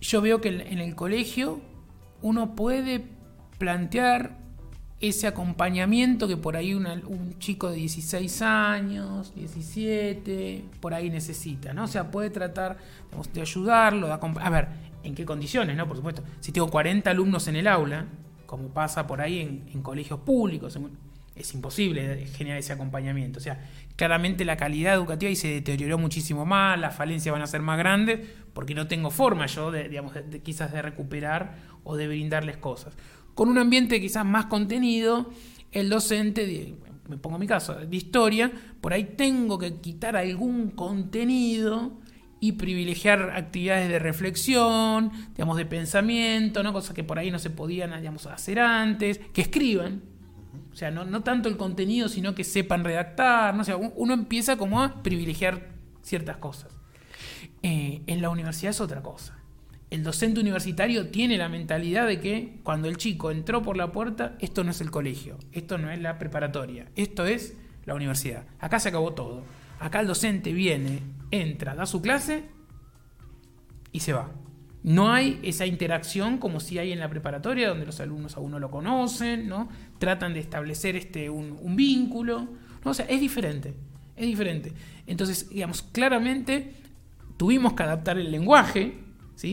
Yo 0.00 0.20
veo 0.20 0.40
que 0.40 0.48
en 0.48 0.78
el 0.78 0.94
colegio 0.94 1.60
uno 2.22 2.54
puede 2.54 3.19
plantear 3.60 4.38
ese 5.00 5.26
acompañamiento 5.26 6.26
que 6.26 6.38
por 6.38 6.56
ahí 6.56 6.72
un 6.74 7.38
chico 7.38 7.68
de 7.68 7.76
16 7.76 8.42
años, 8.42 9.34
17, 9.34 10.64
por 10.80 10.94
ahí 10.94 11.10
necesita, 11.10 11.74
¿no? 11.74 11.84
O 11.84 11.86
sea, 11.86 12.10
puede 12.10 12.30
tratar 12.30 12.78
de 13.34 13.40
ayudarlo, 13.40 14.06
de 14.06 14.14
a 14.14 14.50
ver, 14.50 14.68
¿en 15.02 15.14
qué 15.14 15.26
condiciones, 15.26 15.76
no? 15.76 15.86
Por 15.86 15.96
supuesto, 15.96 16.24
si 16.40 16.52
tengo 16.52 16.68
40 16.68 17.10
alumnos 17.10 17.48
en 17.48 17.56
el 17.56 17.66
aula, 17.66 18.06
como 18.46 18.68
pasa 18.68 19.06
por 19.06 19.20
ahí 19.20 19.40
en, 19.72 19.82
colegios 19.82 20.20
públicos, 20.20 20.78
es 21.36 21.54
imposible 21.54 22.26
generar 22.26 22.58
ese 22.58 22.72
acompañamiento. 22.72 23.38
O 23.38 23.42
sea, 23.42 23.60
claramente 23.96 24.44
la 24.44 24.56
calidad 24.56 24.94
educativa 24.94 25.28
ahí 25.28 25.36
se 25.36 25.48
deterioró 25.48 25.98
muchísimo 25.98 26.46
más, 26.46 26.78
las 26.80 26.96
falencias 26.96 27.32
van 27.32 27.42
a 27.42 27.46
ser 27.46 27.60
más 27.60 27.78
grandes, 27.78 28.20
porque 28.52 28.74
no 28.74 28.86
tengo 28.86 29.10
forma 29.10 29.46
yo, 29.46 29.70
de, 29.70 29.88
digamos, 29.88 30.14
de, 30.14 30.40
quizás 30.40 30.72
de 30.72 30.82
recuperar 30.82 31.54
o 31.84 31.96
de 31.96 32.08
brindarles 32.08 32.56
cosas. 32.56 32.94
Con 33.34 33.48
un 33.48 33.58
ambiente 33.58 34.00
quizás 34.00 34.24
más 34.24 34.46
contenido, 34.46 35.30
el 35.72 35.88
docente, 35.88 36.74
me 37.08 37.16
pongo 37.16 37.38
mi 37.38 37.46
caso, 37.46 37.74
de 37.74 37.96
historia, 37.96 38.50
por 38.80 38.92
ahí 38.92 39.04
tengo 39.16 39.58
que 39.58 39.74
quitar 39.74 40.16
algún 40.16 40.70
contenido 40.70 41.92
y 42.40 42.52
privilegiar 42.52 43.32
actividades 43.36 43.88
de 43.88 43.98
reflexión, 43.98 45.12
digamos, 45.34 45.56
de 45.58 45.66
pensamiento, 45.66 46.72
cosas 46.72 46.94
que 46.94 47.04
por 47.04 47.18
ahí 47.18 47.30
no 47.30 47.38
se 47.38 47.50
podían 47.50 47.92
hacer 47.92 48.58
antes, 48.58 49.20
que 49.32 49.42
escriban. 49.42 50.02
O 50.72 50.76
sea, 50.76 50.90
no, 50.90 51.04
no 51.04 51.22
tanto 51.22 51.48
el 51.48 51.56
contenido, 51.56 52.08
sino 52.08 52.34
que 52.34 52.44
sepan 52.44 52.84
redactar. 52.84 53.54
¿no? 53.54 53.62
O 53.62 53.92
uno 53.96 54.14
empieza 54.14 54.56
como 54.56 54.82
a 54.82 55.02
privilegiar 55.02 55.68
ciertas 56.02 56.38
cosas. 56.38 56.72
Eh, 57.62 58.02
en 58.06 58.22
la 58.22 58.30
universidad 58.30 58.70
es 58.70 58.80
otra 58.80 59.02
cosa. 59.02 59.39
El 59.90 60.04
docente 60.04 60.40
universitario 60.40 61.08
tiene 61.08 61.36
la 61.36 61.48
mentalidad 61.48 62.06
de 62.06 62.20
que 62.20 62.60
cuando 62.62 62.88
el 62.88 62.96
chico 62.96 63.32
entró 63.32 63.60
por 63.62 63.76
la 63.76 63.90
puerta, 63.90 64.36
esto 64.38 64.62
no 64.62 64.70
es 64.70 64.80
el 64.80 64.92
colegio, 64.92 65.36
esto 65.50 65.78
no 65.78 65.90
es 65.90 66.00
la 66.00 66.16
preparatoria, 66.16 66.86
esto 66.94 67.26
es 67.26 67.56
la 67.86 67.96
universidad. 67.96 68.44
Acá 68.60 68.78
se 68.78 68.88
acabó 68.88 69.12
todo. 69.14 69.42
Acá 69.80 70.00
el 70.00 70.06
docente 70.06 70.52
viene, 70.52 71.00
entra, 71.32 71.74
da 71.74 71.86
su 71.86 72.00
clase 72.00 72.44
y 73.90 74.00
se 74.00 74.12
va. 74.12 74.30
No 74.82 75.12
hay 75.12 75.40
esa 75.42 75.66
interacción 75.66 76.38
como 76.38 76.60
si 76.60 76.78
hay 76.78 76.92
en 76.92 77.00
la 77.00 77.10
preparatoria, 77.10 77.68
donde 77.68 77.84
los 77.84 78.00
alumnos 78.00 78.36
a 78.36 78.40
uno 78.40 78.58
lo 78.58 78.70
conocen, 78.70 79.48
¿no? 79.48 79.68
Tratan 79.98 80.32
de 80.32 80.40
establecer 80.40 80.96
este, 80.96 81.28
un, 81.28 81.76
vínculo. 81.76 82.48
¿no? 82.84 82.90
O 82.90 82.94
sea, 82.94 83.06
es 83.06 83.20
diferente. 83.20 83.74
Es 84.16 84.26
diferente. 84.26 84.72
Entonces, 85.06 85.50
digamos, 85.50 85.82
claramente 85.82 86.74
tuvimos 87.36 87.74
que 87.74 87.82
adaptar 87.82 88.18
el 88.18 88.30
lenguaje, 88.30 88.94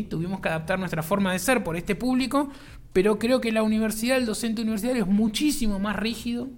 Tuvimos 0.10 0.42
que 0.42 0.50
adaptar 0.50 0.80
nuestra 0.80 1.02
forma 1.02 1.32
de 1.32 1.40
ser 1.40 1.64
por 1.64 1.78
este 1.78 1.96
público, 1.96 2.50
pero 2.92 3.20
creo 3.20 3.40
que 3.40 3.52
la 3.52 3.64
universidad, 3.64 4.18
el 4.18 4.26
docente 4.26 4.62
universitario 4.62 5.04
es 5.04 5.10
muchísimo 5.10 5.80
más 5.80 5.96
rígido 5.96 6.50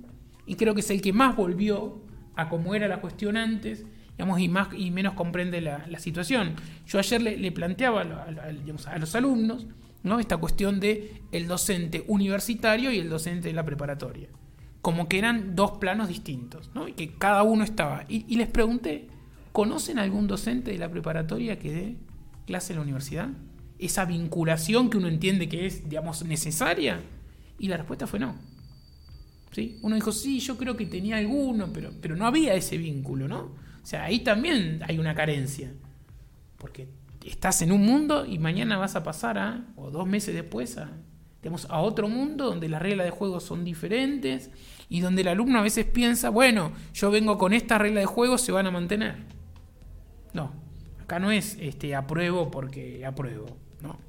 y 0.46 0.56
creo 0.56 0.74
que 0.74 0.82
es 0.82 0.90
el 0.90 1.02
que 1.02 1.14
más 1.14 1.36
volvió 1.36 2.02
a 2.36 2.50
cómo 2.50 2.74
era 2.74 2.88
la 2.88 3.02
cuestión 3.02 3.38
antes, 3.38 3.86
y, 4.18 4.48
más, 4.48 4.70
y 4.76 4.92
menos 4.92 5.14
comprende 5.14 5.62
la, 5.62 6.00
situación. 6.00 6.54
Yo 6.88 7.00
ayer 7.00 7.22
le, 7.22 7.52
planteaba 7.52 8.02
a, 8.02 8.98
los 8.98 9.16
alumnos 9.16 9.68
¿no? 10.04 10.20
esta 10.20 10.38
cuestión 10.38 10.80
de 10.80 11.22
el 11.32 11.48
docente 11.48 12.04
universitario 12.08 12.92
y 12.92 12.98
el 12.98 13.10
docente 13.10 13.50
de 13.50 13.54
la 13.54 13.64
preparatoria. 13.64 14.28
Como 14.82 15.08
que 15.08 15.20
eran 15.20 15.56
dos 15.56 15.74
planos 15.74 16.08
distintos, 16.08 16.72
¿no? 16.74 16.88
y 16.88 16.94
que 16.94 17.14
cada 17.14 17.44
uno 17.44 17.64
estaba. 17.64 18.06
Y, 18.10 18.36
les 18.36 18.48
pregunté, 18.48 19.08
¿conocen 19.52 20.00
algún 20.00 20.28
docente 20.28 20.72
de 20.72 20.78
la 20.78 20.90
preparatoria 20.90 21.60
que 21.60 21.72
dé 21.72 21.96
clase 22.50 22.74
en 22.74 22.78
la 22.78 22.84
universidad? 22.84 23.30
Esa 23.78 24.06
vinculación 24.06 24.90
que 24.90 24.98
uno 24.98 25.08
entiende 25.08 25.48
que 25.48 25.68
es, 25.68 25.88
digamos, 25.88 26.26
necesaria. 26.26 27.00
Y 27.60 27.68
la 27.68 27.78
respuesta 27.78 28.08
fue 28.08 28.20
no. 28.20 28.36
Uno 29.82 29.96
dijo, 29.96 30.12
sí, 30.12 30.40
yo 30.40 30.58
creo 30.58 30.76
que 30.76 30.86
tenía 30.86 31.18
alguno, 31.18 31.72
pero, 31.74 31.92
pero 32.02 32.16
no 32.16 32.26
había 32.26 32.54
ese 32.54 32.78
vínculo, 32.78 33.28
¿no? 33.28 33.40
O 33.84 33.86
sea, 33.86 34.06
ahí 34.06 34.20
también 34.20 34.82
hay 34.88 34.98
una 34.98 35.14
carencia. 35.14 35.72
Porque 36.58 36.88
estás 37.26 37.62
en 37.62 37.72
un 37.72 37.86
mundo 37.86 38.26
y 38.26 38.40
mañana 38.40 38.78
vas 38.78 38.96
a 38.96 39.04
pasar 39.04 39.38
a, 39.38 39.66
o 39.76 39.92
dos 39.92 40.08
meses 40.08 40.34
después, 40.34 40.78
a, 40.78 40.90
digamos, 41.42 41.68
a 41.70 41.80
otro 41.82 42.08
mundo 42.08 42.46
donde 42.46 42.70
las 42.70 42.82
reglas 42.82 43.06
de 43.06 43.12
juego 43.12 43.40
son 43.40 43.64
diferentes 43.64 44.50
y 44.88 45.02
donde 45.02 45.22
el 45.22 45.28
alumno 45.28 45.60
a 45.60 45.62
veces 45.62 45.86
piensa, 45.86 46.30
bueno, 46.30 46.72
yo 46.94 47.12
vengo 47.12 47.38
con 47.38 47.54
esta 47.54 47.78
regla 47.78 48.00
de 48.00 48.06
juego, 48.06 48.38
se 48.38 48.52
van 48.52 48.68
a 48.68 48.72
mantener. 48.72 49.18
No, 50.34 50.54
acá 51.10 51.20
no 51.20 51.32
es 51.32 51.58
este 51.60 51.96
apruebo 51.96 52.52
porque 52.52 53.04
apruebo, 53.04 53.58
¿no? 53.82 54.00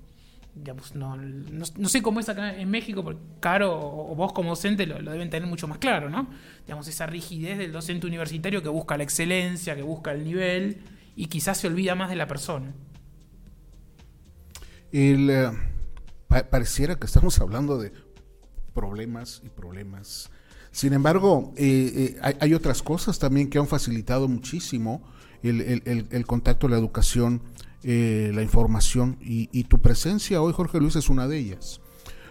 no, 0.94 1.16
no, 1.16 1.88
sé 1.88 2.02
cómo 2.02 2.20
es 2.20 2.28
acá 2.28 2.54
en 2.60 2.70
México, 2.70 3.02
porque 3.02 3.20
Caro 3.40 3.72
o, 3.72 4.14
vos 4.14 4.34
como 4.34 4.50
docente 4.50 4.84
lo, 4.86 4.98
deben 5.10 5.30
tener 5.30 5.48
mucho 5.48 5.66
más 5.66 5.78
claro, 5.78 6.10
¿no? 6.10 6.28
Digamos, 6.66 6.86
esa 6.88 7.06
rigidez 7.06 7.56
del 7.56 7.72
docente 7.72 8.06
universitario 8.06 8.62
que 8.62 8.68
busca 8.68 8.98
la 8.98 9.04
excelencia, 9.04 9.74
que 9.74 9.82
busca 9.82 10.12
el 10.12 10.24
nivel 10.24 10.82
y 11.16 11.26
quizás 11.26 11.56
se 11.56 11.68
olvida 11.68 11.94
más 11.94 12.10
de 12.10 12.16
la 12.16 12.26
persona. 12.26 12.74
Eh, 14.92 15.50
pareciera 16.50 16.96
que 16.96 17.06
estamos 17.06 17.38
hablando 17.40 17.78
de 17.78 17.94
problemas 18.74 19.40
y 19.42 19.48
problemas. 19.48 20.30
Sin 20.70 20.92
embargo, 20.92 21.54
eh, 21.56 22.18
eh, 22.22 22.36
hay, 22.38 22.52
otras 22.52 22.82
cosas 22.82 23.18
también 23.18 23.48
que 23.48 23.58
han 23.58 23.66
facilitado 23.66 24.28
muchísimo 24.28 25.02
el, 25.42 25.60
el, 25.60 26.06
el 26.10 26.26
contacto, 26.26 26.68
la 26.68 26.76
educación 26.76 27.42
eh, 27.82 28.30
la 28.34 28.42
información 28.42 29.16
y, 29.20 29.64
tu 29.64 29.78
presencia 29.78 30.42
hoy, 30.42 30.52
Jorge 30.52 30.78
Luis, 30.80 30.96
es 30.96 31.08
una 31.08 31.26
de 31.28 31.38
ellas. 31.38 31.80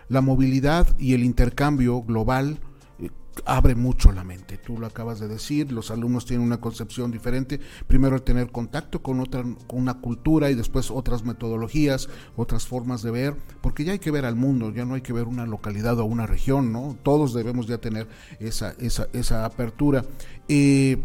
La 0.07 0.22
movilidad 0.22 0.95
y 0.99 1.14
el 1.14 1.24
intercambio 1.24 2.03
global 2.03 2.60
eh, 2.99 3.10
abre 3.45 3.74
mucho 3.74 4.12
la 4.12 4.24
mente. 4.24 4.57
Tú 4.57 4.78
lo 4.78 4.86
acabas 4.86 5.20
de 5.20 5.28
decir, 5.28 5.72
los 5.72 5.89
alumnos 5.89 6.26
tienen 6.26 6.45
una 6.45 6.62
concepción 6.62 7.10
diferente. 7.10 7.60
Primero 7.88 8.16
el 8.16 8.22
tener 8.22 8.51
contacto 8.51 9.01
con 9.01 9.20
otra, 9.20 9.43
con 9.66 9.80
una 9.80 9.95
cultura 9.95 10.51
y 10.51 10.55
después 10.55 10.91
otras 10.91 11.24
metodologías, 11.24 12.10
otras 12.36 12.68
formas 12.68 13.01
de 13.01 13.10
ver, 13.10 13.36
porque 13.62 13.84
ya 13.84 13.93
hay 13.93 13.99
que 13.99 14.12
ver 14.12 14.26
al 14.26 14.36
mundo, 14.36 14.72
ya 14.72 14.86
no 14.86 14.93
hay 14.93 15.01
que 15.01 15.14
ver 15.14 15.28
una 15.28 15.47
localidad 15.47 15.97
o 15.99 16.05
una 16.05 16.28
región, 16.28 16.72
¿no? 16.72 16.95
Todos 17.01 17.34
debemos 17.34 17.66
ya 17.66 17.80
tener 17.80 18.07
esa, 18.39 18.76
esa, 18.80 19.07
esa 19.14 19.45
apertura. 19.45 20.05
Eh, 20.47 20.97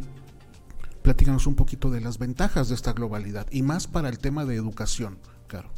platícanos 1.05 1.47
un 1.47 1.55
poquito 1.55 1.91
de 1.91 2.01
las 2.01 2.17
ventajas 2.17 2.71
de 2.71 2.75
esta 2.75 2.95
globalidad 2.95 3.47
y 3.51 3.61
más 3.61 3.87
para 3.87 4.09
el 4.09 4.19
tema 4.19 4.47
de 4.47 4.55
educación, 4.55 5.19
Caro. 5.47 5.69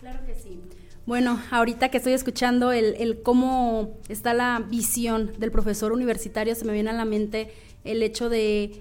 Claro 0.00 0.24
que 0.24 0.36
sí. 0.36 0.60
Bueno, 1.04 1.40
ahorita 1.50 1.88
que 1.88 1.96
estoy 1.96 2.12
escuchando 2.12 2.70
el, 2.70 3.22
cómo 3.24 3.98
está 4.08 4.34
la 4.34 4.64
visión 4.70 5.32
del 5.36 5.50
profesor 5.50 5.92
universitario, 5.92 6.54
se 6.54 6.64
me 6.64 6.72
viene 6.72 6.90
a 6.90 6.92
la 6.92 7.04
mente 7.04 7.52
el 7.82 8.04
hecho 8.04 8.28
de 8.28 8.80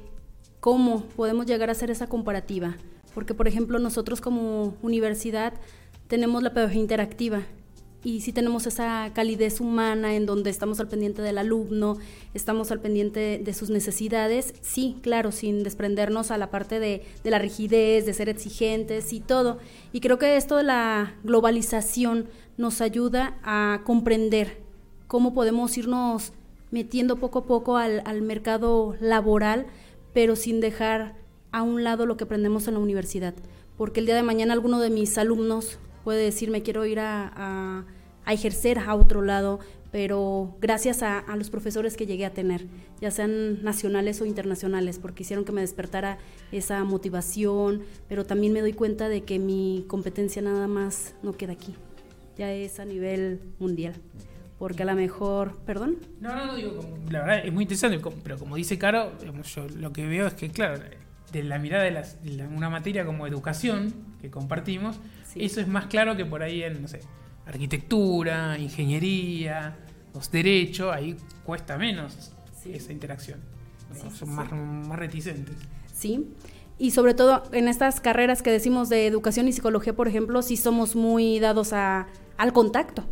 cómo 0.60 1.04
podemos 1.16 1.48
llegar 1.48 1.70
a 1.70 1.72
hacer 1.72 1.90
esa 1.90 2.06
comparativa. 2.06 2.78
Porque, 3.16 3.34
por 3.34 3.48
ejemplo, 3.48 3.80
nosotros 3.80 4.22
como 4.22 4.76
universidad 4.84 5.54
tenemos 6.08 6.44
la 6.44 6.54
pedagogía 6.54 6.80
interactiva 6.80 7.42
y 8.04 8.22
sí 8.22 8.34
tenemos 8.34 8.66
esa 8.66 9.12
calidez 9.14 9.62
humana 9.62 10.16
en 10.16 10.26
donde 10.26 10.50
estamos 10.50 10.80
al 10.80 10.88
pendiente 10.88 11.22
del 11.22 11.38
alumno, 11.38 11.98
estamos 12.34 12.72
al 12.72 12.80
pendiente 12.80 13.40
de, 13.44 13.54
sus 13.54 13.70
necesidades, 13.70 14.56
sí, 14.62 14.98
claro, 15.02 15.32
sin 15.32 15.64
desprendernos 15.64 16.32
a 16.32 16.38
la 16.38 16.50
parte 16.50 16.80
de, 16.80 17.04
la 17.24 17.38
rigidez, 17.38 18.06
de 18.06 18.14
ser 18.14 18.28
exigentes 18.28 19.14
y 19.14 19.20
todo. 19.20 19.60
Y 19.94 20.00
creo 20.00 20.18
que 20.18 20.36
esto 20.36 20.58
de 20.58 20.64
la 20.64 21.16
globalización 21.24 22.28
nos 22.58 22.82
ayuda 22.82 23.38
a 23.44 23.82
comprender 23.86 24.62
cómo 25.08 25.34
podemos 25.34 25.78
irnos 25.78 26.34
metiendo 26.72 27.18
poco 27.18 27.40
a 27.40 27.46
poco 27.46 27.78
al, 27.78 28.22
mercado 28.22 28.96
laboral, 29.00 29.68
pero 30.14 30.36
sin 30.36 30.60
dejar 30.60 31.16
a 31.52 31.62
un 31.62 31.84
lado 31.84 32.06
lo 32.06 32.18
que 32.18 32.24
aprendemos 32.24 32.68
en 32.68 32.74
la 32.76 32.80
universidad. 32.80 33.36
Porque 33.78 34.00
el 34.00 34.08
día 34.08 34.16
de 34.16 34.24
mañana 34.24 34.54
alguno 34.54 34.80
de 34.80 34.90
mis 34.90 35.18
alumnos 35.18 35.78
puede 36.04 36.24
decir, 36.24 36.50
me 36.50 36.62
quiero 36.62 36.86
ir 36.86 37.00
a, 37.00 37.86
ejercer 38.28 38.80
a 38.80 38.96
otro 38.96 39.22
lado, 39.22 39.60
pero 39.92 40.56
gracias 40.62 41.04
a, 41.04 41.24
los 41.36 41.50
profesores 41.50 41.98
que 41.98 42.06
llegué 42.06 42.26
a 42.26 42.34
tener, 42.34 42.66
ya 43.02 43.12
sean 43.12 43.64
nacionales 43.64 44.22
o 44.22 44.26
internacionales, 44.26 45.00
porque 45.00 45.24
hicieron 45.24 45.44
que 45.44 45.52
me 45.52 45.62
despertara 45.62 46.18
esa 46.52 46.84
motivación, 46.84 47.84
pero 48.08 48.26
también 48.26 48.54
me 48.54 48.62
doy 48.62 48.74
cuenta 48.74 49.10
de 49.10 49.24
que 49.24 49.40
mi 49.40 49.86
competencia 49.88 50.42
nada 50.42 50.68
más 50.68 51.16
no 51.24 51.34
queda 51.34 51.54
aquí, 51.54 51.76
ya 52.38 52.52
es 52.54 52.80
a 52.80 52.86
nivel 52.86 53.42
mundial. 53.60 53.96
Porque 54.58 54.84
a 54.84 54.86
lo 54.86 54.94
mejor, 54.94 55.58
perdón. 55.66 55.98
No, 56.20 56.36
no, 56.36 56.46
no, 56.46 56.56
digo, 56.56 56.80
la 57.10 57.22
verdad 57.22 57.46
es 57.48 57.52
muy 57.52 57.64
interesante, 57.64 58.00
pero 58.24 58.38
como 58.38 58.58
dice 58.58 58.78
Caro, 58.78 59.12
yo 59.20 59.68
lo 59.76 59.92
que 59.92 60.06
veo 60.06 60.28
es 60.28 60.36
que, 60.36 60.52
claro, 60.52 60.80
de 61.32 61.44
la 61.44 61.60
mirada 61.60 61.84
de, 61.84 61.92
las, 61.92 62.18
una 62.56 62.70
materia 62.70 63.06
como 63.06 63.26
educación 63.26 63.94
que 64.22 64.30
compartimos, 64.30 65.00
eso 65.36 65.62
es 65.62 65.68
más 65.68 65.88
claro 65.88 66.16
que 66.16 66.26
por 66.26 66.44
ahí 66.44 66.64
en, 66.64 66.82
no 66.82 66.88
sé, 66.88 67.02
arquitectura, 67.46 68.58
ingeniería, 68.58 69.78
los 70.14 70.32
derechos, 70.32 70.94
ahí 70.94 71.16
cuesta 71.44 71.78
menos 71.78 72.34
esa 72.66 72.92
interacción. 72.92 73.40
Son 74.18 74.34
más, 74.34 74.52
más 74.52 74.98
reticentes. 74.98 75.56
Sí. 75.94 76.34
Y 76.78 76.92
sobre 76.92 77.14
todo 77.14 77.44
en 77.52 77.68
estas 77.68 78.00
carreras 78.02 78.42
que 78.42 78.52
decimos 78.52 78.90
de 78.90 79.06
educación 79.06 79.48
y 79.48 79.54
psicología, 79.54 79.94
por 79.94 80.08
ejemplo, 80.08 80.42
sí 80.42 80.58
somos 80.58 80.96
muy 80.96 81.40
dados 81.40 81.74
a, 81.74 82.08
al 82.38 82.54
contacto 82.54 83.06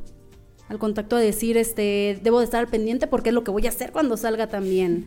al 0.69 0.77
contacto 0.77 1.17
de 1.17 1.25
decir, 1.25 1.57
este, 1.57 2.19
debo 2.23 2.39
de 2.39 2.45
estar 2.45 2.67
pendiente 2.67 3.07
porque 3.07 3.29
es 3.29 3.35
lo 3.35 3.43
que 3.43 3.51
voy 3.51 3.65
a 3.65 3.69
hacer 3.69 3.91
cuando 3.91 4.15
salga 4.15 4.47
también. 4.47 5.05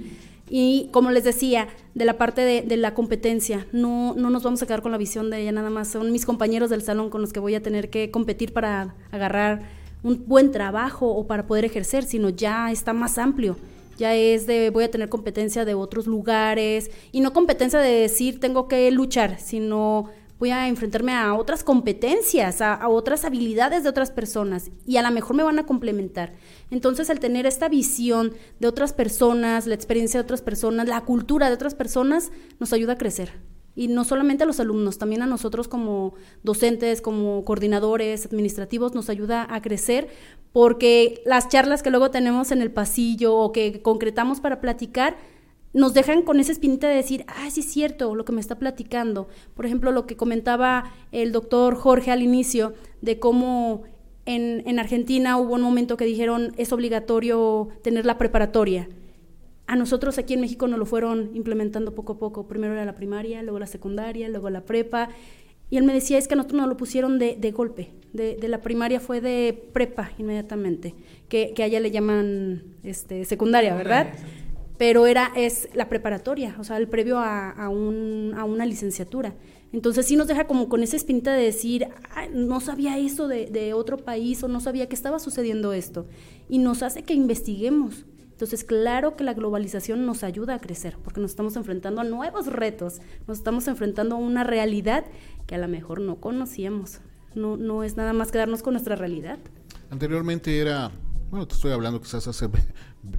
Y 0.51 0.89
como 0.91 1.11
les 1.11 1.25
decía, 1.25 1.69
de 1.95 2.05
la 2.05 2.19
parte 2.19 2.43
de, 2.43 2.77
la 2.77 2.93
competencia, 2.93 3.67
no, 3.73 4.15
no 4.15 4.29
nos 4.29 4.43
vamos 4.43 4.61
a 4.63 4.67
quedar 4.67 4.83
con 4.83 4.93
la 4.93 4.99
visión 4.99 5.31
de 5.31 5.41
ella 5.41 5.53
nada 5.53 5.71
más, 5.71 5.89
son 5.89 6.13
mis 6.13 6.27
compañeros 6.27 6.69
del 6.69 6.83
salón 6.83 7.09
con 7.09 7.21
los 7.23 7.33
que 7.33 7.41
voy 7.41 7.55
a 7.55 7.63
tener 7.63 7.89
que 7.89 8.11
competir 8.11 8.53
para 8.53 8.95
agarrar 9.13 9.63
un 10.03 10.25
buen 10.27 10.51
trabajo 10.51 11.09
o 11.09 11.27
para 11.27 11.47
poder 11.47 11.65
ejercer, 11.65 12.05
sino 12.05 12.29
ya 12.29 12.71
está 12.73 12.93
más 12.93 13.19
amplio, 13.19 13.57
ya 13.97 14.15
es 14.15 14.47
de 14.47 14.71
voy 14.71 14.85
a 14.85 14.91
tener 14.91 15.09
competencia 15.09 15.65
de 15.65 15.75
otros 15.75 16.07
lugares 16.07 16.91
y 17.13 17.21
no 17.21 17.33
competencia 17.33 17.79
de 17.79 17.93
decir 17.93 18.41
tengo 18.41 18.67
que 18.67 18.91
luchar, 18.91 19.39
sino 19.39 20.11
voy 20.43 20.51
a 20.51 20.67
enfrentarme 20.67 21.15
a 21.15 21.35
otras 21.35 21.63
competencias, 21.63 22.63
a, 22.63 22.89
otras 22.89 23.25
habilidades 23.25 23.85
de 23.85 23.89
otras 23.89 24.11
personas 24.11 24.73
y 24.85 24.97
a 24.97 25.03
lo 25.03 25.13
mejor 25.13 25.37
me 25.37 25.45
van 25.45 25.61
a 25.61 25.67
complementar. 25.67 26.33
Entonces, 26.73 27.11
el 27.11 27.21
tener 27.21 27.47
esta 27.47 27.69
visión 27.69 28.33
de 28.59 28.67
otras 28.67 28.93
personas, 28.93 29.69
la 29.69 29.77
experiencia 29.77 30.19
de 30.19 30.25
otras 30.25 30.43
personas, 30.43 30.89
la 30.89 31.01
cultura 31.03 31.47
de 31.47 31.55
otras 31.55 31.77
personas, 31.77 32.33
nos 32.59 32.73
ayuda 32.73 32.95
a 32.95 32.99
crecer. 32.99 33.39
Y 33.77 33.87
no 33.87 34.03
solamente 34.03 34.43
a 34.43 34.47
los 34.49 34.59
alumnos, 34.59 34.99
también 34.99 35.23
a 35.23 35.27
nosotros 35.27 35.69
como 35.69 36.15
docentes, 36.43 37.01
como 37.01 37.45
coordinadores 37.45 38.27
administrativos, 38.27 38.97
nos 38.97 39.11
ayuda 39.11 39.47
a 39.49 39.63
crecer 39.63 40.09
porque 40.53 41.23
las 41.25 41.51
charlas 41.51 41.85
que 41.85 41.91
luego 41.91 42.11
tenemos 42.11 42.51
en 42.51 42.63
el 42.63 42.73
pasillo 42.73 43.37
o 43.37 43.53
que 43.53 43.81
concretamos 43.81 44.41
para 44.41 44.61
platicar, 44.61 45.17
nos 45.73 45.95
dejan 45.95 46.23
con 46.23 46.39
esa 46.39 46.53
espinita 46.53 46.89
de 46.89 46.97
decir, 46.97 47.25
ah, 47.29 47.49
sí 47.51 47.61
es 47.61 47.67
cierto, 47.67 48.15
lo 48.15 48.25
que 48.25 48.33
me 48.33 48.41
está 48.41 48.59
platicando. 48.59 49.29
Por 49.55 49.67
ejemplo, 49.67 49.91
lo 49.93 50.07
que 50.07 50.17
comentaba 50.17 50.93
el 51.13 51.33
doctor 51.33 51.77
Jorge 51.77 52.11
al 52.11 52.23
inicio, 52.23 52.75
de 53.01 53.19
cómo 53.19 53.85
en, 54.27 54.63
en 54.67 54.79
Argentina 54.79 55.39
hubo 55.39 55.55
un 55.55 55.63
momento 55.63 55.97
que 55.97 56.05
dijeron, 56.05 56.53
es 56.57 56.73
obligatorio 56.73 57.69
tener 57.83 58.07
la 58.07 58.19
preparatoria. 58.19 58.89
A 59.67 59.77
nosotros 59.77 60.19
aquí 60.19 60.35
en 60.35 60.41
México 60.41 60.67
nos 60.69 60.79
lo 60.79 60.85
fueron 60.85 61.31
implementando 61.35 61.95
poco 61.95 62.15
a 62.15 62.19
poco. 62.19 62.47
Primero 62.47 62.75
era 62.75 62.85
la 62.85 62.95
primaria, 62.95 63.43
luego 63.43 63.59
la 63.59 63.67
secundaria, 63.67 64.29
luego 64.29 64.51
la 64.51 64.63
prepa. 64.63 65.09
Y 65.71 65.79
él 65.79 65.85
me 65.85 65.95
decía, 65.95 66.19
es 66.19 66.29
que 66.29 66.35
a 66.35 66.37
nosotros 66.37 66.61
nos 66.61 66.69
lo 66.69 66.77
pusieron 66.77 67.19
de, 67.19 67.37
de 67.37 67.51
golpe. 67.51 67.93
De, 68.13 68.37
de, 68.37 68.49
la 68.49 68.61
primaria 68.61 69.01
fue 69.01 69.23
de 69.23 69.59
prepa 69.73 70.13
inmediatamente, 70.19 70.95
que, 71.31 71.55
que 71.55 71.63
allá 71.63 71.81
le 71.81 71.91
llaman 71.91 72.63
este, 72.83 73.25
secundaria, 73.25 73.75
¿verdad? 73.75 74.13
Pero 74.83 75.07
era, 75.07 75.31
es 75.37 75.69
la 75.75 75.89
preparatoria, 75.89 76.57
o 76.59 76.65
sea, 76.65 76.77
el 76.77 76.89
previo 76.89 77.21
a, 77.21 77.69
un, 77.69 78.35
a 78.37 78.43
una 78.43 78.67
licenciatura. 78.67 79.33
Entonces 79.73 80.07
sí 80.07 80.17
nos 80.17 80.27
deja 80.27 80.49
como 80.49 80.69
con 80.69 80.83
esa 80.83 80.97
espinita 80.97 81.33
de 81.33 81.45
decir, 81.45 81.87
no 82.33 82.59
sabía 82.59 82.99
eso 82.99 83.29
de, 83.29 83.47
de, 83.47 83.75
otro 83.75 83.99
país 83.99 84.43
o 84.43 84.49
no 84.49 84.59
sabía 84.59 84.89
que 84.89 84.97
estaba 84.97 85.21
sucediendo 85.21 85.73
esto. 85.73 86.09
Y 86.49 86.59
nos 86.59 86.83
hace 86.83 87.05
que 87.05 87.15
investiguemos. 87.15 88.07
Entonces, 88.33 88.65
claro 88.65 89.15
que 89.15 89.23
la 89.23 89.35
globalización 89.35 90.05
nos 90.05 90.25
ayuda 90.25 90.57
a 90.57 90.61
crecer, 90.61 90.97
porque 91.05 91.21
nos 91.21 91.31
estamos 91.31 91.55
enfrentando 91.55 92.01
a 92.01 92.05
nuevos 92.05 92.47
retos, 92.49 93.01
nos 93.29 93.39
estamos 93.39 93.69
enfrentando 93.69 94.17
a 94.17 94.19
una 94.19 94.43
realidad 94.43 95.05
que 95.47 95.55
a 95.55 95.59
lo 95.59 95.69
mejor 95.69 96.01
no 96.01 96.17
conocíamos. 96.17 96.99
No, 97.37 97.57
no 97.57 97.85
es 97.85 97.97
nada 97.97 98.13
más 98.15 98.33
quedarnos 98.33 98.65
con 98.65 98.73
nuestra 98.73 98.97
realidad. 98.97 99.39
Anteriormente 99.91 100.59
era 100.59 100.91
bueno, 101.33 101.49
te 101.49 101.55
estoy 101.55 101.73
hablando 101.73 101.99
quizás 101.99 102.29
hace 102.29 102.47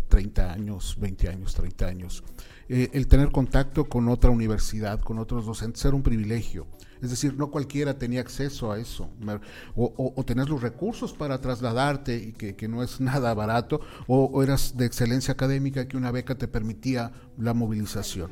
30 0.07 0.53
años, 0.53 0.97
20 0.99 1.29
años, 1.29 1.53
30 1.55 1.85
años, 1.85 2.23
eh, 2.69 2.89
el 2.93 3.07
tener 3.07 3.31
contacto 3.31 3.85
con 3.85 4.07
otra 4.07 4.29
universidad, 4.29 5.01
con 5.01 5.19
otros 5.19 5.45
docentes, 5.45 5.83
era 5.83 5.95
un 5.95 6.03
privilegio. 6.03 6.67
Es 7.01 7.09
decir, 7.09 7.35
no 7.37 7.51
cualquiera 7.51 7.97
tenía 7.97 8.21
acceso 8.21 8.71
a 8.71 8.79
eso, 8.79 9.09
o, 9.75 10.23
tener 10.25 10.47
los 10.47 10.61
recursos 10.61 11.11
para 11.11 11.41
trasladarte, 11.41 12.15
y 12.15 12.31
que, 12.31 12.67
no 12.69 12.81
es 12.81 13.01
nada 13.01 13.33
barato, 13.33 13.81
o, 14.07 14.41
eras 14.41 14.77
de 14.77 14.85
excelencia 14.85 15.33
académica 15.33 15.87
que 15.87 15.97
una 15.97 16.11
beca 16.11 16.35
te 16.35 16.47
permitía 16.47 17.11
la 17.37 17.53
movilización. 17.53 18.31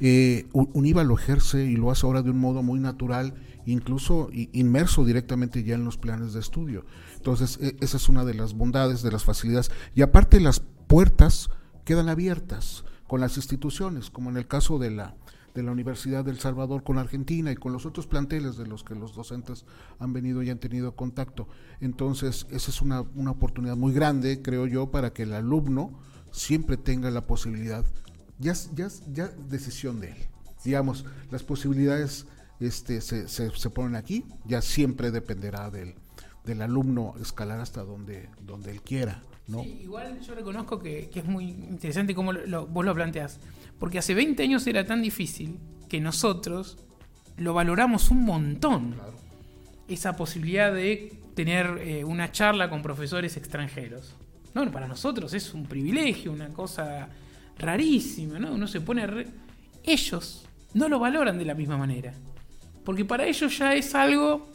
Eh, 0.00 0.48
Univa 0.52 1.04
lo 1.04 1.16
ejerce 1.16 1.64
y 1.64 1.76
lo 1.76 1.90
hace 1.90 2.06
ahora 2.06 2.22
de 2.22 2.30
un 2.30 2.38
modo 2.38 2.62
muy 2.62 2.80
natural, 2.80 3.34
incluso 3.66 4.30
inmerso 4.32 5.04
directamente 5.04 5.62
ya 5.62 5.76
en 5.76 5.84
los 5.84 5.98
planes 5.98 6.32
de 6.32 6.40
estudio. 6.40 6.86
Entonces, 7.16 7.58
e, 7.60 7.76
esa 7.80 7.98
es 7.98 8.08
una 8.08 8.24
de 8.24 8.34
las 8.34 8.54
bondades, 8.54 9.02
de 9.02 9.12
las 9.12 9.24
facilidades. 9.24 9.70
Y 9.94 10.02
aparte, 10.02 10.40
las 10.40 10.62
puertas 10.88 11.50
quedan 11.84 12.08
abiertas 12.08 12.84
con 13.06 13.20
las 13.20 13.36
instituciones, 13.36 14.10
como 14.10 14.30
en 14.30 14.36
el 14.36 14.48
caso 14.48 14.78
de 14.78 14.90
la, 14.90 15.14
de 15.54 15.62
la 15.62 15.72
Universidad 15.72 16.24
del 16.24 16.40
Salvador 16.40 16.82
con 16.82 16.98
Argentina 16.98 17.52
y 17.52 17.56
con 17.56 17.72
los 17.72 17.86
otros 17.86 18.06
planteles 18.06 18.56
de 18.56 18.66
los 18.66 18.84
que 18.84 18.94
los 18.94 19.14
docentes 19.14 19.64
han 19.98 20.12
venido 20.12 20.42
y 20.42 20.50
han 20.50 20.58
tenido 20.58 20.96
contacto. 20.96 21.46
Entonces, 21.80 22.46
esa 22.50 22.70
es 22.70 22.82
una, 22.82 23.02
una 23.14 23.30
oportunidad 23.30 23.76
muy 23.76 23.92
grande, 23.92 24.42
creo 24.42 24.66
yo, 24.66 24.90
para 24.90 25.12
que 25.12 25.22
el 25.22 25.32
alumno 25.32 25.92
siempre 26.32 26.76
tenga 26.76 27.10
la 27.10 27.26
posibilidad, 27.26 27.84
ya, 28.38 28.54
ya, 28.74 28.88
ya 29.12 29.28
decisión 29.28 30.00
de 30.00 30.10
él. 30.12 30.18
Digamos, 30.64 31.04
las 31.30 31.44
posibilidades 31.44 32.26
este, 32.60 33.00
se, 33.00 33.28
se, 33.28 33.50
se 33.50 33.70
ponen 33.70 33.94
aquí, 33.94 34.24
ya 34.44 34.60
siempre 34.60 35.10
dependerá 35.10 35.70
de 35.70 35.82
él 35.82 35.94
del 36.48 36.62
alumno 36.62 37.14
escalar 37.20 37.60
hasta 37.60 37.84
donde, 37.84 38.28
donde 38.40 38.70
él 38.70 38.80
quiera. 38.80 39.22
¿No? 39.48 39.64
igual 39.64 40.20
yo 40.20 40.34
reconozco 40.34 40.78
que, 40.78 41.10
es 41.12 41.24
muy 41.24 41.44
interesante 41.44 42.14
cómo 42.14 42.32
lo, 42.32 42.66
vos 42.66 42.84
lo 42.84 42.94
planteás, 42.94 43.40
porque 43.78 43.98
hace 43.98 44.14
20 44.14 44.42
años 44.42 44.66
era 44.66 44.84
tan 44.84 45.02
difícil 45.02 45.58
que 45.88 46.00
nosotros 46.00 46.78
lo 47.36 47.54
valoramos 47.54 48.10
un 48.10 48.24
montón. 48.24 48.94
Esa 49.88 50.16
posibilidad 50.16 50.72
de 50.72 51.12
tener 51.34 51.78
eh, 51.80 52.04
una 52.04 52.30
charla 52.30 52.68
con 52.68 52.82
profesores 52.82 53.36
extranjeros. 53.36 54.14
No, 54.54 54.70
para 54.70 54.88
nosotros 54.88 55.32
es 55.34 55.54
un 55.54 55.66
privilegio, 55.66 56.32
una 56.32 56.48
cosa 56.48 57.08
rarísima, 57.58 58.38
¿no? 58.38 58.52
Uno 58.52 58.66
se 58.66 58.80
pone... 58.80 59.26
Ellos 59.84 60.44
no 60.74 60.88
lo 60.88 60.98
valoran 60.98 61.38
de 61.38 61.44
la 61.44 61.54
misma 61.54 61.76
manera. 61.76 62.12
Porque 62.84 63.04
para 63.04 63.26
ellos 63.26 63.56
ya 63.56 63.74
es 63.74 63.94
algo 63.94 64.48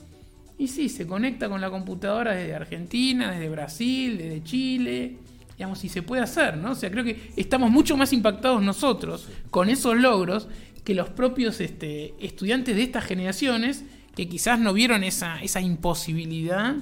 y 0.57 0.67
sí, 0.67 0.89
se 0.89 1.07
conecta 1.07 1.49
con 1.49 1.61
la 1.61 1.69
computadora 1.69 2.33
desde 2.33 2.55
Argentina, 2.55 3.31
desde 3.31 3.49
Brasil, 3.49 4.17
desde 4.17 4.43
Chile. 4.43 5.17
Digamos, 5.57 5.83
y 5.83 5.89
se 5.89 6.01
puede 6.01 6.21
hacer, 6.21 6.57
¿no? 6.57 6.71
O 6.71 6.75
sea, 6.75 6.89
creo 6.89 7.03
que 7.03 7.31
estamos 7.35 7.69
mucho 7.69 7.95
más 7.95 8.11
impactados 8.11 8.61
nosotros 8.61 9.27
con 9.51 9.69
esos 9.69 9.95
logros 9.95 10.47
que 10.83 10.95
los 10.95 11.09
propios 11.09 11.61
este, 11.61 12.13
estudiantes 12.19 12.75
de 12.75 12.83
estas 12.83 13.05
generaciones 13.05 13.83
que 14.15 14.27
quizás 14.27 14.59
no 14.59 14.73
vieron 14.73 15.03
esa, 15.03 15.41
esa 15.41 15.61
imposibilidad, 15.61 16.75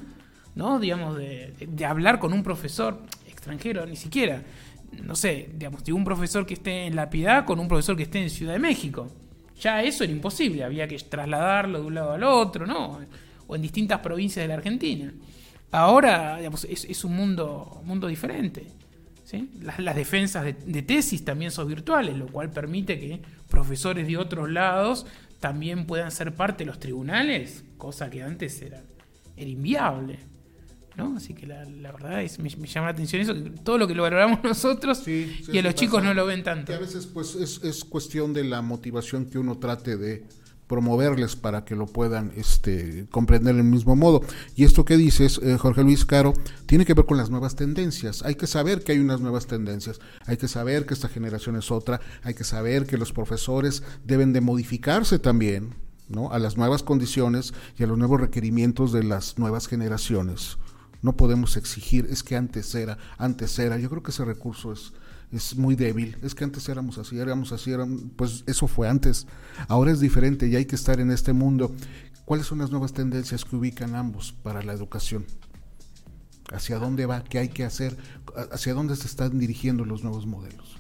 ¿no? 0.55 0.80
Digamos, 0.80 1.17
de, 1.17 1.53
de, 1.59 1.86
hablar 1.86 2.19
con 2.19 2.34
un 2.34 2.43
profesor 2.43 3.01
extranjero, 3.28 3.86
ni 3.86 3.95
siquiera, 3.95 4.43
no 5.03 5.15
sé, 5.15 5.49
digamos, 5.53 5.84
de 5.84 5.93
un 5.93 6.03
profesor 6.03 6.45
que 6.45 6.55
esté 6.55 6.88
en 6.88 6.95
La 6.95 7.09
Piedad 7.09 7.45
con 7.45 7.59
un 7.59 7.67
profesor 7.67 7.95
que 7.95 8.03
esté 8.03 8.22
en 8.22 8.30
Ciudad 8.30 8.53
de 8.53 8.59
México. 8.59 9.07
Ya 9.59 9.84
eso 9.84 10.03
era 10.03 10.11
imposible, 10.11 10.63
había 10.63 10.88
que 10.88 10.97
trasladarlo 10.97 11.82
de 11.82 11.86
un 11.88 11.95
lado 11.95 12.13
al 12.13 12.24
otro, 12.24 12.65
¿no? 12.65 12.99
O 13.52 13.56
en 13.56 13.62
distintas 13.62 13.99
provincias 13.99 14.45
de 14.45 14.47
la 14.47 14.54
Argentina. 14.54 15.12
Ahora 15.72 16.38
digamos, 16.38 16.64
es, 16.64 17.04
un 17.04 17.16
mundo, 17.16 17.82
mundo 17.84 18.08
diferente. 18.08 18.66
Las, 19.62 19.95
defensas 19.95 20.45
de, 20.45 20.82
tesis 20.82 21.24
también 21.26 21.52
son 21.52 21.68
virtuales, 21.68 22.18
lo 22.18 22.28
cual 22.28 22.49
permite 22.49 22.97
que 22.97 23.22
profesores 23.49 24.08
de 24.08 24.18
otros 24.18 24.49
lados 24.49 25.06
también 25.41 25.86
puedan 25.86 26.12
ser 26.12 26.34
parte 26.34 26.64
de 26.64 26.68
los 26.68 26.80
tribunales, 26.80 27.64
cosa 27.78 28.10
que 28.10 28.24
antes 28.24 28.62
era, 28.62 28.82
era 29.36 29.49
inviable. 29.49 30.20
¿no? 30.95 31.16
Así 31.18 31.34
que 31.34 31.45
la, 31.45 31.66
verdad 31.91 32.22
es, 32.22 32.39
me, 32.39 32.49
llama 32.49 32.88
la 32.88 32.93
atención 32.93 33.22
eso, 33.22 33.34
todo 33.64 33.78
lo 33.78 33.88
que 33.88 33.95
lo 33.95 34.04
valoramos 34.04 34.41
nosotros 34.43 35.06
y 35.08 35.58
a 35.58 35.62
los 35.62 35.76
chicos 35.76 36.04
no 36.04 36.14
lo 36.14 36.26
ven 36.26 36.43
tanto. 36.43 36.74
a 36.74 36.80
veces 36.80 37.06
pues 37.06 37.36
es, 37.36 37.62
es 37.64 37.84
cuestión 37.84 38.34
de 38.34 38.45
la 38.45 38.62
motivación 38.62 39.26
que 39.26 39.38
uno 39.38 39.58
trate 39.58 39.97
de 39.97 40.26
promoverles 40.72 41.36
para 41.36 41.65
que 41.65 41.76
lo 41.76 41.86
puedan 41.86 42.32
este, 42.38 43.05
comprender 43.11 43.57
el 43.57 43.65
mismo 43.65 43.97
modo. 43.97 44.22
Y 44.55 44.63
esto 44.63 44.86
que 44.86 44.95
dices, 44.95 45.38
eh, 45.43 45.57
Jorge 45.57 45.84
Luis 45.84 46.05
Caro, 46.05 46.34
tiene 46.65 46.86
que 46.86 46.93
ver 46.93 47.05
con 47.05 47.17
las 47.17 47.30
nuevas 47.30 47.57
tendencias. 47.57 48.24
Hay 48.24 48.36
que 48.36 48.47
saber 48.47 48.82
que 48.82 48.93
hay 48.93 48.99
unas 48.99 49.19
nuevas 49.19 49.47
tendencias, 49.47 49.99
hay 50.26 50.38
que 50.38 50.47
saber 50.47 50.86
que 50.86 50.93
esta 50.93 51.09
generación 51.09 51.57
es 51.57 51.72
otra, 51.72 51.99
hay 52.24 52.36
que 52.36 52.45
saber 52.45 52.86
que 52.88 52.97
los 52.97 53.11
profesores 53.11 53.84
deben 54.05 54.32
de 54.32 54.39
modificarse 54.39 55.19
también 55.19 55.76
¿no? 56.07 56.32
a 56.32 56.39
las 56.39 56.55
nuevas 56.55 56.84
condiciones 56.84 57.53
y 57.78 57.84
a 57.84 57.88
los 57.88 57.97
nuevos 57.97 58.22
requerimientos 58.22 58.93
de 58.93 59.03
las 59.03 59.38
nuevas 59.38 59.67
generaciones. 59.67 60.57
No 61.01 61.17
podemos 61.17 61.57
exigir, 61.57 62.07
es 62.09 62.24
que 62.24 62.38
antes 62.38 62.74
era, 62.76 62.97
antes 63.17 63.59
era. 63.59 63.78
Yo 63.78 63.89
creo 63.89 64.03
que 64.03 64.11
ese 64.11 64.24
recurso 64.24 64.72
es, 64.72 64.93
es 65.32 65.56
muy 65.56 65.76
débil. 65.76 66.18
Es 66.22 66.36
que 66.36 66.44
antes 66.44 66.68
éramos 66.70 66.98
así, 66.98 67.18
éramos 67.18 67.52
así, 67.52 67.72
pues 68.16 68.44
eso 68.48 68.68
fue 68.68 68.90
antes. 68.90 69.28
Ahora 69.68 69.92
es 69.92 70.00
diferente 70.00 70.48
y 70.48 70.56
hay 70.56 70.66
que 70.66 70.76
estar 70.76 71.00
en 71.00 71.12
este 71.12 71.34
mundo. 71.34 71.74
¿Cuáles 72.26 72.46
son 72.46 72.60
las 72.60 72.72
nuevas 72.72 72.94
tendencias 72.94 73.46
que 73.46 73.56
ubican 73.56 73.96
ambos 73.96 74.34
para 74.44 74.62
la 74.62 74.74
educación? 74.74 75.26
¿Hacia 76.52 76.78
dónde 76.78 77.06
va? 77.06 77.24
¿Qué 77.24 77.40
hay 77.40 77.50
que 77.50 77.64
hacer? 77.64 77.96
¿Hacia 78.52 78.74
dónde 78.74 78.96
se 78.96 79.08
están 79.08 79.40
dirigiendo 79.40 79.86
los 79.86 80.04
nuevos 80.04 80.26
modelos? 80.26 80.78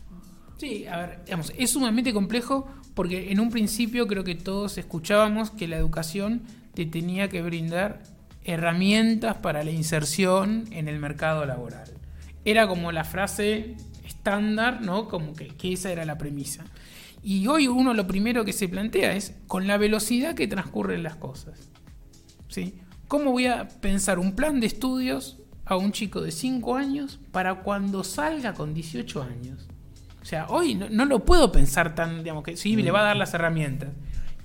Sí, 0.57 0.85
a 0.85 0.97
ver, 0.97 1.21
digamos, 1.25 1.51
es 1.57 1.71
sumamente 1.71 2.13
complejo 2.13 2.67
porque 2.93 3.31
en 3.31 3.39
un 3.39 3.49
principio 3.49 4.05
creo 4.05 4.23
que 4.23 4.35
todos 4.35 4.77
escuchábamos 4.77 5.49
que 5.49 5.67
la 5.67 5.77
educación 5.77 6.43
te 6.73 6.85
tenía 6.85 7.29
que 7.29 7.41
brindar 7.41 8.03
herramientas 8.43 9.37
para 9.37 9.63
la 9.63 9.71
inserción 9.71 10.65
en 10.71 10.87
el 10.87 10.99
mercado 10.99 11.45
laboral. 11.45 11.89
Era 12.43 12.67
como 12.67 12.91
la 12.91 13.03
frase 13.03 13.75
estándar, 14.21 14.81
¿no? 14.81 15.07
Como 15.07 15.33
que, 15.33 15.51
esa 15.63 15.91
era 15.91 16.05
la 16.05 16.19
premisa. 16.19 16.63
Y 17.23 17.47
hoy 17.47 17.67
uno 17.67 17.95
lo 17.95 18.05
primero 18.05 18.45
que 18.45 18.53
se 18.53 18.67
plantea 18.67 19.15
es 19.15 19.35
con 19.47 19.65
la 19.65 19.77
velocidad 19.77 20.35
que 20.35 20.47
transcurren 20.47 21.01
las 21.01 21.15
cosas. 21.15 21.69
¿sí? 22.47 22.75
¿Cómo 23.07 23.31
voy 23.31 23.47
a 23.47 23.67
pensar 23.67 24.19
un 24.19 24.35
plan 24.35 24.59
de 24.59 24.67
estudios 24.67 25.39
a 25.65 25.75
un 25.75 25.91
chico 25.91 26.21
de 26.21 26.31
5 26.31 26.75
años 26.75 27.19
para 27.31 27.63
cuando 27.63 28.03
salga 28.03 28.53
con 28.53 28.75
18 28.75 29.23
años? 29.23 29.67
O 30.21 30.25
sea, 30.25 30.45
hoy 30.49 30.75
no, 30.75 31.05
lo 31.05 31.25
puedo 31.25 31.51
pensar 31.51 31.95
tan, 31.95 32.19
digamos, 32.19 32.43
que 32.43 32.55
sí, 32.55 32.75
le 32.75 32.91
va 32.91 33.01
a 33.01 33.05
dar 33.05 33.17
las 33.17 33.33
herramientas. 33.33 33.89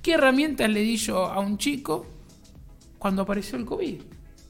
¿Qué 0.00 0.14
herramientas 0.14 0.70
le 0.70 0.80
di 0.80 0.96
yo 0.96 1.26
a 1.26 1.40
un 1.40 1.58
chico 1.58 2.06
cuando 2.98 3.22
apareció 3.22 3.58
el 3.58 3.66
COVID? 3.66 4.00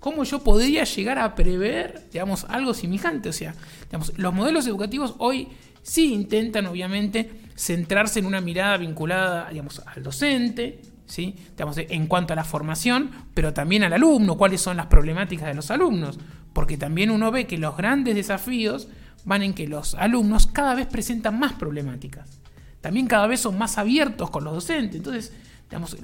¿Cómo 0.07 0.23
yo 0.23 0.39
podría 0.39 0.85
llegar 0.85 1.19
a 1.19 1.35
prever, 1.35 2.05
digamos, 2.13 2.47
algo 2.49 2.75
semejante? 2.75 3.29
O 3.29 3.33
sea, 3.33 3.57
digamos, 3.87 4.17
los 4.17 4.33
modelos 4.33 4.65
educativos 4.69 5.17
hoy 5.19 5.49
sí 5.83 6.15
intentan, 6.15 6.67
obviamente, 6.67 7.29
centrarse 7.57 8.21
en 8.21 8.27
una 8.27 8.41
mirada 8.41 8.77
vinculada, 8.77 9.49
digamos, 9.51 9.83
al 9.85 10.05
docente, 10.05 10.81
¿sí? 11.07 11.35
Digamos, 11.51 11.79
en 11.79 12.07
cuanto 12.07 12.35
a 12.35 12.37
la 12.37 12.45
formación, 12.45 13.11
pero 13.35 13.53
también 13.53 13.83
al 13.83 13.95
alumno, 13.95 14.37
cuáles 14.37 14.61
son 14.61 14.77
las 14.77 14.87
problemáticas 14.87 15.49
de 15.49 15.55
los 15.55 15.73
alumnos, 15.73 16.21
porque 16.53 16.77
también 16.77 17.11
uno 17.11 17.33
ve 17.33 17.49
que 17.49 17.59
los 17.59 17.77
grandes 17.77 18.15
desafíos 18.15 18.87
van 19.25 19.43
en 19.43 19.55
que 19.55 19.67
los 19.67 19.97
alumnos 19.97 20.47
cada 20.47 20.77
vez 20.77 20.87
presentan 20.87 21.37
más 21.37 21.55
problemáticas. 21.55 22.39
También 22.81 23.09
cada 23.09 23.27
vez 23.27 23.41
son 23.41 23.59
más 23.59 23.77
abiertos 23.77 24.31
con 24.31 24.45
los 24.45 24.55
docentes. 24.55 24.99
Entonces, 24.99 25.33
digamos, 25.69 25.97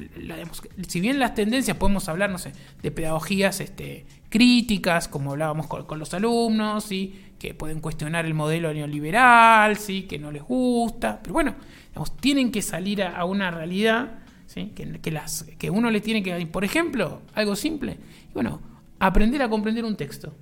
si 0.89 1.01
bien 1.01 1.19
las 1.19 1.35
tendencias 1.35 1.77
podemos 1.77 2.09
hablar, 2.09 2.31
no 2.31 2.39
sé, 2.39 2.53
de 2.83 2.91
pedagogías 2.91 3.61
este, 3.61 4.07
críticas, 4.29 5.09
como 5.09 5.33
hablábamos 5.33 5.67
con, 5.69 5.99
los 5.99 6.13
alumnos, 6.15 6.85
¿sí? 6.85 7.15
que 7.39 7.55
pueden 7.55 7.81
cuestionar 7.81 8.27
el 8.27 8.35
modelo 8.35 8.73
neoliberal, 8.73 9.77
¿sí? 9.77 10.03
que 10.03 10.19
no 10.19 10.33
les 10.33 10.43
gusta, 10.43 11.21
pero 11.23 11.35
bueno, 11.35 11.55
tienen 12.21 12.51
que 12.51 12.63
salir 12.63 13.03
a, 13.03 13.25
una 13.25 13.51
realidad 13.51 14.19
¿sí? 14.47 14.73
que, 14.75 15.11
las, 15.11 15.45
que 15.59 15.71
uno 15.71 15.91
le 15.91 16.01
tiene 16.01 16.23
que, 16.23 16.47
por 16.47 16.65
ejemplo, 16.65 17.23
algo 17.35 17.55
simple, 17.55 17.99
bueno, 18.35 18.61
aprender 18.99 19.43
a 19.43 19.49
comprender 19.49 19.85
un 19.85 19.97
texto. 19.97 20.35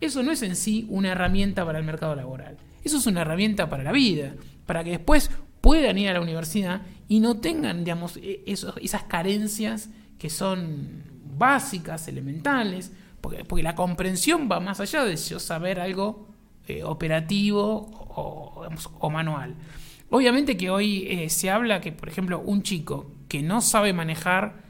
Eso 0.00 0.22
no 0.22 0.32
es 0.32 0.42
en 0.42 0.56
sí 0.56 0.86
una 0.90 1.12
herramienta 1.12 1.64
para 1.64 1.78
el 1.78 1.84
mercado 1.84 2.14
laboral. 2.14 2.56
Eso 2.84 2.98
es 2.98 3.06
una 3.06 3.22
herramienta 3.22 3.68
para 3.68 3.82
la 3.82 3.92
vida, 3.92 4.34
para 4.66 4.84
que 4.84 4.90
después 4.90 5.30
puedan 5.66 5.98
ir 5.98 6.08
a 6.08 6.12
la 6.12 6.20
universidad 6.20 6.82
y 7.08 7.18
no 7.18 7.40
tengan, 7.40 7.82
digamos, 7.82 8.18
e-, 8.18 8.44
esas 8.46 9.02
carencias 9.08 9.90
que 10.16 10.30
son 10.30 11.02
básicas, 11.36 12.06
elementales, 12.06 12.92
porque, 13.20 13.64
la 13.64 13.74
comprensión 13.74 14.48
va 14.48 14.60
más 14.60 14.78
allá 14.78 15.04
de 15.04 15.16
yo 15.16 15.40
saber 15.40 15.80
algo 15.80 16.28
eh, 16.68 16.84
operativo 16.84 17.90
o, 19.00 19.10
manual. 19.10 19.56
Obviamente 20.08 20.56
que 20.56 20.70
hoy 20.70 21.04
eh, 21.08 21.28
se 21.30 21.50
habla 21.50 21.80
que, 21.80 21.90
por 21.90 22.08
ejemplo, 22.08 22.38
un 22.38 22.62
chico 22.62 23.10
que 23.26 23.42
no 23.42 23.60
sabe 23.60 23.92
manejar 23.92 24.62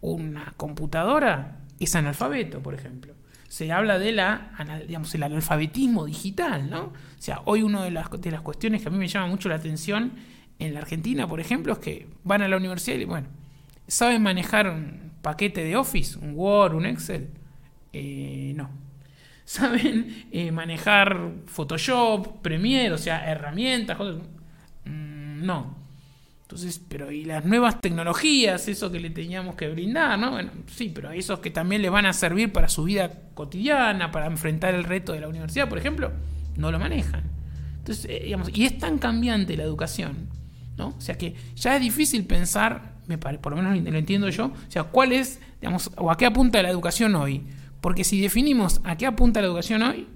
una 0.00 0.54
computadora 0.56 1.64
es 1.80 1.96
analfabeto, 1.96 2.62
por 2.62 2.74
ejemplo 2.74 3.12
se 3.48 3.70
habla 3.70 4.00
de 4.00 4.10
la, 4.10 4.50
digamos, 4.88 5.14
el 5.14 5.22
analfabetismo 5.22 6.06
digital, 6.06 6.68
¿no? 6.68 6.86
O 6.86 6.92
sea, 7.18 7.42
hoy 7.44 7.62
una 7.62 7.84
de 7.84 7.92
las, 7.92 8.10
de 8.10 8.32
las 8.32 8.40
cuestiones 8.40 8.82
que 8.82 8.88
a 8.88 8.90
mí 8.90 8.98
me 8.98 9.06
llama 9.06 9.28
mucho 9.28 9.48
la 9.48 9.54
atención 9.54 10.14
en 10.58 10.74
la 10.74 10.80
Argentina, 10.80 11.26
por 11.26 11.40
ejemplo, 11.40 11.72
es 11.72 11.78
que 11.78 12.08
van 12.22 12.42
a 12.42 12.48
la 12.48 12.56
universidad 12.56 12.98
y, 12.98 13.04
bueno, 13.04 13.28
¿saben 13.86 14.22
manejar 14.22 14.68
un 14.68 15.12
paquete 15.22 15.64
de 15.64 15.76
Office, 15.76 16.18
un 16.18 16.32
Word, 16.34 16.74
un 16.74 16.86
Excel? 16.86 17.30
Eh, 17.92 18.52
no. 18.56 18.70
¿Saben 19.44 20.26
eh, 20.32 20.50
manejar 20.52 21.32
Photoshop, 21.46 22.40
Premiere, 22.40 22.94
o 22.94 22.98
sea, 22.98 23.30
herramientas? 23.30 23.98
Mm, 24.84 25.44
no. 25.44 25.84
Entonces, 26.42 26.80
pero 26.88 27.10
y 27.10 27.24
las 27.24 27.44
nuevas 27.44 27.80
tecnologías, 27.80 28.68
eso 28.68 28.92
que 28.92 29.00
le 29.00 29.10
teníamos 29.10 29.54
que 29.56 29.68
brindar, 29.68 30.18
¿no? 30.18 30.32
Bueno, 30.32 30.50
sí, 30.66 30.92
pero 30.94 31.10
esos 31.10 31.40
que 31.40 31.50
también 31.50 31.82
le 31.82 31.88
van 31.88 32.06
a 32.06 32.12
servir 32.12 32.52
para 32.52 32.68
su 32.68 32.84
vida 32.84 33.10
cotidiana, 33.34 34.10
para 34.10 34.26
enfrentar 34.26 34.74
el 34.74 34.84
reto 34.84 35.12
de 35.12 35.20
la 35.20 35.28
universidad, 35.28 35.68
por 35.68 35.78
ejemplo, 35.78 36.12
no 36.56 36.70
lo 36.70 36.78
manejan. 36.78 37.24
Entonces, 37.78 38.06
eh, 38.08 38.20
digamos, 38.24 38.50
y 38.52 38.66
es 38.66 38.78
tan 38.78 38.98
cambiante 38.98 39.56
la 39.56 39.62
educación, 39.62 40.28
¿no? 40.76 40.88
O 40.88 41.00
sea 41.00 41.16
que 41.16 41.34
ya 41.54 41.76
es 41.76 41.82
difícil 41.82 42.24
pensar, 42.24 42.94
me 43.06 43.18
parece, 43.18 43.42
por 43.42 43.54
lo 43.54 43.62
menos 43.62 43.82
lo 43.82 43.98
entiendo 43.98 44.28
yo, 44.28 44.46
o 44.46 44.70
sea, 44.70 44.84
cuál 44.84 45.12
es, 45.12 45.40
digamos, 45.60 45.90
o 45.96 46.10
a 46.10 46.16
qué 46.16 46.26
apunta 46.26 46.62
la 46.62 46.70
educación 46.70 47.14
hoy. 47.14 47.42
Porque 47.80 48.04
si 48.04 48.20
definimos 48.20 48.80
a 48.84 48.96
qué 48.96 49.06
apunta 49.06 49.40
la 49.40 49.46
educación 49.46 49.82
hoy, 49.82 50.06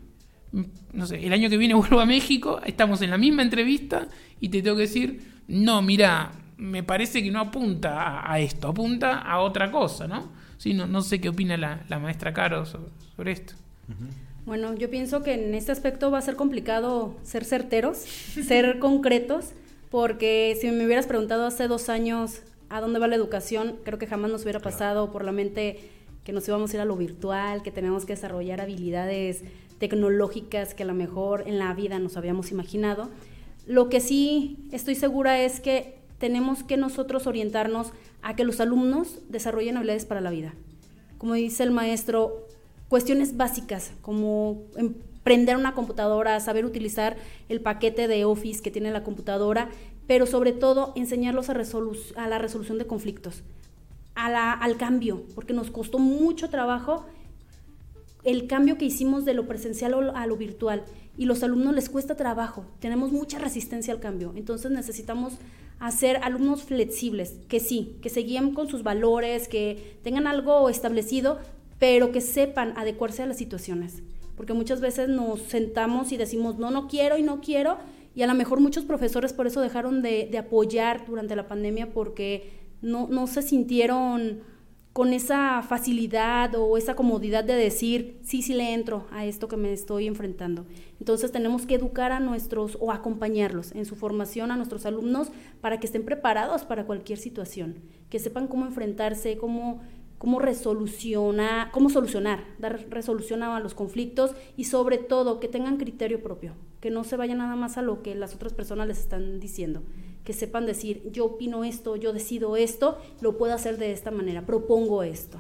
no 0.93 1.07
sé, 1.07 1.25
el 1.25 1.33
año 1.33 1.51
que 1.51 1.59
viene 1.59 1.75
vuelvo 1.75 2.01
a 2.01 2.07
México, 2.07 2.61
estamos 2.65 3.03
en 3.03 3.11
la 3.11 3.19
misma 3.19 3.43
entrevista 3.43 4.09
y 4.41 4.49
te 4.49 4.63
tengo 4.63 4.77
que 4.77 4.83
decir, 4.83 5.43
no, 5.49 5.83
mira, 5.83 6.33
me 6.57 6.83
parece 6.83 7.23
que 7.23 7.31
no 7.31 7.41
apunta 7.41 8.31
a, 8.31 8.41
esto, 8.41 8.69
apunta 8.69 9.19
a 9.19 9.41
otra 9.41 9.71
cosa, 9.71 10.09
¿no? 10.09 10.33
Sí, 10.59 10.75
no, 10.75 10.87
no 10.87 11.03
sé 11.03 11.21
qué 11.21 11.29
opina 11.29 11.57
la, 11.57 11.99
maestra 11.99 12.35
Caro 12.35 12.67
sobre, 12.67 13.33
esto. 13.33 13.55
Bueno, 14.45 14.75
yo 14.75 14.91
pienso 14.91 15.23
que 15.23 15.35
en 15.35 15.55
este 15.55 15.71
aspecto 15.73 16.11
va 16.11 16.19
a 16.19 16.23
ser 16.23 16.35
complicado 16.37 17.17
ser 17.23 17.45
certeros, 17.45 17.99
ser 17.99 18.79
concretos, 18.79 19.53
porque 19.91 20.57
si 20.61 20.71
me 20.71 20.85
hubieras 20.85 21.07
preguntado 21.07 21.47
hace 21.47 21.69
dos 21.69 21.89
años 21.89 22.43
a 22.69 22.81
dónde 22.81 22.99
va 22.99 23.09
la 23.09 23.17
educación, 23.17 23.77
creo 23.85 23.99
que 23.99 24.07
jamás 24.07 24.31
nos 24.31 24.43
hubiera 24.43 24.61
pasado 24.61 25.11
por 25.11 25.25
la 25.25 25.33
mente 25.33 25.81
que 26.25 26.33
nos 26.33 26.47
íbamos 26.47 26.73
a 26.73 26.77
ir 26.77 26.81
a 26.83 26.85
lo 26.85 26.97
virtual, 26.97 27.63
que 27.63 27.71
tenemos 27.71 28.05
que 28.05 28.15
desarrollar 28.15 28.61
habilidades 28.61 29.43
tecnológicas 29.79 30.75
que 30.75 30.83
a 30.83 30.87
lo 30.87 30.95
mejor 30.95 31.45
en 31.47 31.59
la 31.59 31.73
vida 31.73 31.99
nos 31.99 32.17
habíamos 32.17 32.51
imaginado. 32.51 33.09
Lo 33.67 33.89
que 33.89 34.01
sí 34.01 34.59
estoy 34.73 34.95
segura 34.95 35.41
es 35.41 35.61
que 35.61 35.99
tenemos 36.19 36.63
que 36.63 36.77
nosotros 36.77 37.27
orientarnos 37.27 37.93
a 38.23 38.37
que 38.37 38.45
los 38.45 38.61
alumnos 38.61 39.21
desarrollen 39.29 39.77
habilidades 39.77 40.05
para 40.05 40.21
la 40.21 40.31
vida. 40.31 40.55
Como 41.17 41.35
dice 41.35 41.63
el 41.63 41.71
maestro, 41.71 42.47
cuestiones 42.89 43.37
básicas 43.37 43.93
como 44.03 44.65
prender 45.29 45.59
una 45.59 45.75
computadora, 45.75 46.41
saber 46.41 46.65
utilizar 46.65 47.19
el 47.51 47.61
paquete 47.61 48.09
de 48.09 48.25
Office 48.25 48.63
que 48.63 48.71
tiene 48.71 48.91
la 48.91 49.05
computadora, 49.05 49.69
pero 50.07 50.25
sobre 50.25 50.53
todo 50.53 50.95
enseñarlos 50.97 51.51
a, 51.51 51.53
a 51.53 52.29
la 52.29 52.39
resolución 52.39 52.79
de 52.79 52.87
conflictos, 52.87 53.43
al 54.15 54.79
cambio, 54.79 55.25
porque 55.35 55.53
nos 55.53 55.71
costó 55.71 55.99
mucho 55.99 56.49
trabajo 56.49 57.05
el 58.25 58.47
cambio 58.47 58.79
que 58.79 58.87
hicimos 58.87 59.27
de 59.27 59.35
lo 59.35 59.47
presencial 59.47 60.13
a 60.15 60.27
lo 60.27 60.37
virtual 60.39 60.83
y 61.19 61.27
los 61.27 61.43
alumnos 61.43 61.75
les 61.75 61.91
cuesta 61.91 62.17
trabajo, 62.17 62.65
tenemos 62.81 63.13
mucha 63.13 63.39
resistencia 63.39 63.93
al 63.93 64.01
cambio, 64.01 64.33
entonces 64.35 64.71
necesitamos 64.71 65.35
hacer 65.79 66.17
alumnos 66.23 66.63
flexibles, 66.63 67.35
que 67.49 67.61
sí, 67.61 67.99
que 68.01 68.09
se 68.09 68.21
guíen 68.21 68.55
con 68.55 68.67
sus 68.71 68.83
valores, 68.83 69.47
que 69.47 69.99
tengan 70.03 70.27
algo 70.27 70.71
establecido, 70.71 71.39
pero 71.79 72.13
que 72.13 72.23
sepan 72.23 72.73
adecuarse 72.79 73.25
a 73.25 73.27
las 73.27 73.37
situaciones, 73.37 74.03
porque 74.39 74.55
muchas 74.55 74.81
veces 74.81 75.09
nos 75.09 75.43
sentamos 75.43 76.13
y 76.13 76.17
decimos, 76.17 76.59
no, 76.59 76.71
no 76.71 76.87
quiero 76.87 77.19
y 77.19 77.23
no 77.23 77.41
quiero, 77.41 77.77
y 78.15 78.23
a 78.23 78.29
lo 78.29 78.35
mejor 78.35 78.61
muchos 78.61 78.85
profesores 78.85 79.33
por 79.33 79.49
eso 79.49 79.61
dejaron 79.61 80.01
de, 80.01 80.29
de 80.31 80.39
apoyar 80.39 81.05
durante 81.07 81.35
la 81.35 81.49
pandemia 81.49 81.93
porque 81.93 82.53
no, 82.81 83.09
no 83.09 83.27
se 83.27 83.43
sintieron 83.43 84.43
con 84.93 85.13
esa 85.13 85.63
facilidad 85.63 86.55
o 86.55 86.77
esa 86.77 86.95
comodidad 86.95 87.45
de 87.45 87.55
decir, 87.55 88.19
sí, 88.23 88.43
sí 88.43 88.55
le 88.55 88.75
entro 88.75 89.07
a 89.11 89.27
esto 89.27 89.49
que 89.49 89.57
me 89.57 89.73
estoy 89.73 90.07
enfrentando. 90.07 90.67
Entonces 90.99 91.31
tenemos 91.31 91.67
que 91.67 91.75
educar 91.75 92.11
a 92.11 92.21
nuestros 92.21 92.77
o 92.81 92.91
acompañarlos 92.91 93.73
en 93.73 93.85
su 93.85 93.95
formación 93.95 94.51
a 94.51 94.57
nuestros 94.57 94.87
alumnos 94.87 95.31
para 95.61 95.79
que 95.79 95.87
estén 95.87 96.05
preparados 96.05 96.65
para 96.65 96.87
cualquier 96.87 97.19
situación, 97.19 97.77
que 98.09 98.19
sepan 98.19 98.47
cómo 98.47 98.67
enfrentarse, 98.67 99.37
cómo 99.37 99.83
cómo 100.19 100.41
resoluciona, 100.41 101.71
cómo 101.73 101.89
solucionar, 101.89 102.45
dar 102.59 102.87
resolución 102.91 103.43
a 103.43 103.59
los 103.61 103.75
conflictos 103.75 104.33
y 104.57 104.65
sobre 104.65 104.99
todo 104.99 105.41
que 105.41 105.49
tengan 105.49 105.79
criterio 105.79 106.23
propio, 106.23 106.55
que 106.81 106.91
no 106.91 107.05
se 107.05 107.17
vayan 107.17 107.39
nada 107.39 107.57
más 107.57 107.79
a 107.79 107.83
lo 107.83 108.03
que 108.03 108.15
las 108.15 108.35
otras 108.35 108.53
personas 108.53 108.89
les 108.89 108.99
están 108.99 109.41
diciendo, 109.41 109.83
que 110.25 110.33
sepan 110.33 110.67
decir, 110.67 111.03
yo 111.13 111.25
opino 111.25 111.65
esto, 111.65 111.97
yo 111.97 112.13
decido 112.13 112.57
esto, 112.57 113.01
lo 113.21 113.39
puedo 113.39 113.55
hacer 113.55 113.79
de 113.79 113.93
esta 113.93 114.11
manera, 114.11 114.45
propongo 114.45 115.03
esto. 115.03 115.39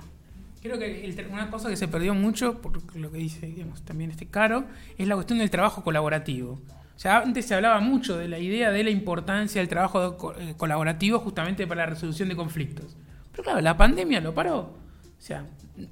Creo 0.62 0.78
que 0.78 1.26
una 1.30 1.50
cosa 1.50 1.68
que 1.68 1.76
se 1.76 1.86
perdió 1.86 2.14
mucho, 2.14 2.60
por 2.60 2.96
lo 2.96 3.12
que 3.12 3.18
dice 3.18 3.54
también 3.84 4.10
este 4.10 4.26
Caro, 4.26 4.64
es 4.96 5.06
la 5.06 5.14
cuestión 5.14 5.38
del 5.38 5.50
trabajo 5.50 5.84
colaborativo. 5.84 6.58
O 6.96 7.00
sea, 7.00 7.18
antes 7.18 7.46
se 7.46 7.54
hablaba 7.54 7.78
mucho 7.78 8.18
de 8.18 8.26
la 8.26 8.40
idea 8.40 8.72
de 8.72 8.82
la 8.82 8.90
importancia 8.90 9.60
del 9.60 9.68
trabajo 9.68 10.34
eh, 10.36 10.54
colaborativo 10.56 11.20
justamente 11.20 11.64
para 11.68 11.82
la 11.82 11.90
resolución 11.90 12.28
de 12.28 12.34
conflictos. 12.34 12.96
Claro, 13.42 13.60
la 13.60 13.76
pandemia 13.76 14.20
lo 14.20 14.34
paró. 14.34 14.58
O 14.58 15.20
sea, 15.20 15.46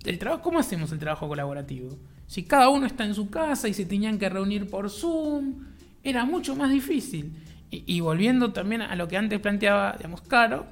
el 0.05 0.19
trabajo, 0.19 0.43
¿cómo 0.43 0.59
hacemos 0.59 0.93
el 0.93 0.99
trabajo 0.99 1.29
colaborativo? 1.29 1.97
Si 2.27 2.43
cada 2.43 2.69
uno 2.69 2.87
está 2.87 3.05
en 3.05 3.15
su 3.15 3.31
casa 3.31 3.69
y 3.69 3.75
se 3.75 3.87
tenían 3.87 4.19
que 4.19 4.29
reunir 4.29 4.69
por 4.69 4.91
Zoom, 4.91 5.65
era 6.03 6.25
mucho 6.25 6.57
más 6.57 6.71
difícil. 6.71 7.33
Y, 7.71 8.01
volviendo 8.01 8.53
también 8.53 8.81
a 8.81 8.95
lo 8.95 9.09
que 9.09 9.17
antes 9.17 9.41
planteaba, 9.41 9.95
digamos, 9.97 10.23
Caro, 10.23 10.67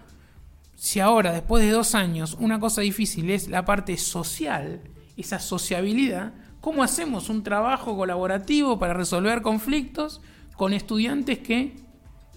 si 0.76 1.00
ahora, 1.00 1.32
después 1.32 1.62
de 1.64 1.70
dos 1.70 1.94
años, 1.94 2.36
una 2.38 2.60
cosa 2.60 2.80
difícil 2.82 3.30
es 3.30 3.48
la 3.48 3.64
parte 3.64 3.96
social, 3.96 4.80
esa 5.16 5.40
sociabilidad, 5.40 6.32
¿cómo 6.60 6.82
hacemos 6.82 7.28
un 7.28 7.42
trabajo 7.42 7.96
colaborativo 7.96 8.78
para 8.78 8.94
resolver 8.94 9.42
conflictos 9.42 10.20
con 10.56 10.72
estudiantes 10.72 11.40
que 11.40 11.76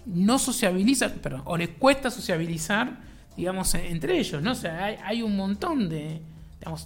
no 0.06 0.38
sociabilizan, 0.38 1.12
perdón, 1.22 1.42
o 1.44 1.56
les 1.56 1.70
cuesta 1.70 2.10
sociabilizar, 2.10 3.07
digamos, 3.38 3.74
entre 3.74 4.18
ellos, 4.18 4.42
¿no? 4.42 4.52
O 4.52 4.54
sea, 4.54 4.84
hay, 4.84 5.22
un 5.22 5.36
montón 5.36 5.88
de, 5.88 6.20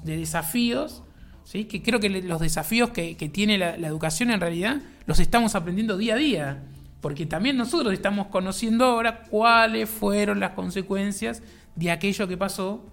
de 0.04 0.16
desafíos 0.16 1.02
¿sí? 1.44 1.64
que 1.64 1.82
creo 1.82 1.98
que 1.98 2.08
los 2.08 2.40
desafíos 2.40 2.90
que, 2.90 3.14
tiene 3.32 3.58
la, 3.58 3.74
educación 3.74 4.30
en 4.30 4.40
realidad 4.40 4.80
los 5.06 5.18
estamos 5.18 5.54
aprendiendo 5.54 5.96
día 5.96 6.14
a 6.14 6.18
día, 6.18 6.62
porque 7.00 7.26
también 7.26 7.56
nosotros 7.56 7.92
estamos 7.92 8.28
conociendo 8.28 8.84
ahora 8.84 9.24
cuáles 9.24 9.88
fueron 9.88 10.40
las 10.40 10.52
consecuencias 10.52 11.42
de 11.74 11.90
aquello 11.90 12.28
que 12.28 12.36
pasó, 12.36 12.84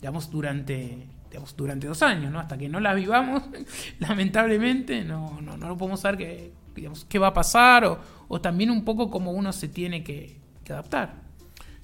digamos, 0.00 0.30
durante, 0.30 1.08
durante 1.56 1.86
dos 1.86 2.02
años, 2.02 2.30
¿no? 2.30 2.38
Hasta 2.38 2.56
que 2.56 2.68
no 2.68 2.78
las 2.78 2.94
vivamos, 2.94 3.42
lamentablemente, 3.98 5.02
no, 5.02 5.40
no, 5.40 5.56
no 5.56 5.76
podemos 5.76 6.00
saber 6.00 6.18
qué, 6.18 6.52
digamos, 6.76 7.04
qué 7.06 7.18
va 7.18 7.28
a 7.28 7.34
pasar 7.34 7.84
o, 7.84 7.98
o 8.28 8.40
también 8.40 8.70
un 8.70 8.84
poco 8.84 9.10
cómo 9.10 9.32
uno 9.32 9.52
se 9.52 9.68
tiene 9.68 10.04
que, 10.04 10.36
adaptar. 10.68 11.27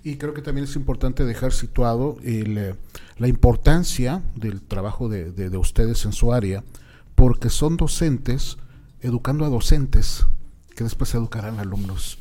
Y 0.05 0.17
creo 0.17 0.35
que 0.35 0.43
también 0.43 0.67
es 0.67 0.77
importante 0.77 1.25
dejar 1.25 1.53
situado 1.53 2.19
el, 2.23 2.77
la 3.17 3.27
importancia 3.27 4.23
del 4.37 4.61
trabajo 4.61 5.09
de, 5.09 5.33
de, 5.33 5.57
ustedes 5.57 6.05
en 6.05 6.13
su 6.13 6.35
área, 6.35 6.63
porque 7.15 7.49
son 7.49 7.79
docentes 7.79 8.59
educando 9.01 9.47
a 9.47 9.49
docentes 9.49 10.27
que 10.77 10.85
después 10.85 11.15
educarán 11.15 11.59
alumnos. 11.59 12.19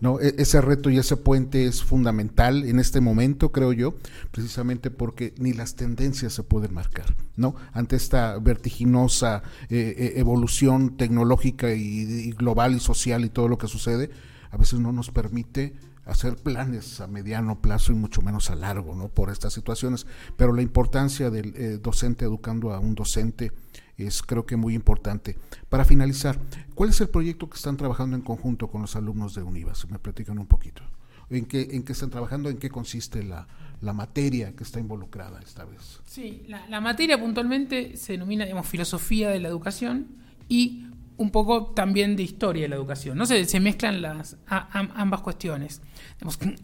¿no? 0.00 0.18
E, 0.18 0.34
ese 0.38 0.62
reto 0.62 0.88
y 0.88 0.96
ese 0.96 1.18
puente 1.18 1.66
es 1.66 1.82
fundamental 1.82 2.64
en 2.64 2.78
este 2.78 3.02
momento, 3.02 3.52
creo 3.52 3.74
yo, 3.74 3.96
precisamente 4.30 4.90
porque 4.90 5.34
ni 5.36 5.52
las 5.52 5.74
tendencias 5.74 6.32
se 6.32 6.42
pueden 6.42 6.72
marcar, 6.72 7.14
¿no? 7.36 7.54
Ante 7.72 7.96
esta 7.96 8.38
vertiginosa 8.38 9.42
eh, 9.68 9.94
eh, 9.98 10.12
evolución 10.16 10.96
tecnológica 10.96 11.72
y, 11.74 12.32
global 12.32 12.76
y 12.76 12.80
social 12.80 13.26
y 13.26 13.28
todo 13.28 13.48
lo 13.48 13.58
que 13.58 13.68
sucede, 13.68 14.10
a 14.50 14.56
veces 14.56 14.80
no 14.80 14.92
nos 14.92 15.10
permite 15.10 15.74
hacer 16.06 16.36
planes 16.36 17.00
a 17.00 17.06
mediano 17.06 17.60
plazo 17.60 17.92
y 17.92 17.96
mucho 17.96 18.22
menos 18.22 18.50
a 18.50 18.54
largo, 18.54 18.94
¿no? 18.94 19.08
Por 19.08 19.30
estas 19.30 19.52
situaciones. 19.52 20.06
Pero 20.36 20.52
la 20.52 20.62
importancia 20.62 21.30
del 21.30 21.54
eh, 21.56 21.78
docente 21.82 22.24
educando 22.24 22.72
a 22.72 22.78
un 22.78 22.94
docente 22.94 23.52
es 23.98 24.22
creo 24.22 24.46
que 24.46 24.56
muy 24.56 24.74
importante. 24.74 25.36
Para 25.68 25.84
finalizar, 25.84 26.38
¿cuál 26.74 26.90
es 26.90 27.00
el 27.00 27.08
proyecto 27.08 27.50
que 27.50 27.56
están 27.56 27.76
trabajando 27.76 28.16
en 28.16 28.22
conjunto 28.22 28.68
con 28.68 28.82
los 28.82 28.94
alumnos 28.94 29.34
de 29.34 29.42
UNIVA? 29.42 29.74
Si 29.74 29.86
me 29.88 29.98
platican 29.98 30.38
un 30.38 30.46
poquito. 30.46 30.82
¿En 31.28 31.44
qué, 31.44 31.68
en 31.72 31.82
qué 31.82 31.92
están 31.92 32.10
trabajando? 32.10 32.48
¿En 32.50 32.58
qué 32.58 32.70
consiste 32.70 33.24
la, 33.24 33.48
la 33.80 33.92
materia 33.92 34.54
que 34.54 34.62
está 34.62 34.78
involucrada 34.78 35.40
esta 35.40 35.64
vez? 35.64 36.00
Sí, 36.04 36.44
la, 36.46 36.68
la 36.68 36.80
materia 36.80 37.20
puntualmente 37.20 37.96
se 37.96 38.12
denomina, 38.12 38.44
digamos, 38.44 38.68
filosofía 38.68 39.30
de 39.30 39.40
la 39.40 39.48
educación 39.48 40.06
y 40.48 40.86
un 41.18 41.30
poco 41.30 41.66
también 41.66 42.16
de 42.16 42.22
historia 42.22 42.62
de 42.62 42.68
la 42.68 42.76
educación. 42.76 43.16
No 43.16 43.26
sé, 43.26 43.44
se 43.46 43.60
mezclan 43.60 44.02
las, 44.02 44.36
ambas 44.46 45.20
cuestiones. 45.22 45.80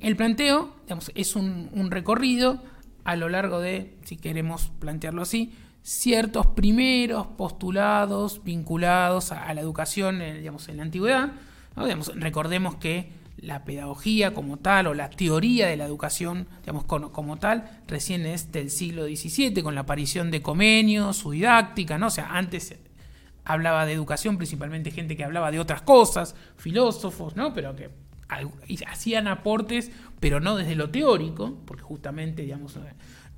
el 0.00 0.16
planteo 0.16 0.74
es 1.14 1.36
un, 1.36 1.90
recorrido 1.90 2.62
a 3.04 3.16
lo 3.16 3.28
largo 3.28 3.60
de, 3.60 3.96
si 4.04 4.16
queremos 4.16 4.70
plantearlo 4.78 5.22
así, 5.22 5.54
ciertos 5.82 6.46
primeros 6.48 7.26
postulados 7.26 8.44
vinculados 8.44 9.32
a, 9.32 9.52
la 9.52 9.60
educación 9.60 10.20
digamos, 10.20 10.68
en 10.68 10.76
la 10.76 10.82
antigüedad. 10.84 11.32
recordemos 12.14 12.76
que 12.76 13.22
la 13.38 13.64
pedagogía 13.64 14.34
como 14.34 14.58
tal 14.58 14.86
o 14.86 14.94
la 14.94 15.10
teoría 15.10 15.66
de 15.66 15.76
la 15.76 15.84
educación 15.84 16.46
digamos, 16.60 16.84
como, 16.84 17.38
tal 17.38 17.80
recién 17.88 18.24
es 18.24 18.52
del 18.52 18.70
siglo 18.70 19.04
XVII 19.06 19.62
con 19.62 19.74
la 19.74 19.80
aparición 19.80 20.30
de 20.30 20.42
Comenio, 20.42 21.12
su 21.12 21.32
didáctica, 21.32 21.98
¿no? 21.98 22.06
o 22.06 22.10
sea, 22.10 22.36
antes 22.36 22.76
hablaba 23.44 23.86
de 23.86 23.92
educación, 23.92 24.36
principalmente 24.36 24.90
gente 24.90 25.16
que 25.16 25.24
hablaba 25.24 25.50
de 25.50 25.60
otras 25.60 25.82
cosas, 25.82 26.34
filósofos, 26.56 27.36
¿no? 27.36 27.52
Pero 27.54 27.74
que 27.76 27.90
hacían 28.86 29.28
aportes, 29.28 29.90
pero 30.20 30.40
no 30.40 30.56
desde 30.56 30.74
lo 30.74 30.90
teórico, 30.90 31.58
porque 31.66 31.82
justamente, 31.82 32.42
digamos, 32.42 32.78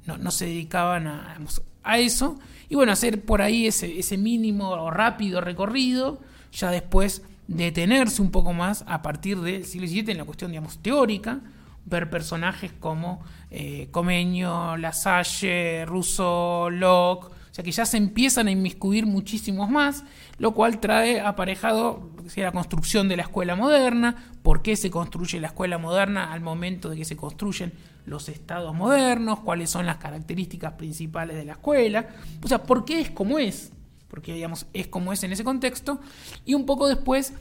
no, 0.06 0.30
se 0.30 0.46
dedicaban 0.46 1.06
a, 1.06 1.38
a, 1.82 1.98
eso. 1.98 2.38
Y 2.68 2.74
bueno, 2.74 2.92
hacer 2.92 3.24
por 3.24 3.42
ahí 3.42 3.66
ese, 3.66 3.98
ese 3.98 4.18
mínimo 4.18 4.70
o 4.70 4.90
rápido 4.90 5.40
recorrido, 5.40 6.20
ya 6.52 6.70
después 6.70 7.22
detenerse 7.48 8.22
un 8.22 8.30
poco 8.30 8.52
más 8.52 8.84
a 8.86 9.02
partir 9.02 9.40
del 9.40 9.64
siglo 9.64 9.86
XVII 9.86 10.12
en 10.12 10.18
la 10.18 10.24
cuestión, 10.24 10.50
digamos, 10.50 10.78
teórica, 10.78 11.40
ver 11.84 12.08
personajes 12.08 12.72
como 12.72 13.22
eh, 13.50 13.88
Comenio, 13.90 14.76
Lasalle, 14.76 15.84
Rousseau, 15.86 16.70
Locke, 16.70 17.33
o 17.54 17.56
sea 17.56 17.62
que 17.62 17.70
ya 17.70 17.86
se 17.86 17.96
empiezan 17.98 18.48
a 18.48 18.50
inmiscuir 18.50 19.06
muchísimos 19.06 19.70
más, 19.70 20.02
lo 20.38 20.54
cual 20.54 20.80
trae 20.80 21.20
aparejado 21.20 22.10
la 22.34 22.50
construcción 22.50 23.08
de 23.08 23.16
la 23.16 23.22
escuela 23.22 23.54
moderna, 23.54 24.32
por 24.42 24.60
qué 24.60 24.74
se 24.74 24.90
construye 24.90 25.38
la 25.38 25.46
escuela 25.46 25.78
moderna 25.78 26.32
al 26.32 26.40
momento 26.40 26.90
de 26.90 26.96
que 26.96 27.04
se 27.04 27.14
construyen 27.14 27.72
los 28.06 28.28
estados 28.28 28.74
modernos, 28.74 29.38
cuáles 29.38 29.70
son 29.70 29.86
las 29.86 29.98
características 29.98 30.72
principales 30.72 31.36
de 31.36 31.44
la 31.44 31.52
escuela, 31.52 32.08
o 32.42 32.48
sea, 32.48 32.64
por 32.64 32.84
qué 32.84 33.00
es 33.00 33.12
como 33.12 33.38
es, 33.38 33.70
porque 34.08 34.34
digamos 34.34 34.66
es 34.72 34.88
como 34.88 35.12
es 35.12 35.22
en 35.22 35.32
ese 35.32 35.44
contexto, 35.44 36.00
y 36.44 36.54
un 36.54 36.66
poco 36.66 36.88
después 36.88 37.34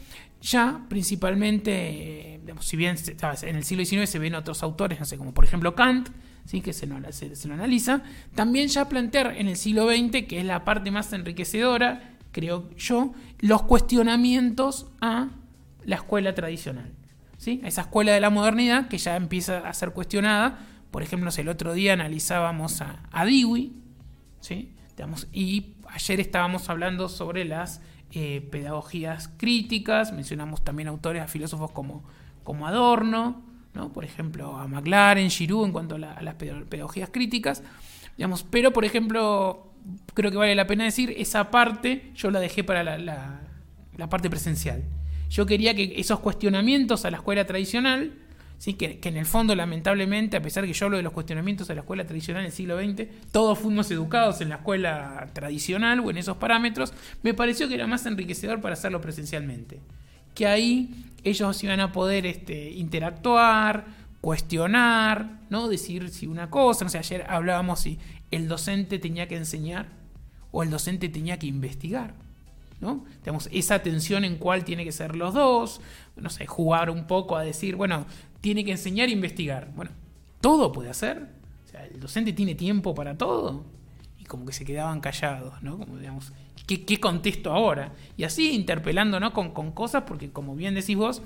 ya 0.43 0.85
principalmente, 0.89 2.39
si 2.59 2.77
bien 2.77 2.97
en 3.41 3.55
el 3.55 3.63
siglo 3.63 3.83
XIX 3.83 4.07
se 4.07 4.19
ven 4.19 4.35
otros 4.35 4.61
autores, 4.61 4.99
no 4.99 5.07
sé, 5.07 5.17
como 5.17 5.33
por 5.33 5.43
ejemplo 5.43 5.73
Kant, 5.73 6.09
¿sí? 6.45 6.61
que 6.61 6.73
se, 6.73 6.87
se, 7.35 7.47
lo 7.47 7.53
analiza, 7.53 8.03
también 8.35 8.67
ya 8.67 8.89
plantear 8.89 9.35
en 9.37 9.47
el 9.47 9.55
siglo 9.55 9.87
XX, 9.87 10.27
que 10.27 10.39
es 10.39 10.45
la 10.45 10.63
parte 10.65 10.91
más 10.91 11.11
enriquecedora, 11.13 12.15
creo 12.31 12.69
yo, 12.75 13.13
los 13.39 13.63
cuestionamientos 13.63 14.87
a 15.01 15.29
la 15.85 15.95
escuela 15.95 16.33
tradicional. 16.33 16.91
¿sí? 17.37 17.61
A 17.63 17.67
esa 17.67 17.81
escuela 17.81 18.13
de 18.13 18.21
la 18.21 18.29
modernidad 18.29 18.87
que 18.87 18.97
ya 18.97 19.15
empieza 19.15 19.59
a 19.59 19.73
ser 19.73 19.91
cuestionada. 19.91 20.59
Por 20.91 21.03
ejemplo, 21.03 21.29
el 21.35 21.49
otro 21.49 21.73
día 21.73 21.93
analizábamos 21.93 22.81
a, 22.81 23.03
a 23.11 23.25
Dewey, 23.25 23.73
¿sí? 24.39 24.73
y 25.31 25.73
ayer 25.89 26.19
estábamos 26.19 26.69
hablando 26.69 27.09
sobre 27.09 27.45
las 27.45 27.81
eh, 28.11 28.47
pedagogías 28.51 29.27
críticas, 29.37 30.13
mencionamos 30.13 30.63
también 30.63 30.87
autores 30.87 31.23
a 31.23 31.27
filósofos 31.27 31.71
como, 31.71 32.03
como 32.43 32.67
Adorno, 32.67 33.41
¿no? 33.73 33.91
por 33.91 34.05
ejemplo, 34.05 34.55
a 34.57 34.67
McLaren, 34.67 35.29
Giroud 35.29 35.65
en 35.65 35.71
cuanto 35.71 35.95
a, 35.95 36.21
las 36.21 36.35
pedagogías 36.35 37.09
críticas, 37.11 37.63
digamos, 38.17 38.43
pero 38.43 38.71
por 38.71 38.85
ejemplo, 38.85 39.71
creo 40.13 40.31
que 40.31 40.37
vale 40.37 40.55
la 40.55 40.67
pena 40.67 40.83
decir, 40.83 41.13
esa 41.17 41.51
parte 41.51 42.11
yo 42.15 42.31
la 42.31 42.39
dejé 42.39 42.63
para 42.63 42.83
la, 42.97 43.41
parte 44.09 44.29
presencial. 44.29 44.83
Yo 45.29 45.45
quería 45.45 45.73
que 45.73 45.93
esos 45.97 46.19
cuestionamientos 46.19 47.05
a 47.05 47.11
la 47.11 47.17
escuela 47.17 47.45
tradicional, 47.45 48.13
¿sí? 48.59 48.75
Que, 48.75 48.99
que, 48.99 49.09
en 49.09 49.17
el 49.17 49.25
fondo, 49.25 49.55
lamentablemente, 49.55 50.37
a 50.37 50.41
pesar 50.43 50.65
que 50.65 50.73
yo 50.73 50.85
hablo 50.85 50.97
de 50.97 51.03
los 51.03 51.13
cuestionamientos 51.13 51.69
a 51.71 51.73
la 51.73 51.81
escuela 51.81 52.05
tradicional 52.05 52.43
en 52.43 52.47
el 52.47 52.51
siglo 52.51 52.77
XX, 52.77 53.07
todos 53.31 53.57
fuimos 53.57 53.89
educados 53.89 54.41
en 54.41 54.49
la 54.49 54.55
escuela 54.55 55.27
tradicional 55.33 56.01
o 56.01 56.11
en 56.11 56.17
esos 56.17 56.37
parámetros, 56.37 56.93
me 57.23 57.33
pareció 57.33 57.67
que 57.67 57.73
era 57.73 57.87
más 57.87 58.05
enriquecedor 58.05 58.61
para 58.61 58.73
hacerlo 58.73 59.01
presencialmente. 59.01 59.79
Que 60.35 60.45
ahí 60.45 61.12
ellos 61.23 61.63
iban 61.63 61.79
a 61.79 61.91
poder 61.91 62.25
este, 62.25 62.71
interactuar, 62.71 63.85
cuestionar, 64.21 65.41
¿no? 65.49 65.67
Decir 65.67 66.09
si 66.09 66.27
una 66.27 66.49
cosa, 66.49 66.85
no 66.85 66.89
sé, 66.89 66.97
ayer 66.97 67.25
hablábamos 67.27 67.81
si 67.81 67.99
el 68.31 68.47
docente 68.47 68.99
tenía 68.99 69.27
que 69.27 69.35
enseñar 69.35 69.87
o 70.51 70.63
el 70.63 70.69
docente 70.69 71.09
tenía 71.09 71.37
que 71.39 71.47
investigar, 71.47 72.13
¿no? 72.79 73.05
Tenemos 73.21 73.49
esa 73.51 73.79
tensión 73.83 74.23
en 74.23 74.37
cuál 74.37 74.63
tiene 74.63 74.85
que 74.85 74.91
ser 74.91 75.15
los 75.15 75.33
dos, 75.33 75.81
no 76.15 76.29
sé, 76.29 76.45
jugar 76.45 76.89
un 76.89 77.05
poco 77.05 77.35
a 77.35 77.43
decir, 77.43 77.75
bueno, 77.75 78.05
tiene 78.39 78.63
que 78.63 78.71
enseñar 78.71 79.09
e 79.09 79.11
investigar. 79.11 79.71
Bueno, 79.75 79.91
todo 80.41 80.71
puede 80.71 80.89
hacer. 80.89 81.29
O 81.65 81.67
sea, 81.67 81.85
el 81.85 81.99
docente 81.99 82.33
tiene 82.33 82.55
tiempo 82.55 82.93
para 82.93 83.17
todo. 83.17 83.63
Y 84.23 84.25
como 84.25 84.45
que 84.45 84.53
se 84.53 84.63
quedaban 84.63 85.01
callados, 85.01 85.61
¿no? 85.61 85.77
Como 85.77 85.97
digamos, 85.97 86.31
¿Qué, 86.65 86.99
contesto 86.99 87.51
ahora? 87.51 87.91
Y 88.15 88.23
así 88.23 88.53
interpelando 88.53 89.19
¿no? 89.19 89.33
con, 89.33 89.71
cosas, 89.71 90.03
porque 90.07 90.31
como 90.31 90.55
bien 90.55 90.75
decís 90.75 90.95
vos, 90.95 91.21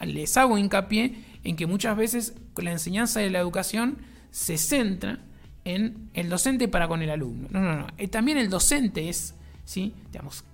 les 0.00 0.36
hago 0.36 0.58
hincapié 0.58 1.14
en 1.44 1.54
que 1.54 1.66
muchas 1.66 1.96
veces 1.96 2.34
la 2.56 2.72
enseñanza 2.72 3.20
de 3.20 3.30
la 3.30 3.38
educación 3.38 3.98
se 4.32 4.58
centra 4.58 5.20
en 5.64 6.10
el 6.12 6.28
docente 6.28 6.66
para 6.66 6.88
con 6.88 7.02
el 7.02 7.10
alumno. 7.10 7.46
No, 7.52 7.60
no, 7.60 7.76
no. 7.76 7.86
Eh, 7.98 8.08
también 8.08 8.36
el 8.36 8.50
docente 8.50 9.08
es, 9.08 9.36
¿sí? 9.64 9.94
Digamos, 10.10 10.44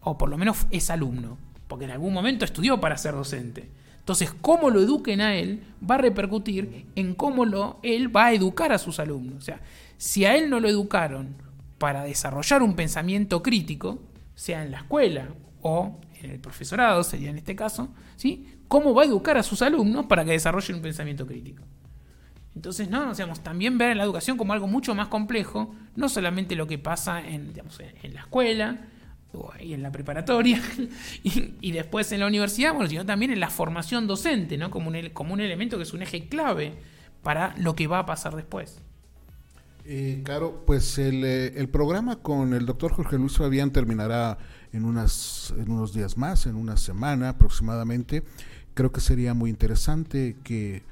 o 0.00 0.16
por 0.16 0.30
lo 0.30 0.38
menos 0.38 0.66
es 0.70 0.88
alumno, 0.88 1.36
porque 1.66 1.84
en 1.84 1.90
algún 1.90 2.14
momento 2.14 2.46
estudió 2.46 2.80
para 2.80 2.96
ser 2.96 3.12
docente. 3.12 3.68
Entonces, 3.98 4.32
cómo 4.40 4.70
lo 4.70 4.80
eduquen 4.80 5.20
a 5.20 5.36
él 5.36 5.62
va 5.88 5.96
a 5.96 5.98
repercutir 5.98 6.86
en 6.96 7.14
cómo 7.14 7.44
lo, 7.44 7.78
él 7.82 8.14
va 8.16 8.26
a 8.26 8.32
educar 8.32 8.72
a 8.72 8.78
sus 8.78 8.98
alumnos. 8.98 9.36
O 9.36 9.42
sea, 9.42 9.60
si 9.98 10.24
a 10.24 10.34
él 10.36 10.48
no 10.48 10.60
lo 10.60 10.68
educaron 10.68 11.36
para 11.76 12.04
desarrollar 12.04 12.62
un 12.62 12.74
pensamiento 12.74 13.42
crítico, 13.42 14.02
sea 14.34 14.64
en 14.64 14.70
la 14.70 14.78
escuela 14.78 15.28
o 15.60 16.00
en 16.22 16.30
el 16.30 16.40
profesorado, 16.40 17.04
sería 17.04 17.30
en 17.30 17.36
este 17.36 17.54
caso, 17.54 17.90
¿sí? 18.16 18.58
¿Cómo 18.68 18.94
va 18.94 19.02
a 19.02 19.06
educar 19.06 19.36
a 19.36 19.42
sus 19.42 19.60
alumnos 19.60 20.06
para 20.06 20.24
que 20.24 20.32
desarrollen 20.32 20.76
un 20.76 20.82
pensamiento 20.82 21.26
crítico? 21.26 21.62
Entonces, 22.54 22.88
no, 22.88 23.10
o 23.10 23.32
también 23.42 23.78
ver 23.78 23.96
la 23.96 24.04
educación 24.04 24.36
como 24.36 24.52
algo 24.52 24.66
mucho 24.66 24.94
más 24.94 25.08
complejo, 25.08 25.74
no 25.94 26.08
solamente 26.08 26.56
lo 26.56 26.66
que 26.66 26.78
pasa 26.78 27.20
en, 27.20 27.52
en 28.02 28.14
la 28.14 28.20
escuela 28.20 28.80
y 29.60 29.74
en 29.74 29.82
la 29.82 29.92
preparatoria 29.92 30.60
y, 31.22 31.72
después 31.72 32.10
en 32.12 32.20
la 32.20 32.26
universidad, 32.26 32.72
bueno, 32.72 32.88
sino 32.88 33.04
también 33.04 33.30
en 33.30 33.40
la 33.40 33.50
formación 33.50 34.06
docente, 34.06 34.56
¿no? 34.56 34.70
Como 34.70 34.88
un, 34.88 35.10
como 35.10 35.34
un 35.34 35.40
elemento 35.40 35.76
que 35.76 35.82
es 35.82 35.92
un 35.92 36.02
eje 36.02 36.28
clave 36.28 36.74
para 37.22 37.54
lo 37.58 37.74
que 37.74 37.86
va 37.86 38.00
a 38.00 38.06
pasar 38.06 38.34
después. 38.34 38.82
Eh, 39.90 40.20
Caro, 40.22 40.64
pues 40.66 40.98
el, 40.98 41.24
eh, 41.24 41.46
el, 41.56 41.70
programa 41.70 42.16
con 42.16 42.52
el 42.52 42.66
doctor 42.66 42.92
Jorge 42.92 43.16
Luis 43.16 43.38
Fabián 43.38 43.72
terminará 43.72 44.36
en, 44.74 44.84
unas, 44.84 45.54
en 45.56 45.70
unos 45.70 45.94
días 45.94 46.18
más, 46.18 46.44
en 46.44 46.56
una 46.56 46.76
semana 46.76 47.30
aproximadamente. 47.30 48.22
Creo 48.74 48.92
que 48.92 49.00
sería 49.00 49.32
muy 49.32 49.48
interesante 49.48 50.36
que 50.44 50.82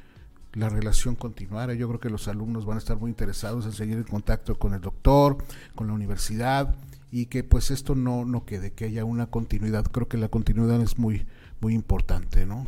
la 0.54 0.70
relación 0.70 1.14
continuara. 1.14 1.74
Yo 1.74 1.88
creo 1.88 2.00
que 2.00 2.08
los 2.08 2.26
alumnos 2.26 2.64
van 2.64 2.76
a 2.76 2.78
estar 2.78 2.96
muy 2.96 3.10
interesados 3.10 3.66
en 3.66 3.72
seguir 3.72 3.98
en 3.98 4.04
contacto 4.04 4.58
con 4.58 4.72
el 4.72 4.80
doctor, 4.80 5.36
con 5.74 5.88
la 5.88 5.92
universidad 5.92 6.74
y 7.12 7.26
que 7.26 7.44
pues 7.44 7.70
esto 7.70 7.94
no, 7.94 8.24
no 8.24 8.46
quede, 8.46 8.72
que 8.72 8.86
haya 8.86 9.04
una 9.04 9.26
continuidad. 9.26 9.84
Creo 9.84 10.08
que 10.08 10.16
la 10.16 10.28
continuidad 10.28 10.80
es 10.80 10.96
muy, 10.96 11.26
muy 11.60 11.74
importante, 11.74 12.46
¿no? 12.46 12.66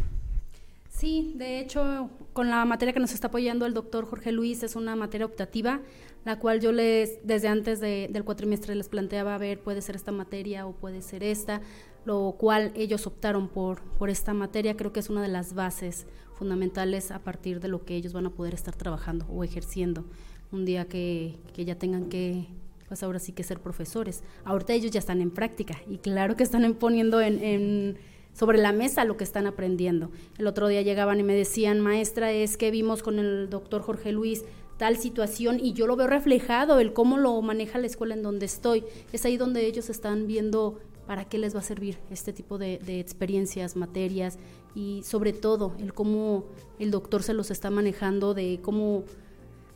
Sí, 0.98 1.34
de 1.36 1.60
hecho, 1.60 2.10
con 2.32 2.50
la 2.50 2.64
materia 2.64 2.92
que 2.92 2.98
nos 2.98 3.12
está 3.12 3.28
apoyando 3.28 3.66
el 3.66 3.72
doctor 3.72 4.04
Jorge 4.04 4.32
Luis 4.32 4.64
es 4.64 4.74
una 4.74 4.96
materia 4.96 5.26
optativa, 5.26 5.80
la 6.24 6.38
cual 6.38 6.60
yo 6.60 6.72
les, 6.72 7.18
desde 7.24 7.48
antes 7.48 7.80
del 7.80 8.24
cuatrimestre 8.24 8.74
les 8.74 8.88
planteaba, 8.88 9.34
a 9.34 9.38
ver, 9.38 9.60
puede 9.60 9.82
ser 9.82 9.96
esta 9.96 10.12
materia 10.12 10.66
o 10.66 10.72
puede 10.72 11.02
ser 11.02 11.22
esta, 11.22 11.60
lo 12.04 12.36
cual 12.38 12.72
ellos 12.74 13.06
optaron 13.06 13.48
por, 13.48 13.82
por 13.98 14.10
esta 14.10 14.34
materia, 14.34 14.76
creo 14.76 14.92
que 14.92 15.00
es 15.00 15.10
una 15.10 15.22
de 15.22 15.28
las 15.28 15.54
bases 15.54 16.06
fundamentales 16.34 17.10
a 17.10 17.18
partir 17.20 17.60
de 17.60 17.68
lo 17.68 17.84
que 17.84 17.96
ellos 17.96 18.12
van 18.12 18.26
a 18.26 18.30
poder 18.30 18.54
estar 18.54 18.76
trabajando 18.76 19.26
o 19.28 19.42
ejerciendo 19.42 20.04
un 20.52 20.64
día 20.64 20.86
que, 20.86 21.38
que 21.52 21.64
ya 21.64 21.76
tengan 21.76 22.08
que, 22.08 22.46
pues 22.86 23.02
ahora 23.02 23.18
sí 23.18 23.32
que 23.32 23.42
ser 23.42 23.60
profesores. 23.60 24.22
Ahorita 24.44 24.72
ellos 24.72 24.90
ya 24.90 25.00
están 25.00 25.20
en 25.20 25.30
práctica 25.30 25.76
y 25.88 25.98
claro 25.98 26.36
que 26.36 26.42
están 26.42 26.74
poniendo 26.74 27.20
en, 27.20 27.42
en 27.42 27.98
sobre 28.32 28.58
la 28.58 28.72
mesa 28.72 29.04
lo 29.04 29.16
que 29.16 29.24
están 29.24 29.46
aprendiendo. 29.46 30.10
El 30.38 30.46
otro 30.46 30.68
día 30.68 30.82
llegaban 30.82 31.18
y 31.18 31.24
me 31.24 31.34
decían, 31.34 31.80
maestra, 31.80 32.30
es 32.30 32.56
que 32.56 32.70
vimos 32.70 33.02
con 33.02 33.18
el 33.18 33.50
doctor 33.50 33.82
Jorge 33.82 34.12
Luis 34.12 34.44
tal 34.78 34.96
situación 34.96 35.58
y 35.60 35.72
yo 35.74 35.86
lo 35.86 35.96
veo 35.96 36.06
reflejado, 36.06 36.78
el 36.78 36.92
cómo 36.92 37.18
lo 37.18 37.40
maneja 37.42 37.78
la 37.78 37.86
escuela 37.86 38.14
en 38.14 38.22
donde 38.22 38.46
estoy. 38.46 38.84
Es 39.12 39.24
ahí 39.24 39.36
donde 39.36 39.66
ellos 39.66 39.90
están 39.90 40.26
viendo 40.26 40.78
para 41.06 41.24
qué 41.24 41.38
les 41.38 41.54
va 41.54 41.60
a 41.60 41.62
servir 41.62 41.98
este 42.10 42.32
tipo 42.32 42.58
de, 42.58 42.74
experiencias, 43.00 43.76
materias 43.76 44.38
y 44.74 45.02
sobre 45.04 45.32
todo 45.32 45.74
el 45.78 45.92
cómo 45.94 46.44
el 46.78 46.90
doctor 46.90 47.22
se 47.22 47.34
los 47.34 47.50
está 47.50 47.70
manejando, 47.70 48.34
de 48.34 48.60
cómo, 48.62 49.04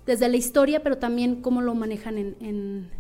desde 0.07 0.29
la 0.29 0.37
historia, 0.37 0.83
pero 0.83 0.99
también 0.99 1.43
cómo 1.43 1.63
lo 1.63 1.75
manejan 1.75 2.19
en, 2.19 2.37
en 2.41 2.91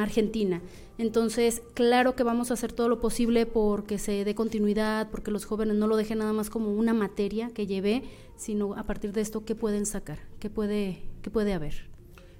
Argentina. 0.00 0.60
Entonces, 0.98 1.62
claro 1.74 2.14
que 2.14 2.22
vamos 2.22 2.50
a 2.50 2.54
hacer 2.54 2.72
todo 2.72 2.88
lo 2.88 3.00
posible 3.00 3.46
porque 3.46 3.98
se 3.98 4.24
dé 4.24 4.34
continuidad, 4.34 5.10
porque 5.10 5.30
los 5.30 5.44
jóvenes 5.44 5.76
no 5.76 5.86
lo 5.86 5.96
dejen 5.96 6.18
nada 6.18 6.32
más 6.32 6.50
como 6.50 6.72
una 6.72 6.94
materia 6.94 7.50
que 7.50 7.66
lleve, 7.66 8.02
sino 8.36 8.74
a 8.74 8.84
partir 8.84 9.12
de 9.12 9.20
esto, 9.20 9.44
¿qué 9.44 9.54
pueden 9.54 9.86
sacar? 9.86 10.18
¿Qué 10.38 10.50
puede, 10.50 11.02
qué 11.22 11.30
puede 11.30 11.52
haber? 11.52 11.88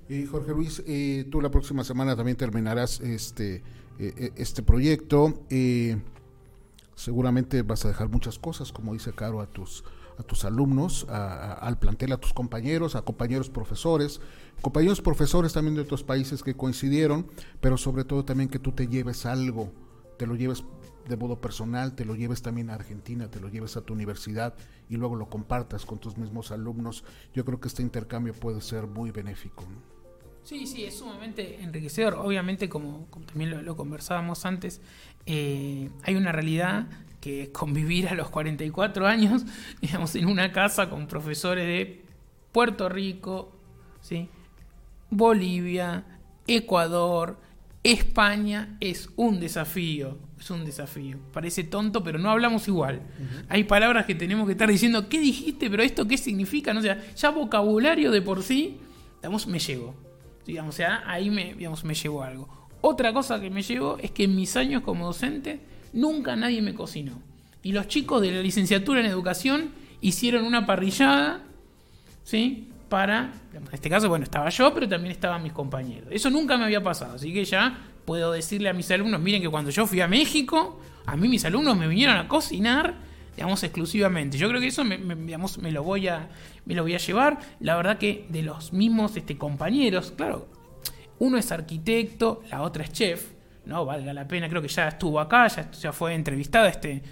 Y 0.08 0.26
Jorge 0.26 0.52
Luis, 0.52 0.82
eh, 0.86 1.26
tú 1.30 1.40
la 1.40 1.50
próxima 1.50 1.82
semana 1.82 2.14
también 2.14 2.36
terminarás 2.36 3.00
este, 3.00 3.62
eh, 3.98 4.32
este 4.36 4.62
proyecto. 4.62 5.42
Eh, 5.50 5.96
seguramente 6.94 7.62
vas 7.62 7.84
a 7.84 7.88
dejar 7.88 8.08
muchas 8.08 8.38
cosas, 8.38 8.70
como 8.70 8.92
dice 8.92 9.12
Caro, 9.12 9.40
a 9.40 9.46
tus, 9.46 9.82
a 10.18 10.22
tus 10.22 10.44
alumnos, 10.44 11.06
al 11.08 11.78
plantel, 11.78 12.12
a 12.12 12.18
tus 12.18 12.32
compañeros, 12.32 12.94
a 12.94 13.02
compañeros 13.02 13.50
profesores, 13.50 14.20
compañeros 14.62 15.00
profesores 15.00 15.52
también 15.52 15.74
de 15.74 15.82
otros 15.82 16.04
países 16.04 16.42
que 16.42 16.56
coincidieron, 16.56 17.26
pero 17.60 17.76
sobre 17.76 18.04
todo 18.04 18.24
también 18.24 18.48
que 18.48 18.58
tú 18.58 18.72
te 18.72 18.86
lleves 18.86 19.26
algo, 19.26 19.72
te 20.18 20.26
lo 20.26 20.36
lleves 20.36 20.64
de 21.08 21.16
modo 21.16 21.40
personal, 21.40 21.94
te 21.94 22.04
lo 22.04 22.14
lleves 22.14 22.42
también 22.42 22.70
a 22.70 22.74
Argentina, 22.74 23.30
te 23.30 23.40
lo 23.40 23.48
lleves 23.48 23.76
a 23.76 23.82
tu 23.82 23.92
universidad 23.92 24.54
y 24.88 24.96
luego 24.96 25.16
lo 25.16 25.28
compartas 25.28 25.84
con 25.84 25.98
tus 25.98 26.16
mismos 26.16 26.50
alumnos. 26.50 27.04
Yo 27.34 27.44
creo 27.44 27.60
que 27.60 27.68
este 27.68 27.82
intercambio 27.82 28.32
puede 28.32 28.60
ser 28.60 28.86
muy 28.86 29.10
benéfico. 29.10 29.64
Sí, 30.44 30.66
sí, 30.66 30.84
es 30.84 30.98
sumamente 30.98 31.62
enriquecedor. 31.62 32.14
Obviamente, 32.14 32.68
como, 32.68 33.08
también 33.26 33.64
lo, 33.64 33.76
conversábamos 33.76 34.44
antes, 34.44 34.80
eh, 35.26 35.90
hay 36.02 36.16
una 36.16 36.32
realidad 36.32 36.86
que 37.24 37.50
convivir 37.52 38.08
a 38.08 38.14
los 38.14 38.28
44 38.28 39.06
años, 39.06 39.46
digamos, 39.80 40.14
en 40.14 40.26
una 40.26 40.52
casa 40.52 40.90
con 40.90 41.06
profesores 41.06 41.66
de 41.66 42.04
Puerto 42.52 42.90
Rico, 42.90 43.56
¿sí? 44.02 44.28
Bolivia, 45.08 46.04
Ecuador, 46.46 47.40
España, 47.82 48.76
es 48.78 49.08
un 49.16 49.40
desafío. 49.40 50.18
Es 50.38 50.50
un 50.50 50.66
desafío. 50.66 51.16
Parece 51.32 51.64
tonto, 51.64 52.04
pero 52.04 52.18
no 52.18 52.30
hablamos 52.30 52.68
igual. 52.68 53.00
Hay 53.48 53.64
palabras 53.64 54.04
que 54.04 54.14
tenemos 54.14 54.44
que 54.44 54.52
estar 54.52 54.68
diciendo, 54.68 55.08
¿qué 55.08 55.18
dijiste? 55.18 55.70
Pero 55.70 55.82
esto 55.82 56.06
qué 56.06 56.18
significa? 56.18 56.74
No 56.74 56.82
sea, 56.82 57.02
ya 57.14 57.30
vocabulario 57.30 58.10
de 58.10 58.20
por 58.20 58.42
sí, 58.42 58.76
digamos, 59.16 59.46
me 59.46 59.58
llegó. 59.58 59.94
Digamos, 60.44 60.74
o 60.74 60.76
sea, 60.76 61.02
ahí 61.06 61.30
me, 61.30 61.54
digamos, 61.54 61.84
me 61.84 61.94
llegó 61.94 62.22
algo. 62.22 62.68
Otra 62.82 63.14
cosa 63.14 63.40
que 63.40 63.48
me 63.48 63.62
llegó 63.62 63.96
es 63.96 64.10
que 64.10 64.24
en 64.24 64.36
mis 64.36 64.58
años 64.58 64.82
como 64.82 65.06
docente 65.06 65.72
nunca 65.94 66.36
nadie 66.36 66.60
me 66.60 66.74
cocinó. 66.74 67.22
Y 67.62 67.72
los 67.72 67.88
chicos 67.88 68.20
de 68.20 68.30
la 68.30 68.42
licenciatura 68.42 69.00
en 69.00 69.06
educación 69.06 69.72
hicieron 70.02 70.44
una 70.44 70.66
parrillada, 70.66 71.42
¿sí? 72.24 72.68
Para, 72.90 73.32
en 73.54 73.62
este 73.72 73.88
caso, 73.88 74.10
bueno, 74.10 74.24
estaba 74.24 74.50
yo, 74.50 74.74
pero 74.74 74.86
también 74.86 75.12
estaban 75.12 75.42
mis 75.42 75.52
compañeros. 75.52 76.08
Eso 76.10 76.28
nunca 76.28 76.58
me 76.58 76.64
había 76.64 76.82
pasado, 76.82 77.14
así 77.14 77.32
que 77.32 77.44
ya 77.44 77.78
puedo 78.04 78.32
decirle 78.32 78.68
a 78.68 78.74
mis 78.74 78.90
alumnos, 78.90 79.20
miren 79.20 79.40
que 79.40 79.48
cuando 79.48 79.70
yo 79.70 79.86
fui 79.86 80.02
a 80.02 80.08
México, 80.08 80.78
a 81.06 81.16
mí 81.16 81.28
mis 81.28 81.44
alumnos 81.46 81.76
me 81.76 81.88
vinieron 81.88 82.16
a 82.18 82.28
cocinar, 82.28 82.94
digamos, 83.34 83.62
exclusivamente. 83.62 84.36
Yo 84.36 84.48
creo 84.48 84.60
que 84.60 84.66
eso 84.66 84.84
me, 84.84 84.98
digamos, 84.98 85.58
me, 85.58 85.72
lo 85.72 85.82
voy 85.82 86.08
a, 86.08 86.28
me 86.66 86.74
lo 86.74 86.82
voy 86.82 86.94
a 86.94 86.98
llevar. 86.98 87.38
La 87.60 87.76
verdad 87.76 87.96
que 87.98 88.26
de 88.28 88.42
los 88.42 88.72
mismos 88.72 89.16
este, 89.16 89.38
compañeros, 89.38 90.12
claro, 90.14 90.48
uno 91.18 91.38
es 91.38 91.50
arquitecto, 91.50 92.42
la 92.50 92.62
otra 92.62 92.84
es 92.84 92.92
chef, 92.92 93.33
no 93.66 93.84
valga 93.84 94.12
la 94.12 94.26
pena, 94.26 94.48
creo 94.48 94.62
que 94.62 94.68
ya 94.68 94.88
estuvo 94.88 95.20
acá, 95.20 95.48
ya, 95.48 95.92
fue 95.92 96.14
entrevistada, 96.14 96.68
este 96.68 97.02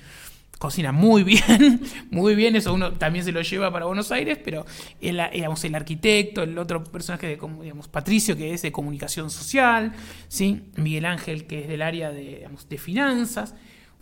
cocina 0.58 0.92
muy 0.92 1.24
bien, 1.24 1.80
muy 2.10 2.36
bien, 2.36 2.54
eso 2.54 2.72
uno 2.72 2.92
también 2.92 3.24
se 3.24 3.32
lo 3.32 3.42
lleva 3.42 3.72
para 3.72 3.86
Buenos 3.86 4.12
Aires, 4.12 4.38
pero 4.44 4.64
el, 5.00 5.20
digamos, 5.32 5.64
el 5.64 5.74
arquitecto, 5.74 6.44
el 6.44 6.56
otro 6.56 6.84
personaje, 6.84 7.26
de, 7.26 7.40
digamos, 7.62 7.88
Patricio, 7.88 8.36
que 8.36 8.54
es 8.54 8.62
de 8.62 8.70
comunicación 8.70 9.28
social, 9.28 9.92
¿sí? 10.28 10.62
Miguel 10.76 11.06
Ángel, 11.06 11.46
que 11.48 11.62
es 11.62 11.68
del 11.68 11.82
área 11.82 12.12
de, 12.12 12.48
de 12.68 12.78
finanzas, 12.78 13.56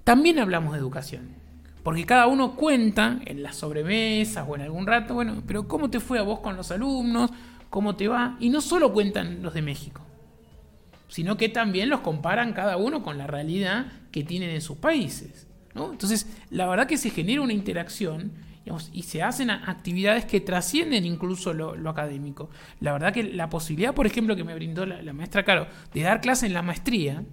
también 0.04 0.38
hablamos 0.38 0.74
de 0.74 0.80
educación. 0.80 1.40
Porque 1.82 2.04
cada 2.04 2.26
uno 2.26 2.56
cuenta 2.56 3.20
en 3.24 3.42
las 3.42 3.56
sobremesas 3.56 4.44
o 4.46 4.54
en 4.54 4.62
algún 4.62 4.86
rato, 4.86 5.14
bueno, 5.14 5.42
pero 5.46 5.66
¿cómo 5.66 5.88
te 5.88 5.98
fue 5.98 6.18
a 6.18 6.22
vos 6.22 6.40
con 6.40 6.56
los 6.56 6.70
alumnos? 6.70 7.30
¿Cómo 7.70 7.96
te 7.96 8.08
va? 8.08 8.36
Y 8.38 8.50
no 8.50 8.60
solo 8.60 8.92
cuentan 8.92 9.42
los 9.42 9.54
de 9.54 9.62
México, 9.62 10.02
sino 11.10 11.36
que 11.36 11.48
también 11.48 11.90
los 11.90 12.00
comparan 12.00 12.54
cada 12.54 12.76
uno 12.76 13.02
con 13.02 13.18
la 13.18 13.26
realidad 13.26 13.86
que 14.10 14.24
tienen 14.24 14.50
en 14.50 14.60
sus 14.62 14.78
países. 14.78 15.46
Entonces, 15.74 16.26
la 16.50 16.66
verdad 16.66 16.86
que 16.86 16.96
se 16.96 17.10
genera 17.10 17.42
una 17.42 17.52
interacción 17.52 18.32
y 18.92 19.02
se 19.02 19.22
hacen 19.22 19.50
actividades 19.50 20.24
que 20.24 20.40
trascienden 20.40 21.04
incluso 21.04 21.52
lo, 21.52 21.90
académico. 21.90 22.50
La 22.80 22.92
verdad 22.92 23.12
que 23.12 23.24
la 23.24 23.48
posibilidad, 23.48 23.94
por 23.94 24.06
ejemplo, 24.06 24.36
que 24.36 24.44
me 24.44 24.54
brindó 24.54 24.86
la, 24.86 25.12
maestra 25.12 25.44
Caro 25.44 25.66
de 25.92 26.02
dar 26.02 26.20
clase 26.20 26.46
en 26.46 26.54
la 26.54 26.62
maestría, 26.62 27.24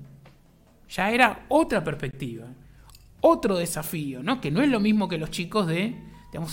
ya 0.90 1.12
era 1.12 1.46
otra 1.50 1.84
perspectiva, 1.84 2.48
otro 3.22 3.58
desafío, 3.58 4.24
¿no? 4.24 4.42
que 4.42 4.52
no 4.52 4.62
es 4.62 4.70
lo 4.70 4.80
mismo 4.80 5.08
que 5.08 5.18
los 5.18 5.30
chicos 5.30 5.68
de 5.68 5.96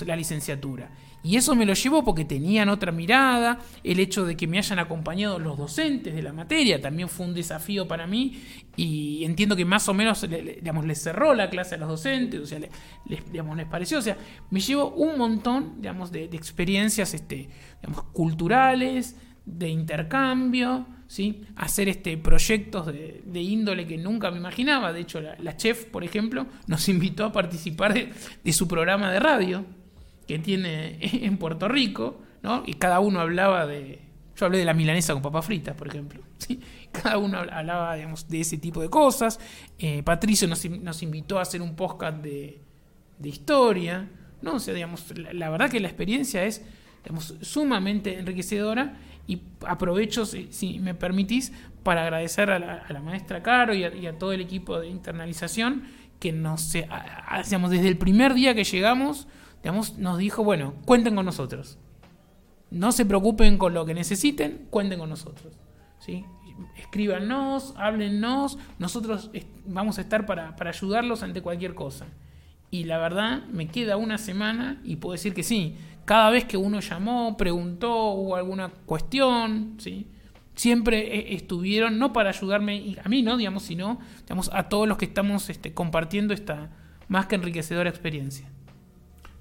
la 0.06 0.16
licenciatura. 0.16 0.90
Y 1.24 1.36
eso 1.36 1.54
me 1.54 1.64
lo 1.64 1.72
llevo 1.72 2.04
porque 2.04 2.26
tenían 2.26 2.68
otra 2.68 2.92
mirada, 2.92 3.58
el 3.82 3.98
hecho 3.98 4.26
de 4.26 4.36
que 4.36 4.46
me 4.46 4.58
hayan 4.58 4.78
acompañado 4.78 5.38
los 5.38 5.56
docentes 5.56 6.14
de 6.14 6.22
la 6.22 6.34
materia 6.34 6.82
también 6.82 7.08
fue 7.08 7.24
un 7.24 7.32
desafío 7.32 7.88
para 7.88 8.06
mí 8.06 8.42
y 8.76 9.24
entiendo 9.24 9.56
que 9.56 9.64
más 9.64 9.88
o 9.88 9.94
menos 9.94 10.26
digamos, 10.28 10.84
les 10.84 11.02
cerró 11.02 11.32
la 11.32 11.48
clase 11.48 11.76
a 11.76 11.78
los 11.78 11.88
docentes, 11.88 12.40
o 12.40 12.46
sea, 12.46 12.58
les, 12.58 13.32
digamos, 13.32 13.56
les 13.56 13.66
pareció, 13.66 13.98
o 13.98 14.02
sea, 14.02 14.18
me 14.50 14.60
llevo 14.60 14.90
un 14.90 15.16
montón 15.16 15.80
digamos, 15.80 16.12
de, 16.12 16.24
experiencias 16.24 17.14
este, 17.14 17.48
digamos, 17.80 18.04
culturales, 18.12 19.16
de 19.46 19.70
intercambio, 19.70 20.86
¿sí? 21.06 21.42
hacer 21.56 21.88
este, 21.88 22.18
proyectos 22.18 22.86
de, 22.86 23.40
índole 23.40 23.86
que 23.86 23.96
nunca 23.96 24.30
me 24.30 24.36
imaginaba. 24.36 24.92
De 24.92 25.00
hecho, 25.00 25.20
la, 25.20 25.56
chef, 25.56 25.86
por 25.86 26.04
ejemplo, 26.04 26.46
nos 26.66 26.86
invitó 26.90 27.24
a 27.24 27.32
participar 27.32 27.94
de 27.94 28.52
su 28.52 28.68
programa 28.68 29.10
de 29.10 29.20
radio 29.20 29.64
que 30.26 30.38
tiene 30.38 30.98
en 31.00 31.38
Puerto 31.38 31.68
Rico, 31.68 32.20
¿no? 32.42 32.62
Y 32.66 32.74
cada 32.74 33.00
uno 33.00 33.20
hablaba 33.20 33.66
de... 33.66 34.00
Yo 34.36 34.46
hablé 34.46 34.58
de 34.58 34.64
la 34.64 34.74
milanesa 34.74 35.12
con 35.12 35.22
papas 35.22 35.46
fritas, 35.46 35.76
por 35.76 35.86
ejemplo. 35.86 36.20
Cada 36.92 37.18
uno 37.18 37.38
hablaba, 37.38 37.94
de 37.94 38.40
ese 38.40 38.58
tipo 38.58 38.82
de 38.82 38.90
cosas. 38.90 39.38
Eh, 39.78 40.02
Patricio 40.02 40.48
nos, 40.48 40.68
nos, 40.68 41.04
invitó 41.04 41.38
a 41.38 41.42
hacer 41.42 41.62
un 41.62 41.76
podcast 41.76 42.18
de, 42.18 42.60
de 43.18 43.28
historia, 43.28 44.08
¿no? 44.42 44.54
O 44.54 44.58
digamos, 44.58 45.12
la, 45.16 45.50
verdad 45.50 45.70
que 45.70 45.80
la 45.80 45.88
experiencia 45.88 46.44
es, 46.44 46.64
sumamente 47.42 48.18
enriquecedora 48.18 48.96
y 49.26 49.40
aprovecho, 49.66 50.24
si, 50.26 50.78
me 50.80 50.94
permitís, 50.94 51.52
para 51.82 52.02
agradecer 52.02 52.50
a 52.50 52.58
la, 52.58 53.00
maestra 53.00 53.42
Caro 53.42 53.74
y 53.74 53.84
a, 53.84 54.18
todo 54.18 54.32
el 54.32 54.40
equipo 54.40 54.80
de 54.80 54.88
internalización 54.88 55.84
que 56.18 56.32
nos, 56.32 56.72
digamos, 56.72 57.70
desde 57.70 57.88
el 57.88 57.98
primer 57.98 58.34
día 58.34 58.54
que 58.54 58.64
llegamos, 58.64 59.28
digamos, 59.64 59.96
nos 59.96 60.18
dijo, 60.18 60.44
bueno, 60.44 60.74
cuenten 60.84 61.14
con 61.14 61.24
nosotros. 61.24 61.78
no 62.70 62.92
se 62.92 63.06
preocupen 63.06 63.56
con 63.56 63.72
lo 63.72 63.86
que 63.86 63.94
necesiten, 63.94 64.66
cuenten 64.68 64.98
con 64.98 65.08
nosotros. 65.08 65.54
¿sí? 66.00 66.26
Escríbanos, 66.76 67.72
háblennos, 67.78 68.58
nosotros 68.78 69.30
vamos 69.64 69.96
a 69.96 70.02
estar 70.02 70.26
para, 70.26 70.54
para 70.56 70.68
ayudarlos 70.68 71.22
ante 71.22 71.40
cualquier 71.40 71.74
cosa. 71.74 72.04
Y 72.70 72.84
la 72.84 72.98
verdad, 72.98 73.46
me 73.46 73.68
queda 73.68 73.96
una 73.96 74.18
semana 74.18 74.82
y 74.84 74.96
puedo 74.96 75.12
decir 75.12 75.32
que 75.32 75.42
sí. 75.42 75.76
Cada 76.04 76.28
vez 76.28 76.44
que 76.44 76.58
uno 76.58 76.80
llamó, 76.80 77.38
preguntó, 77.38 78.08
hubo 78.08 78.36
alguna 78.36 78.68
cuestión, 78.68 79.76
¿sí? 79.78 80.08
siempre 80.54 81.16
eh, 81.16 81.34
estuvieron, 81.36 81.98
no 81.98 82.12
para 82.12 82.28
ayudarme 82.28 82.96
a 83.02 83.08
mí, 83.08 83.22
¿no? 83.22 83.38
Digamos, 83.38 83.62
sino 83.62 83.98
digamos, 84.24 84.50
a 84.52 84.68
todos 84.68 84.86
los 84.86 84.98
que 84.98 85.06
estamos 85.06 85.48
este, 85.48 85.72
compartiendo 85.72 86.34
esta 86.34 86.70
más 87.08 87.26
que 87.26 87.36
enriquecedora 87.36 87.88
experiencia. 87.88 88.46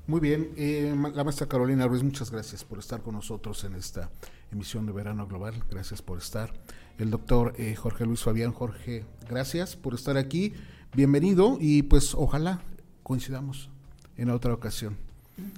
Muy 0.05 0.19
bien, 0.19 0.51
eh, 0.57 0.93
la 1.15 1.23
maestra 1.23 1.47
Carolina 1.47 1.87
Ruiz, 1.87 2.03
muchas 2.03 2.29
gracias 2.29 2.65
por 2.65 2.77
estar 2.77 3.01
con 3.01 3.15
nosotros 3.15 3.63
en 3.63 3.73
esta 3.75 4.09
emisión 4.51 4.85
de 4.85 4.91
Verano 4.91 5.25
Global, 5.27 5.63
gracias 5.69 6.01
por 6.01 6.17
estar. 6.17 6.51
El 6.97 7.09
doctor 7.09 7.53
eh, 7.57 7.73
Jorge 7.75 8.05
Luis 8.05 8.21
Fabián, 8.21 8.51
Jorge, 8.51 9.05
gracias 9.29 9.77
por 9.77 9.93
estar 9.93 10.17
aquí, 10.17 10.53
bienvenido 10.93 11.57
y 11.57 11.83
pues 11.83 12.15
ojalá 12.15 12.61
coincidamos 13.01 13.69
en 14.17 14.29
otra 14.29 14.53
ocasión. 14.53 14.97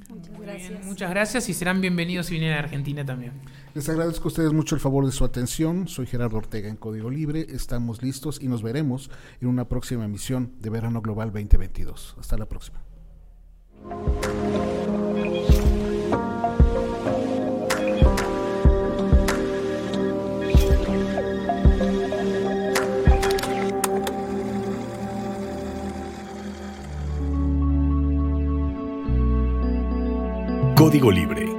Muchas 0.10 0.39
gracias. 0.39 0.86
muchas 0.86 1.10
gracias 1.10 1.50
y 1.50 1.54
serán 1.56 1.82
bienvenidos 1.82 2.28
si 2.28 2.34
vienen 2.34 2.54
a 2.54 2.60
Argentina 2.60 3.04
también. 3.04 3.34
Les 3.74 3.89
agradezco 3.89 4.26
a 4.26 4.28
ustedes 4.28 4.54
mucho 4.54 4.76
el 4.76 4.80
favor 4.80 5.08
de 5.08 5.12
su 5.12 5.26
atención. 5.26 5.88
Soy 5.88 6.06
Gerardo 6.06 6.38
Ortega 6.38 6.70
en 6.70 6.78
Código 6.78 7.10
Libre. 7.10 7.48
Estamos 7.50 8.04
listos 8.04 8.39
y 8.39 8.48
nos 8.48 8.62
veremos 8.62 9.10
en 9.41 9.48
una 9.48 9.68
próxima 9.68 10.06
emisión 10.06 10.54
de 10.62 10.70
Verano 10.70 11.02
Global 11.02 11.32
2022. 11.32 12.16
Hasta 12.20 12.38
la 12.38 12.46
próxima. 12.46 12.85
Código 30.76 31.09
Libre 31.09 31.55